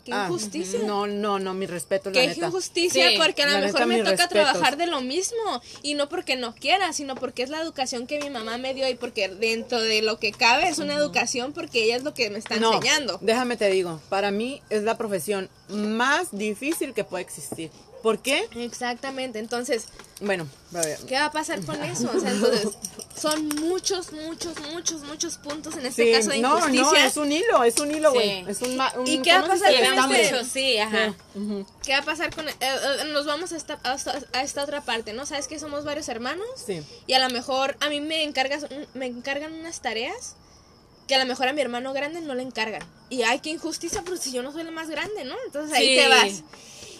Qué 0.05 0.13
Ah, 0.13 0.25
injusticia. 0.27 0.79
No, 0.83 1.07
no, 1.07 1.39
no, 1.39 1.55
mi 1.55 1.65
respeto, 1.65 2.11
la 2.11 2.21
Qué 2.21 2.27
neta. 2.27 2.45
injusticia 2.45 3.09
Sí, 3.09 3.15
porque 3.17 3.41
a 3.41 3.47
lo 3.47 3.53
neta, 3.53 3.65
mejor 3.65 3.85
me 3.87 3.97
toca 3.97 4.09
respetos. 4.11 4.29
trabajar 4.29 4.77
de 4.77 4.85
lo 4.85 5.01
mismo 5.01 5.61
y 5.81 5.95
no 5.95 6.09
porque 6.09 6.35
no 6.35 6.53
quiera, 6.53 6.93
sino 6.93 7.15
porque 7.15 7.41
es 7.41 7.49
la 7.49 7.59
educación 7.59 8.05
que 8.05 8.19
mi 8.21 8.29
mamá 8.29 8.59
me 8.59 8.75
dio 8.75 8.87
y 8.87 8.93
porque 8.93 9.27
dentro 9.29 9.81
de 9.81 10.03
lo 10.03 10.19
que 10.19 10.31
cabe 10.31 10.67
es 10.69 10.77
una 10.77 10.93
educación 10.93 11.53
porque 11.53 11.83
ella 11.85 11.95
es 11.95 12.03
lo 12.03 12.13
que 12.13 12.29
me 12.29 12.37
está 12.37 12.57
No, 12.57 12.73
enseñando. 12.75 13.17
déjame 13.21 13.57
te 13.57 13.67
digo, 13.71 13.99
para 14.09 14.29
mí 14.29 14.61
es 14.69 14.83
la 14.83 14.95
profesión 14.95 15.49
más 15.69 16.27
difícil 16.31 16.93
que 16.93 17.03
puede 17.03 17.23
existir. 17.23 17.71
¿Por 18.05 18.19
qué? 18.19 18.47
Exactamente, 18.55 19.39
entonces, 19.39 19.85
Bueno, 20.21 20.47
a 20.75 20.77
ver, 20.81 20.99
¿qué 21.07 21.15
va 21.15 21.25
a 21.25 21.31
pasar 21.31 21.59
con 21.65 21.83
eso? 21.83 22.07
O 22.15 22.19
sea, 22.19 22.29
entonces, 22.29 22.67
son 23.19 23.47
muchos, 23.47 24.11
muchos, 24.13 24.53
muchos, 24.71 25.01
muchos 25.01 25.37
puntos 25.37 25.75
en 25.75 25.87
este 25.87 26.05
sí, 26.05 26.11
caso 26.11 26.29
de 26.29 26.37
no, 26.37 26.55
injusticia. 26.59 26.83
no, 26.83 26.95
es 26.95 27.17
un 27.17 27.31
hilo, 27.31 27.63
es 27.63 27.79
un 27.79 27.89
hilo, 27.95 28.13
güey. 28.13 28.43
Sí. 28.45 28.51
Es 28.51 28.61
un, 28.61 28.77
ma- 28.77 28.93
un- 28.95 29.07
¿Y 29.07 29.23
qué 29.23 29.31
va 29.31 29.39
a 29.39 29.41
¿cómo 29.41 29.53
se 29.55 29.59
pasar 29.63 29.95
con 30.07 30.15
este? 30.15 30.45
sí, 30.45 30.77
ajá. 30.77 31.15
¿Qué 31.83 31.93
va 31.93 31.97
a 31.97 32.05
pasar 32.05 32.35
con.? 32.35 32.47
eh, 32.47 32.53
eh, 32.61 33.05
nos 33.11 33.25
vamos 33.25 33.51
a 33.53 33.57
esta, 33.57 33.79
a, 33.83 33.95
esta, 33.95 34.19
a 34.33 34.43
esta 34.43 34.63
otra 34.63 34.81
parte, 34.81 35.13
¿no? 35.13 35.25
¿Sabes 35.25 35.47
que 35.47 35.57
somos 35.57 35.83
varios 35.83 36.07
hermanos? 36.07 36.45
Sí. 36.63 36.83
Y 37.07 37.13
a 37.13 37.19
lo 37.27 37.33
mejor 37.33 37.75
a 37.79 37.89
mí 37.89 38.01
me, 38.01 38.23
encargas, 38.23 38.67
me 38.93 39.07
encargan 39.07 39.51
unas 39.51 39.81
tareas 39.81 40.35
que 41.07 41.15
a 41.15 41.19
lo 41.19 41.25
mejor 41.25 41.47
a 41.47 41.53
mi 41.53 41.61
hermano 41.61 41.91
grande 41.93 42.21
no 42.21 42.35
le 42.35 42.43
encargan. 42.43 42.81
Y 43.09 43.21
ay, 43.23 43.39
qué 43.39 43.49
injusticia, 43.51 44.01
pero 44.05 44.17
si 44.17 44.31
yo 44.31 44.41
no 44.43 44.51
soy 44.51 44.63
la 44.63 44.71
más 44.71 44.89
grande, 44.89 45.23
¿no? 45.23 45.35
Entonces 45.47 45.75
ahí 45.75 45.95
Sí. 45.95 45.95
te 46.01 46.07
vas. 46.07 46.43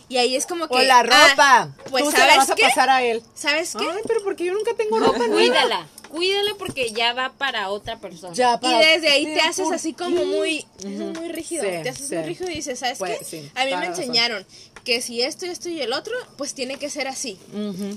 Y 0.09 0.17
ahí 0.17 0.35
es 0.35 0.45
como 0.45 0.67
que. 0.67 0.75
O 0.75 0.81
la 0.81 0.99
ah, 0.99 1.03
ropa. 1.03 1.69
pues 1.89 2.03
Tú 2.03 2.11
se 2.11 2.17
la 2.17 2.23
¿sabes 2.25 2.37
vas 2.37 2.49
a 2.51 2.55
qué? 2.55 2.61
pasar 2.63 2.89
a 2.89 3.03
él. 3.03 3.23
¿Sabes 3.33 3.73
qué? 3.77 3.83
Ay, 3.89 4.01
pero 4.07 4.23
porque 4.23 4.45
yo 4.45 4.53
nunca 4.53 4.73
tengo 4.75 4.99
ropa 4.99 5.17
nueva. 5.27 5.33
Cuídala, 5.35 5.87
cuídala 6.09 6.51
porque 6.59 6.91
ya 6.91 7.13
va 7.13 7.33
para 7.33 7.69
otra 7.69 7.97
persona. 7.99 8.33
Ya, 8.35 8.53
Y 8.55 8.57
para- 8.59 8.77
desde 8.79 9.09
ahí 9.09 9.25
Sí, 9.25 9.33
te 9.33 9.41
haces 9.41 9.65
¿por 9.65 9.73
así 9.75 9.93
como 9.93 10.17
qué? 10.17 10.25
muy, 10.25 10.65
muy 10.85 11.29
rígido, 11.29 11.63
Sí, 11.63 11.69
te 11.83 11.89
haces 11.89 12.07
sí. 12.07 12.15
muy 12.15 12.23
rígido 12.25 12.51
y 12.51 12.55
dices, 12.55 12.77
¿sabes 12.79 12.99
Pues, 12.99 13.19
qué? 13.19 13.25
sí, 13.25 13.51
a 13.55 13.65
mí 13.65 13.71
me 13.71 13.77
razón. 13.87 14.03
enseñaron 14.03 14.45
que 14.83 15.01
si 15.01 15.23
esto, 15.23 15.47
esto 15.47 15.67
y 15.69 15.81
el 15.81 15.91
otro, 15.93 16.13
pues 16.37 16.53
tiene 16.53 16.77
que 16.77 16.91
ser 16.91 17.07
así. 17.07 17.39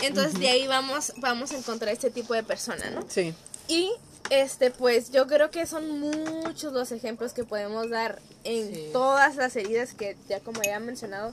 Entonces 0.00 0.38
de 0.40 0.48
ahí 0.48 0.66
vamos, 0.66 1.12
vamos 1.18 1.52
a 1.52 1.58
encontrar 1.58 1.92
este 1.92 2.10
tipo 2.10 2.32
de 2.32 2.42
persona, 2.42 2.88
¿no? 2.90 3.04
Sí. 3.08 3.34
Y 3.68 3.90
este, 4.30 4.70
pues 4.70 5.10
yo 5.10 5.26
creo 5.26 5.50
que 5.50 5.66
son 5.66 6.00
muchos 6.00 6.72
los 6.72 6.92
ejemplos 6.92 7.32
que 7.32 7.44
podemos 7.44 7.88
dar 7.90 8.20
en 8.44 8.92
todas 8.92 9.36
las 9.36 9.56
heridas 9.56 9.94
que 9.94 10.16
ya 10.28 10.40
como 10.40 10.62
ya 10.62 10.76
he 10.76 10.80
mencionado 10.80 11.32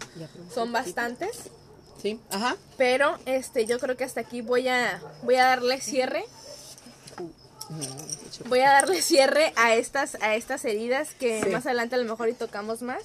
son 0.54 0.72
bastantes. 0.72 1.32
Sí, 2.02 2.20
ajá. 2.30 2.56
Pero 2.78 3.18
este, 3.26 3.66
yo 3.66 3.80
creo 3.80 3.98
que 3.98 4.04
hasta 4.04 4.22
aquí 4.22 4.42
voy 4.42 4.68
a, 4.68 5.02
voy 5.24 5.36
a 5.36 5.46
darle 5.46 5.82
cierre. 5.82 6.24
Voy 8.48 8.60
a 8.60 8.70
darle 8.72 9.02
cierre 9.02 9.54
a 9.56 9.76
estas, 9.76 10.16
a 10.22 10.36
estas 10.36 10.66
heridas 10.66 11.10
que 11.16 11.42
Sí. 11.44 11.50
más 11.50 11.66
adelante 11.66 11.96
a 11.96 11.98
lo 11.98 12.06
mejor 12.06 12.30
y 12.30 12.34
tocamos 12.34 12.82
más. 12.82 13.04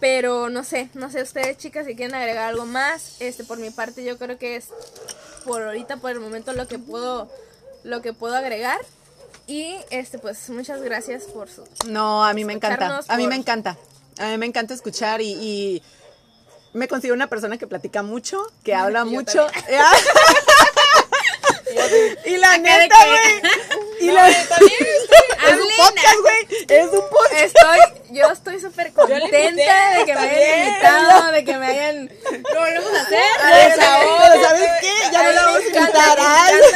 Pero 0.00 0.48
no 0.48 0.64
sé, 0.64 0.88
no 0.94 1.10
sé 1.10 1.22
ustedes 1.22 1.58
chicas 1.58 1.86
si 1.86 1.94
quieren 1.94 2.14
agregar 2.16 2.48
algo 2.48 2.64
más. 2.66 3.20
Este, 3.20 3.44
por 3.44 3.58
mi 3.58 3.70
parte 3.70 4.02
yo 4.02 4.18
creo 4.18 4.38
que 4.38 4.56
es 4.56 4.68
por 5.44 5.62
ahorita, 5.62 5.98
por 5.98 6.10
el 6.10 6.20
momento 6.20 6.52
lo 6.52 6.66
que 6.66 6.78
puedo, 6.78 7.30
lo 7.84 8.02
que 8.02 8.12
puedo 8.12 8.34
agregar. 8.36 8.78
Y 9.46 9.76
este, 9.90 10.18
pues 10.18 10.48
muchas 10.50 10.80
gracias 10.82 11.24
por 11.24 11.48
su 11.50 11.64
No, 11.86 12.24
a 12.24 12.32
mí 12.34 12.44
me 12.44 12.52
encanta. 12.52 13.00
A 13.08 13.16
mí 13.16 13.24
por- 13.24 13.30
me 13.30 13.36
encanta. 13.36 13.76
A 14.18 14.28
mí 14.28 14.38
me 14.38 14.46
encanta 14.46 14.74
escuchar 14.74 15.20
y, 15.20 15.32
y 15.32 15.82
me 16.72 16.86
considero 16.88 17.14
una 17.14 17.26
persona 17.28 17.58
que 17.58 17.66
platica 17.66 18.02
mucho, 18.02 18.42
que 18.62 18.74
habla 18.74 19.00
Yo 19.00 19.06
mucho. 19.06 19.46
y 22.26 22.36
la 22.36 22.58
neta, 22.58 22.96
güey. 23.06 23.42
Y 24.00 24.10
la 24.12 24.28
es 25.48 25.60
un 25.60 25.68
podcast, 25.76 26.20
güey. 26.20 26.66
Es 26.68 26.86
un 26.86 27.08
podcast. 27.08 27.32
Estoy, 27.34 27.78
yo 28.10 28.30
estoy 28.30 28.60
súper 28.60 28.92
contenta 28.92 29.98
de 29.98 30.04
que 30.04 30.14
me 30.14 30.20
hayan 30.20 30.68
invitado, 30.68 31.32
de 31.32 31.44
que 31.44 31.56
me 31.56 31.66
hayan... 31.66 32.08
¿Lo 32.08 32.60
volvemos 32.60 32.92
a 32.92 33.02
hacer? 33.02 33.80
¿sabes 34.42 34.70
qué? 34.80 34.92
Ya 35.12 35.22
no 35.22 35.32
la 35.32 35.44
vamos 35.44 35.60
a 35.60 35.66
invitar. 35.66 36.18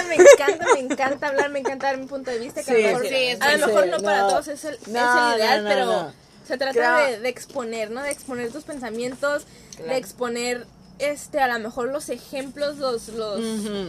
Me 0.08 0.14
encanta, 0.14 0.14
me 0.14 0.14
encanta, 0.14 0.66
me 0.74 0.80
encanta 0.80 1.26
hablar, 1.26 1.50
me 1.50 1.58
encanta 1.60 1.86
dar 1.86 1.96
mi 1.98 2.06
punto 2.06 2.30
de 2.30 2.38
vista. 2.38 2.62
Que 2.62 3.36
a 3.40 3.56
lo 3.56 3.66
mejor, 3.66 3.86
no, 3.88 3.98
para 4.00 4.28
todos 4.28 4.48
es 4.48 4.64
el, 4.64 4.74
es 4.74 4.88
No, 4.88 5.32
el 5.32 5.38
ideal, 5.38 5.64
pero 5.66 6.12
se 6.46 6.58
trata 6.58 7.06
de 7.06 7.28
exponer, 7.28 7.90
¿no? 7.90 8.02
De 8.02 8.10
exponer 8.10 8.50
tus 8.52 8.64
pensamientos, 8.64 9.44
de 9.78 9.96
exponer 9.96 10.66
este 10.98 11.40
a 11.40 11.48
lo 11.48 11.58
mejor 11.62 11.88
los 11.90 12.08
ejemplos, 12.08 12.78
los, 12.78 13.08
los 13.08 13.40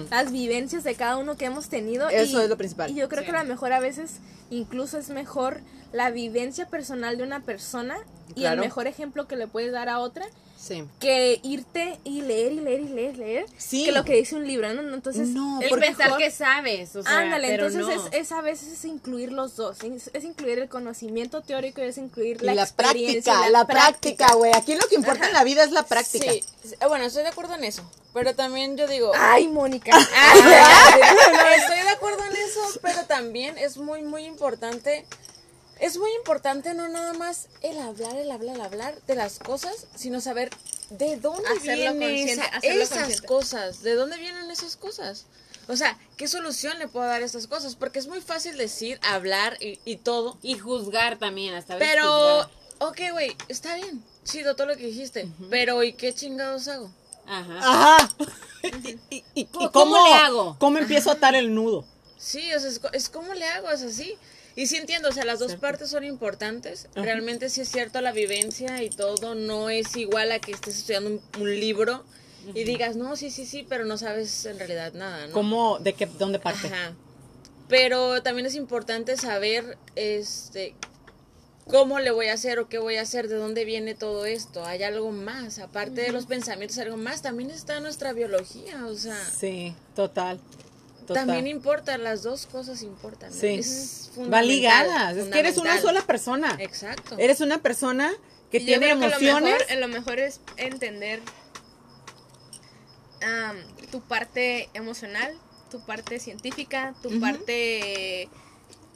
las 0.09 0.31
vivencias 0.31 0.83
de 0.83 0.95
cada 0.95 1.17
uno 1.17 1.37
que 1.37 1.45
hemos 1.45 1.69
tenido. 1.69 2.09
Eso 2.09 2.39
y- 2.39 2.43
es 2.43 2.49
lo 2.49 2.57
principal. 2.57 2.89
Y 2.91 2.95
yo 2.95 3.09
creo 3.09 3.23
Sí. 3.23 3.29
que 3.31 3.35
a 3.37 3.43
lo 3.43 3.49
mejor 3.49 3.73
a 3.73 3.79
veces 3.79 4.17
incluso 4.49 4.97
es 4.97 5.09
mejor 5.09 5.59
la 5.91 6.09
vivencia 6.11 6.67
personal 6.67 7.17
de 7.17 7.23
una 7.23 7.41
persona 7.41 7.95
y 8.35 8.45
el 8.45 8.59
mejor 8.59 8.87
ejemplo 8.87 9.27
que 9.27 9.35
le 9.35 9.47
puedes 9.47 9.71
dar 9.71 9.87
a 9.89 9.99
otra 9.99 10.25
Sí. 10.65 10.83
que 10.99 11.39
irte 11.43 11.99
y 12.03 12.21
leer 12.21 12.53
y 12.53 12.59
leer 12.59 12.79
y 12.81 12.87
leer 12.87 13.17
leer 13.17 13.45
Sí. 13.57 13.85
que 13.85 13.91
lo 13.91 14.03
que 14.03 14.13
dice 14.15 14.35
un 14.35 14.47
libro, 14.47 14.73
¿no? 14.73 14.93
Entonces, 14.95 15.27
No, 15.29 15.61
El 15.61 15.69
pensar 15.79 16.05
mejor- 16.07 16.17
que 16.17 16.31
sabes, 16.31 16.95
o 16.95 17.03
sea, 17.03 17.19
Ándale, 17.19 17.49
pero 17.49 17.67
entonces 17.67 17.95
no. 17.95 18.07
es, 18.07 18.13
es 18.13 18.31
a 18.31 18.41
veces 18.41 18.69
es 18.73 18.85
incluir 18.85 19.31
los 19.31 19.55
dos, 19.55 19.83
es, 19.83 20.09
es 20.13 20.23
incluir 20.23 20.57
el 20.57 20.67
conocimiento 20.67 21.41
teórico 21.41 21.81
y 21.81 21.85
es 21.85 21.97
incluir 21.99 22.37
Y 22.41 22.45
la, 22.45 22.55
la, 22.55 22.63
experiencia, 22.63 23.33
práctica, 23.33 23.49
la 23.51 23.67
práctica, 23.67 24.33
güey. 24.33 24.53
Aquí 24.55 24.73
lo 24.75 24.87
que 24.87 24.95
importa 24.95 25.27
en 25.27 25.33
la 25.33 25.43
vida 25.43 25.63
es 25.63 25.71
la 25.71 25.83
práctica. 25.83 26.31
Sí, 26.31 26.43
sí, 26.63 26.75
bueno, 26.87 27.05
estoy 27.05 27.21
de 27.23 27.29
acuerdo 27.29 27.53
en 27.53 27.63
eso. 27.63 27.83
Pero 28.13 28.33
también 28.33 28.77
yo 28.77 28.87
digo. 28.87 29.11
Ay, 29.13 29.47
Mónica. 29.49 29.91
Estoy 31.57 31.79
de 31.83 31.89
acuerdo 31.89 32.23
en 32.25 32.31
eso, 32.35 32.79
pero 32.81 33.03
también 33.05 33.57
es 33.57 33.77
muy, 33.77 34.01
muy 34.03 34.23
importante. 34.25 35.05
Es 35.79 35.97
muy 35.97 36.11
importante 36.15 36.73
no 36.73 36.87
nada 36.87 37.13
más 37.13 37.47
el 37.61 37.77
hablar, 37.79 38.15
el 38.15 38.31
hablar, 38.31 38.55
el 38.55 38.61
hablar 38.61 39.01
de 39.07 39.15
las 39.15 39.39
cosas, 39.39 39.87
sino 39.95 40.21
saber 40.21 40.49
de 40.89 41.17
dónde 41.17 41.47
Hacerlo 41.49 41.93
vienen 41.93 41.99
consciente, 41.99 42.33
esa- 42.33 42.57
esas 42.83 42.89
consciente. 42.99 43.27
cosas, 43.27 43.81
de 43.83 43.95
dónde 43.95 44.17
vienen 44.17 44.49
esas 44.51 44.77
cosas. 44.77 45.25
O 45.67 45.75
sea, 45.75 45.97
¿qué 46.15 46.27
solución 46.27 46.77
le 46.79 46.87
puedo 46.87 47.07
dar 47.07 47.21
a 47.23 47.25
estas 47.25 47.47
cosas? 47.47 47.75
Porque 47.75 47.99
es 47.99 48.07
muy 48.07 48.21
fácil 48.21 48.55
decir, 48.57 48.99
hablar 49.03 49.57
y, 49.61 49.79
y 49.83 49.97
todo, 49.97 50.37
Y 50.43 50.57
juzgar 50.59 51.17
también, 51.17 51.55
hasta 51.55 51.77
pero, 51.77 52.03
juzgar. 52.03 52.49
ok, 52.89 53.11
güey, 53.13 53.35
está 53.49 53.75
bien, 53.75 54.03
chido 54.23 54.55
todo 54.55 54.67
lo 54.67 54.77
que 54.77 54.85
dijiste, 54.85 55.27
pero 55.49 55.81
¿y 55.83 55.93
qué 55.93 56.13
chingados 56.13 56.67
hago? 56.67 56.91
Ajá. 57.27 57.57
Ajá. 57.97 58.09
¿Y, 58.63 58.67
y- 58.91 58.99
y- 59.09 59.23
y 59.33 59.45
¿Cómo- 59.45 59.71
cómo, 59.71 59.93
cómo 59.95 60.07
le 60.07 60.13
hago? 60.13 60.55
¿Cómo 60.59 60.77
empiezo 60.77 61.09
a 61.09 61.13
atar 61.13 61.35
el 61.35 61.53
nudo? 61.53 61.83
Sí, 62.17 62.53
o 62.53 62.59
sea, 62.59 62.69
es, 62.69 62.79
co- 62.79 62.91
es 62.93 63.09
como 63.09 63.33
le 63.33 63.45
hago, 63.47 63.69
es 63.71 63.81
así. 63.81 64.15
Y 64.55 64.67
sí 64.67 64.77
entiendo, 64.77 65.09
o 65.09 65.11
sea, 65.11 65.25
las 65.25 65.39
dos 65.39 65.55
partes 65.55 65.89
son 65.89 66.03
importantes. 66.05 66.87
Realmente 66.95 67.49
sí 67.49 67.61
es 67.61 67.69
cierto, 67.69 67.99
la 68.01 68.13
vivencia 68.13 68.81
y 68.83 68.89
todo 68.89 69.35
no 69.35 69.69
es 69.69 69.95
igual 69.97 70.31
a 70.31 70.39
que 70.39 70.53
estés 70.53 70.77
estudiando 70.77 71.09
un, 71.09 71.21
un 71.41 71.59
libro 71.59 72.05
y 72.53 72.63
digas, 72.63 72.95
no, 72.95 73.15
sí, 73.15 73.31
sí, 73.31 73.45
sí, 73.45 73.65
pero 73.67 73.85
no 73.85 73.97
sabes 73.97 74.45
en 74.45 74.57
realidad 74.57 74.93
nada, 74.93 75.27
¿no? 75.27 75.33
¿Cómo, 75.33 75.79
de 75.79 75.93
qué, 75.93 76.05
dónde 76.05 76.39
parte? 76.39 76.67
Ajá. 76.67 76.93
Pero 77.67 78.21
también 78.21 78.45
es 78.45 78.55
importante 78.55 79.17
saber, 79.17 79.77
este, 79.95 80.75
cómo 81.67 81.99
le 81.99 82.11
voy 82.11 82.27
a 82.27 82.33
hacer 82.33 82.59
o 82.59 82.69
qué 82.69 82.77
voy 82.77 82.97
a 82.97 83.01
hacer, 83.01 83.27
de 83.27 83.35
dónde 83.35 83.65
viene 83.65 83.95
todo 83.95 84.25
esto. 84.25 84.63
Hay 84.65 84.83
algo 84.83 85.11
más, 85.11 85.59
aparte 85.59 86.01
de 86.01 86.11
los 86.11 86.27
pensamientos, 86.27 86.77
algo 86.77 86.97
más. 86.97 87.21
También 87.21 87.49
está 87.49 87.79
nuestra 87.79 88.13
biología, 88.13 88.85
o 88.85 88.95
sea. 88.95 89.17
Sí, 89.25 89.75
total. 89.95 90.39
Total. 91.05 91.27
También 91.27 91.47
importa, 91.47 91.97
las 91.97 92.23
dos 92.23 92.45
cosas 92.45 92.81
importan. 92.81 93.29
¿no? 93.31 93.39
Sí. 93.39 93.47
Es 93.47 94.11
Va 94.31 94.41
ligadas. 94.41 95.17
Es 95.17 95.27
que 95.27 95.39
eres 95.39 95.57
una 95.57 95.79
sola 95.79 96.01
persona. 96.01 96.55
Exacto. 96.59 97.15
Eres 97.17 97.41
una 97.41 97.59
persona 97.61 98.13
que 98.51 98.57
Y 98.57 98.65
tiene 98.65 98.87
creo 98.87 98.99
que 98.99 99.05
emociones. 99.05 99.53
Lo 99.53 99.65
mejor, 99.65 99.77
lo 99.79 99.87
mejor 99.87 100.19
es 100.19 100.39
entender 100.57 101.21
tu 103.91 104.01
parte 104.01 104.69
emocional, 104.73 105.33
tu 105.71 105.79
parte 105.85 106.19
científica, 106.19 106.93
tu 107.01 107.19
parte 107.19 108.29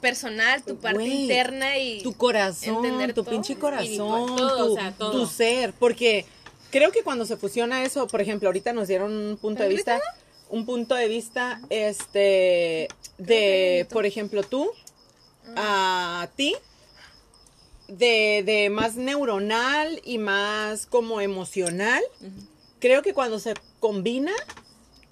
personal, 0.00 0.62
tu 0.62 0.78
parte 0.78 1.04
interna 1.04 1.78
y 1.78 2.02
tu 2.02 2.14
corazón, 2.14 2.76
entender 2.76 3.12
tu 3.12 3.22
todo. 3.22 3.32
pinche 3.32 3.56
corazón, 3.56 4.36
todo, 4.36 4.66
tu, 4.66 4.72
o 4.72 4.74
sea, 4.74 4.92
todo. 4.92 5.12
tu 5.12 5.26
ser, 5.26 5.72
porque 5.74 6.24
creo 6.70 6.90
que 6.90 7.02
cuando 7.02 7.26
se 7.26 7.36
fusiona 7.36 7.82
eso, 7.84 8.06
por 8.06 8.20
ejemplo, 8.20 8.48
ahorita 8.48 8.72
nos 8.72 8.88
dieron 8.88 9.12
un 9.12 9.36
punto 9.36 9.62
de 9.62 9.68
vista, 9.68 10.00
un 10.50 10.66
punto 10.66 10.94
de 10.94 11.08
vista, 11.08 11.60
este, 11.70 12.88
de, 13.18 13.86
por 13.90 14.04
ejemplo, 14.06 14.42
tú, 14.42 14.70
a 15.56 16.28
ti, 16.36 16.54
de, 17.88 18.42
de 18.44 18.70
más 18.70 18.96
neuronal 18.96 20.00
y 20.04 20.18
más 20.18 20.86
como 20.86 21.20
emocional, 21.20 22.02
creo 22.78 23.02
que 23.02 23.14
cuando 23.14 23.38
se 23.38 23.54
combina 23.80 24.32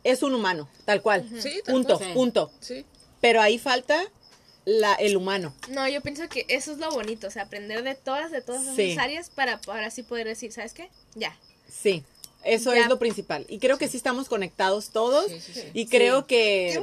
es 0.04 0.22
un 0.22 0.34
humano, 0.34 0.68
tal 0.84 1.02
cual, 1.02 1.28
Sí, 1.40 1.60
tal 1.64 1.74
punto, 1.74 1.96
cual. 1.98 2.08
Sí. 2.08 2.14
punto, 2.14 2.50
Sí. 2.60 2.84
pero 3.20 3.40
ahí 3.40 3.58
falta 3.58 4.04
la, 4.64 4.94
el 4.94 5.16
humano. 5.16 5.54
No, 5.70 5.88
yo 5.88 6.00
pienso 6.02 6.28
que 6.28 6.44
eso 6.48 6.72
es 6.72 6.78
lo 6.78 6.90
bonito, 6.92 7.26
o 7.26 7.30
sea, 7.30 7.44
aprender 7.44 7.82
de 7.82 7.94
todas, 7.94 8.30
de 8.30 8.42
todas 8.42 8.62
Sí. 8.76 8.92
esas 8.92 9.04
áreas 9.04 9.30
para, 9.30 9.60
para 9.60 9.86
así 9.86 10.02
poder 10.02 10.26
decir, 10.26 10.52
¿sabes 10.52 10.72
qué? 10.72 10.88
Ya. 11.14 11.36
Sí, 11.68 12.04
eso 12.48 12.74
Ya. 12.74 12.82
es 12.82 12.88
lo 12.88 12.98
principal. 12.98 13.44
Y 13.48 13.58
creo 13.58 13.78
que 13.78 13.88
sí 13.88 13.96
estamos 13.96 14.28
conectados 14.28 14.88
todos. 14.90 15.30
Sí, 15.30 15.40
sí, 15.40 15.52
sí. 15.54 15.62
Y 15.74 15.86
creo 15.86 16.26
que... 16.26 16.80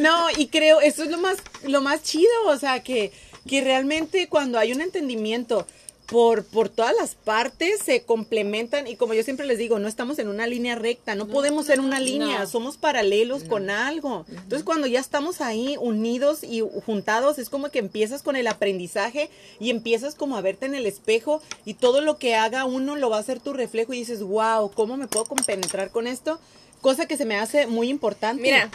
No, 0.00 0.26
y 0.36 0.48
creo, 0.48 0.80
eso 0.80 1.02
es 1.04 1.10
lo 1.10 1.18
más, 1.18 1.36
lo 1.64 1.80
más 1.80 2.02
chido, 2.02 2.30
o 2.46 2.56
sea, 2.56 2.82
que, 2.82 3.12
que 3.48 3.60
realmente 3.60 4.28
cuando 4.28 4.58
hay 4.58 4.72
un 4.72 4.80
entendimiento 4.80 5.66
por, 6.12 6.44
por 6.44 6.68
todas 6.68 6.94
las 6.94 7.14
partes 7.14 7.80
se 7.82 8.02
complementan 8.02 8.86
y 8.86 8.96
como 8.96 9.14
yo 9.14 9.22
siempre 9.22 9.46
les 9.46 9.56
digo, 9.56 9.78
no 9.78 9.88
estamos 9.88 10.18
en 10.18 10.28
una 10.28 10.46
línea 10.46 10.74
recta, 10.74 11.14
no, 11.14 11.26
podemos 11.26 11.64
ser 11.64 11.80
una 11.80 12.00
línea, 12.00 12.40
no. 12.40 12.46
somos 12.46 12.76
paralelos 12.76 13.44
con 13.44 13.70
algo. 13.70 14.26
Entonces 14.28 14.62
cuando 14.62 14.86
ya 14.86 15.00
estamos 15.00 15.40
ahí 15.40 15.76
unidos 15.80 16.44
y 16.44 16.60
juntados, 16.84 17.38
es 17.38 17.48
como 17.48 17.70
que 17.70 17.78
empiezas 17.78 18.22
con 18.22 18.36
el 18.36 18.46
aprendizaje 18.46 19.30
y 19.58 19.70
empiezas 19.70 20.14
como 20.14 20.36
a 20.36 20.42
verte 20.42 20.66
en 20.66 20.74
el 20.74 20.84
espejo 20.84 21.40
y 21.64 21.74
todo 21.74 22.02
lo 22.02 22.18
que 22.18 22.34
haga 22.34 22.66
uno 22.66 22.94
lo 22.94 23.08
va 23.08 23.16
a 23.16 23.20
hacer 23.20 23.40
tu 23.40 23.54
reflejo 23.54 23.94
y 23.94 24.00
dices, 24.00 24.22
wow, 24.22 24.70
¿cómo 24.70 24.98
me 24.98 25.06
puedo 25.06 25.24
compenetrar 25.24 25.90
con 25.90 26.06
esto? 26.06 26.38
Cosa 26.82 27.06
que 27.06 27.16
se 27.16 27.24
me 27.24 27.36
hace 27.36 27.66
muy 27.66 27.88
importante. 27.88 28.42
Mira, 28.42 28.70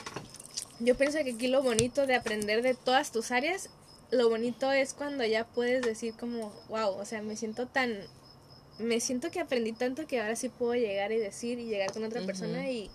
yo 0.80 0.96
pienso 0.96 1.20
que 1.24 1.32
aquí 1.34 1.48
lo 1.48 1.62
bonito 1.62 2.08
de 2.08 2.16
aprender 2.16 2.64
de 2.64 2.74
todas 2.74 3.12
tus 3.12 3.30
áreas, 3.30 3.70
lo 4.12 4.30
bonito 4.30 4.72
es 4.72 4.94
cuando 4.94 5.26
ya 5.26 5.46
puedes 5.46 5.82
decir 5.84 6.14
como, 6.20 6.54
wow, 6.70 6.98
o 7.00 7.06
sea, 7.06 7.22
me 7.22 7.36
siento 7.36 7.68
tan, 7.68 7.98
me 8.80 9.00
siento 9.00 9.32
que 9.32 9.40
aprendí 9.40 9.74
tanto 9.74 10.08
que 10.08 10.20
ahora 10.22 10.36
sí 10.36 10.50
puedo 10.50 10.76
llegar 10.76 11.12
y 11.12 11.18
decir 11.18 11.60
y 11.60 11.66
llegar 11.66 11.92
con 11.92 12.04
otra 12.04 12.22
persona 12.22 12.70
y, 12.70 12.90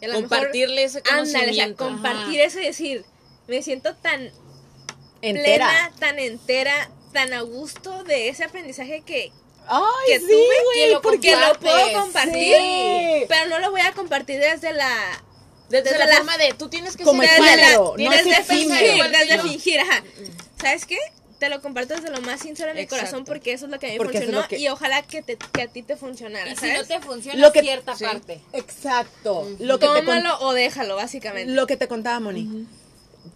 y 0.00 0.04
a 0.04 0.08
lo 0.08 0.14
Compartirle 0.14 0.84
ese 0.84 1.00
mejor, 1.02 1.18
ándale, 1.20 1.26
o 1.50 1.54
sea, 1.54 1.64
conocimiento. 1.74 1.84
compartir 1.84 2.40
eso 2.40 2.60
y 2.60 2.64
decir, 2.66 3.04
me 3.46 3.62
siento 3.62 3.94
tan 3.96 4.30
entera. 5.22 5.68
plena, 5.68 5.92
tan 5.98 6.18
entera, 6.18 6.90
tan 7.12 7.32
a 7.32 7.40
gusto 7.40 8.04
de 8.04 8.28
ese 8.28 8.44
aprendizaje 8.44 9.02
que, 9.06 9.32
Ay, 9.66 9.82
que 10.06 10.20
sí, 10.20 10.26
tuve, 10.26 10.54
que, 10.74 10.90
lo, 10.92 11.02
porque 11.02 11.20
que 11.20 11.36
lo 11.36 11.54
puedo 11.58 11.92
compartir, 12.02 12.56
Sí. 12.56 13.24
pero 13.28 13.46
no 13.48 13.58
lo 13.58 13.70
voy 13.70 13.80
a 13.82 13.92
compartir 13.92 14.38
desde 14.40 14.72
la 14.72 15.22
Desde, 15.68 15.84
desde 15.84 15.98
la, 15.98 16.06
la- 16.06 16.16
forma 16.16 16.36
de, 16.38 16.54
tú 16.54 16.68
tienes 16.68 16.96
que 16.96 17.04
Como 17.04 17.22
ser 17.22 17.30
desde, 17.42 17.56
la- 17.56 17.74
no 17.76 17.92
desde 17.96 18.30
es 18.30 18.38
efímero. 18.38 18.86
fingir, 18.86 19.10
desde 19.10 19.38
fingir, 19.40 19.80
ajá. 19.80 20.02
¿Sabes 20.60 20.84
qué? 20.86 20.96
Te 21.38 21.48
lo 21.48 21.62
comparto 21.62 21.94
desde 21.94 22.10
lo 22.10 22.20
más 22.22 22.40
sincero 22.40 22.68
de 22.70 22.74
mi 22.74 22.80
Exacto. 22.80 23.04
corazón 23.04 23.24
porque 23.24 23.52
eso 23.52 23.66
es 23.66 23.70
lo 23.70 23.78
que 23.78 23.86
a 23.86 23.90
mí 23.90 23.98
me 23.98 24.04
es 24.06 24.10
funcionó 24.10 24.48
que- 24.48 24.58
y 24.58 24.68
ojalá 24.68 25.02
que, 25.02 25.22
te, 25.22 25.36
que 25.36 25.62
a 25.62 25.68
ti 25.68 25.82
te 25.84 25.96
funcionara, 25.96 26.50
Y 26.50 26.56
si 26.56 26.66
no 26.66 26.72
¿sabes? 26.72 26.88
te 26.88 27.00
funciona 27.00 27.38
Lo 27.40 27.52
que- 27.52 27.60
cierta 27.60 27.94
Sí. 27.96 28.04
parte. 28.04 28.40
Exacto. 28.52 29.48
Lo 29.60 29.78
que, 29.78 29.86
te 29.86 29.92
con- 30.04 30.04
Tómalo 30.04 30.40
o 30.40 30.52
déjalo, 30.52 30.96
básicamente. 30.96 31.52
lo 31.52 31.66
que 31.68 31.76
te 31.76 31.86
contaba, 31.86 32.18
Moni. 32.18 32.66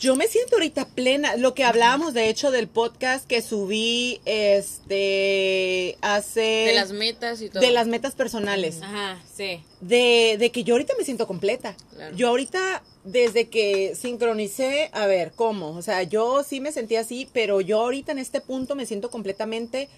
Yo 0.01 0.17
me 0.17 0.27
siento 0.27 0.57
ahorita 0.57 0.87
plena. 0.89 1.37
Lo 1.37 1.55
que 1.55 1.65
hablábamos, 1.65 2.13
de 2.15 2.29
hecho, 2.29 2.51
del 2.51 2.67
podcast 2.67 3.27
que 3.27 3.41
subí 3.43 4.21
este 4.25 5.97
hace. 6.01 6.41
De 6.41 6.73
las 6.75 6.91
metas 6.93 7.41
y 7.43 7.51
todo. 7.51 7.61
de 7.61 7.71
las 7.71 7.87
metas 7.87 8.15
personales. 8.15 8.81
Ajá, 8.83 9.21
sí. 9.37 9.63
De, 9.81 10.37
de 10.41 10.51
que 10.51 10.65
yo 10.65 10.75
ahorita 10.75 10.95
me 10.99 11.05
siento 11.05 11.27
completa. 11.27 11.77
Claro. 11.95 12.17
Yo 12.17 12.29
ahorita, 12.29 12.83
desde 13.05 13.49
que 13.49 13.95
sincronicé, 14.01 14.91
a 14.93 15.07
ver, 15.07 15.33
¿cómo? 15.35 15.71
O 15.77 15.83
sea, 15.83 16.03
yo 16.05 16.45
sí 16.45 16.61
me 16.61 16.73
sentía 16.73 17.01
así, 17.01 17.29
pero 17.33 17.61
yo 17.61 17.81
ahorita 17.81 18.13
en 18.13 18.19
este 18.19 18.41
punto 18.41 18.75
me 18.75 18.87
siento 18.87 19.11
completamente 19.11 19.89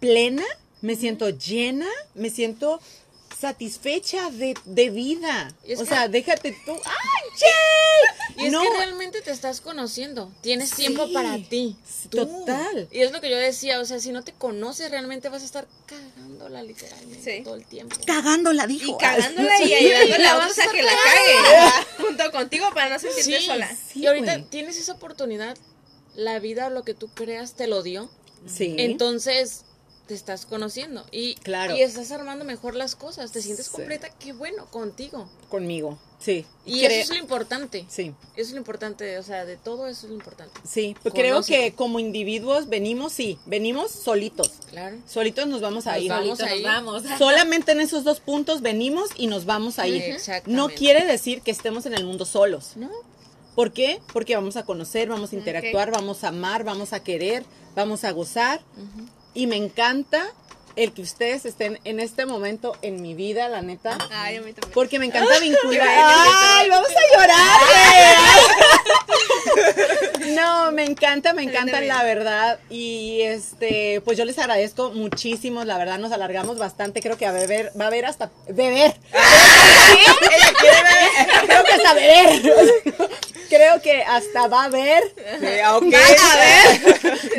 plena, 0.00 0.44
me 0.80 0.96
siento 0.96 1.30
llena, 1.30 1.88
me 2.14 2.30
siento 2.30 2.80
satisfecha 3.38 4.30
de, 4.30 4.54
de 4.64 4.90
vida. 4.90 5.52
Es 5.64 5.78
o 5.80 5.82
que- 5.82 5.88
sea, 5.88 6.08
déjate 6.08 6.52
tú. 6.64 6.72
¡Ay, 6.84 7.30
Jay! 7.38 8.44
Y 8.44 8.46
es 8.46 8.52
No, 8.52 8.62
que 8.62 8.70
realmente 8.78 9.20
te 9.22 9.30
estás 9.30 9.60
conociendo. 9.60 10.30
Tienes 10.40 10.70
Sí. 10.70 10.76
tiempo 10.76 11.12
para 11.12 11.36
ti. 11.38 11.76
tú. 12.10 12.18
Total. 12.26 12.88
Y 12.90 13.00
es 13.00 13.12
lo 13.12 13.20
que 13.20 13.30
yo 13.30 13.36
decía, 13.36 13.80
o 13.80 13.84
sea, 13.84 13.98
si 14.00 14.12
no 14.12 14.22
te 14.22 14.32
conoces, 14.32 14.90
realmente 14.90 15.28
vas 15.28 15.42
a 15.42 15.44
estar 15.46 15.66
cagándola 15.86 16.62
literalmente 16.62 17.38
Sí. 17.38 17.42
todo 17.44 17.54
el 17.56 17.64
tiempo. 17.64 17.96
Cagándola, 18.06 18.66
dijo. 18.66 18.92
Y 18.92 18.96
cagándola 18.98 19.62
y 19.64 19.72
ayudándole 19.72 20.18
la 20.22 20.30
a 20.32 20.36
otros 20.36 20.56
que 20.72 20.82
la 20.82 20.92
cague 20.92 21.86
junto 22.06 22.23
contigo 22.34 22.66
para 22.74 22.90
no 22.90 22.98
sentirte 22.98 23.38
Sí, 23.38 23.46
sola. 23.46 23.74
Sí, 23.74 24.00
y 24.00 24.06
ahorita 24.06 24.44
tienes 24.50 24.76
esa 24.76 24.92
oportunidad, 24.92 25.56
la 26.14 26.38
vida 26.40 26.66
o 26.66 26.70
lo 26.70 26.82
que 26.82 26.92
tú 26.92 27.08
creas 27.08 27.54
te 27.54 27.66
lo 27.66 27.82
dio. 27.82 28.10
Sí. 28.46 28.74
Entonces, 28.78 29.64
te 30.06 30.12
estás 30.14 30.44
conociendo 30.44 31.06
y, 31.10 31.34
Claro. 31.36 31.74
y 31.76 31.80
estás 31.82 32.10
armando 32.12 32.44
mejor 32.44 32.74
las 32.74 32.94
cosas, 32.94 33.32
te 33.32 33.40
sientes 33.40 33.66
Sí. 33.66 33.72
completa, 33.72 34.08
qué 34.18 34.32
bueno, 34.34 34.66
contigo. 34.66 35.28
Conmigo, 35.48 35.96
sí. 36.20 36.44
Y 36.66 36.84
eso 36.84 36.94
es 36.94 37.08
lo 37.08 37.16
importante. 37.16 37.86
Sí. 37.88 38.12
Eso 38.36 38.48
es 38.48 38.50
lo 38.52 38.58
importante, 38.58 39.16
o 39.18 39.22
sea, 39.22 39.46
de 39.46 39.56
todo 39.56 39.86
eso 39.88 40.06
es 40.06 40.10
lo 40.10 40.14
importante. 40.16 40.60
Sí, 40.68 40.94
pues 41.02 41.14
creo 41.14 41.36
Conócete. 41.36 41.58
que 41.70 41.74
como 41.74 42.00
individuos 42.00 42.68
venimos, 42.68 43.12
sí, 43.14 43.38
venimos 43.46 43.90
solitos. 43.92 44.50
Claro. 44.68 44.98
Solitos 45.08 45.46
nos 45.46 45.62
vamos 45.62 45.86
a 45.86 45.94
Nos 45.94 46.02
ir. 46.02 46.10
vamos, 46.10 46.40
ahí. 46.42 46.62
nos 46.62 46.72
vamos. 46.72 47.02
Solamente 47.18 47.72
en 47.72 47.80
esos 47.80 48.04
dos 48.04 48.20
puntos 48.20 48.60
venimos 48.60 49.08
y 49.16 49.26
nos 49.26 49.46
vamos 49.46 49.78
a 49.78 49.86
ir. 49.86 50.02
Exactamente. 50.02 50.50
No 50.52 50.68
quiere 50.68 51.06
decir 51.06 51.40
que 51.40 51.50
estemos 51.50 51.86
en 51.86 51.94
el 51.94 52.04
mundo 52.04 52.26
solos. 52.26 52.72
¿No? 52.76 52.90
¿Por 53.54 53.72
qué? 53.72 54.00
Porque 54.12 54.34
vamos 54.34 54.56
a 54.56 54.64
conocer, 54.64 55.08
vamos 55.08 55.32
a 55.32 55.36
interactuar, 55.36 55.92
vamos 55.92 56.24
a 56.24 56.28
amar, 56.28 56.64
vamos 56.64 56.92
a 56.92 57.02
querer, 57.04 57.44
vamos 57.76 58.02
a 58.04 58.10
gozar. 58.10 58.60
Y 59.34 59.46
me 59.46 59.56
encanta 59.56 60.24
el 60.76 60.92
que 60.92 61.02
ustedes 61.02 61.44
estén 61.44 61.78
en 61.84 62.00
este 62.00 62.26
momento 62.26 62.76
en 62.82 63.02
mi 63.02 63.14
vida, 63.14 63.48
la 63.48 63.62
neta. 63.62 63.98
Ay, 64.10 64.36
a 64.36 64.40
mí 64.40 64.52
también. 64.52 64.72
Porque 64.74 64.98
me 64.98 65.06
encanta 65.06 65.38
vincular. 65.40 65.86
¡Ay, 65.88 66.68
vamos 66.70 66.88
a 66.88 67.16
llorar! 67.16 67.60
No, 70.34 70.72
me 70.72 70.84
encanta, 70.84 71.32
me 71.32 71.42
encanta 71.42 71.80
la 71.80 72.02
verdad. 72.02 72.58
Y 72.70 73.20
este, 73.22 74.00
pues 74.04 74.18
yo 74.18 74.24
les 74.24 74.38
agradezco 74.38 74.90
muchísimo. 74.90 75.64
La 75.64 75.78
verdad, 75.78 75.98
nos 75.98 76.12
alargamos 76.12 76.58
bastante. 76.58 77.00
Creo 77.00 77.16
que 77.16 77.26
a 77.26 77.32
beber, 77.32 77.72
va 77.78 77.84
a 77.84 77.88
haber 77.88 78.06
hasta. 78.06 78.30
¡Beber! 78.48 78.94
Creo 81.46 81.64
que 81.64 81.72
hasta 81.72 81.94
beber. 81.94 82.42
Creo 83.48 83.82
que 83.82 84.02
hasta 84.02 84.48
va 84.48 84.62
a 84.62 84.64
haber. 84.64 85.02
Ah, 85.64 85.76
ok. 85.76 85.92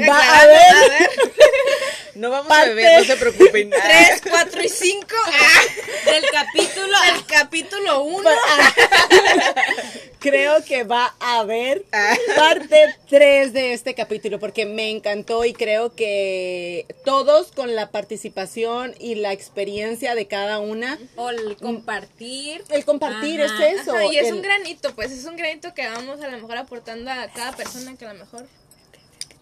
Va 0.07 0.17
a 0.17 0.41
haber. 0.41 1.09
No 2.15 2.29
vamos 2.29 2.47
Parte- 2.47 2.71
a 2.71 2.73
beber, 2.73 2.99
no 2.99 3.05
se 3.05 3.15
preocupen. 3.17 3.69
3, 3.71 4.21
4 4.29 4.63
y 4.63 4.69
5 4.69 5.07
Del 6.05 6.23
capítulo. 6.31 6.97
del 7.13 7.25
capítulo 7.27 8.03
1. 8.03 8.29
Creo 10.19 10.63
que 10.63 10.83
va 10.83 11.13
a 11.19 11.39
haber 11.39 11.83
parte 12.35 12.95
3 13.09 13.53
de 13.53 13.73
este 13.73 13.93
capítulo 13.93 14.39
porque 14.39 14.65
me 14.65 14.89
encantó 14.89 15.45
y 15.45 15.53
creo 15.53 15.93
que 15.93 16.87
todos 17.03 17.51
con 17.51 17.75
la 17.75 17.91
participación 17.91 18.95
y 18.99 19.15
la 19.15 19.33
experiencia 19.33 20.15
de 20.15 20.25
cada 20.27 20.59
una, 20.59 20.97
O 21.15 21.29
el 21.29 21.57
compartir. 21.57 22.63
el 22.69 22.85
compartir 22.85 23.41
Ajá. 23.43 23.67
es 23.67 23.81
eso. 23.81 23.93
Ajá, 23.93 24.05
y 24.05 24.17
es 24.17 24.27
el- 24.29 24.35
un 24.35 24.41
granito, 24.41 24.95
pues 24.95 25.11
es 25.11 25.25
un 25.25 25.35
granito 25.35 25.73
que 25.75 25.87
vamos 25.87 26.19
a 26.21 26.27
lo 26.27 26.37
mejor 26.37 26.57
aportando 26.57 27.11
a 27.11 27.27
cada 27.27 27.51
persona 27.55 27.95
que 27.95 28.05
a 28.05 28.13
lo 28.13 28.19
mejor 28.19 28.47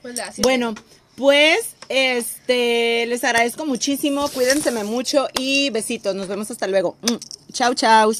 pues. 0.01 0.15
Bueno, 0.39 0.75
pues 1.15 1.75
este 1.89 3.05
les 3.05 3.23
agradezco 3.23 3.65
muchísimo, 3.65 4.27
cuídense 4.29 4.71
mucho 4.83 5.27
y 5.37 5.69
besitos, 5.69 6.15
nos 6.15 6.27
vemos 6.27 6.49
hasta 6.51 6.67
luego. 6.67 6.95
Mm, 7.01 7.51
Chau, 7.53 7.73
chau. 7.73 8.13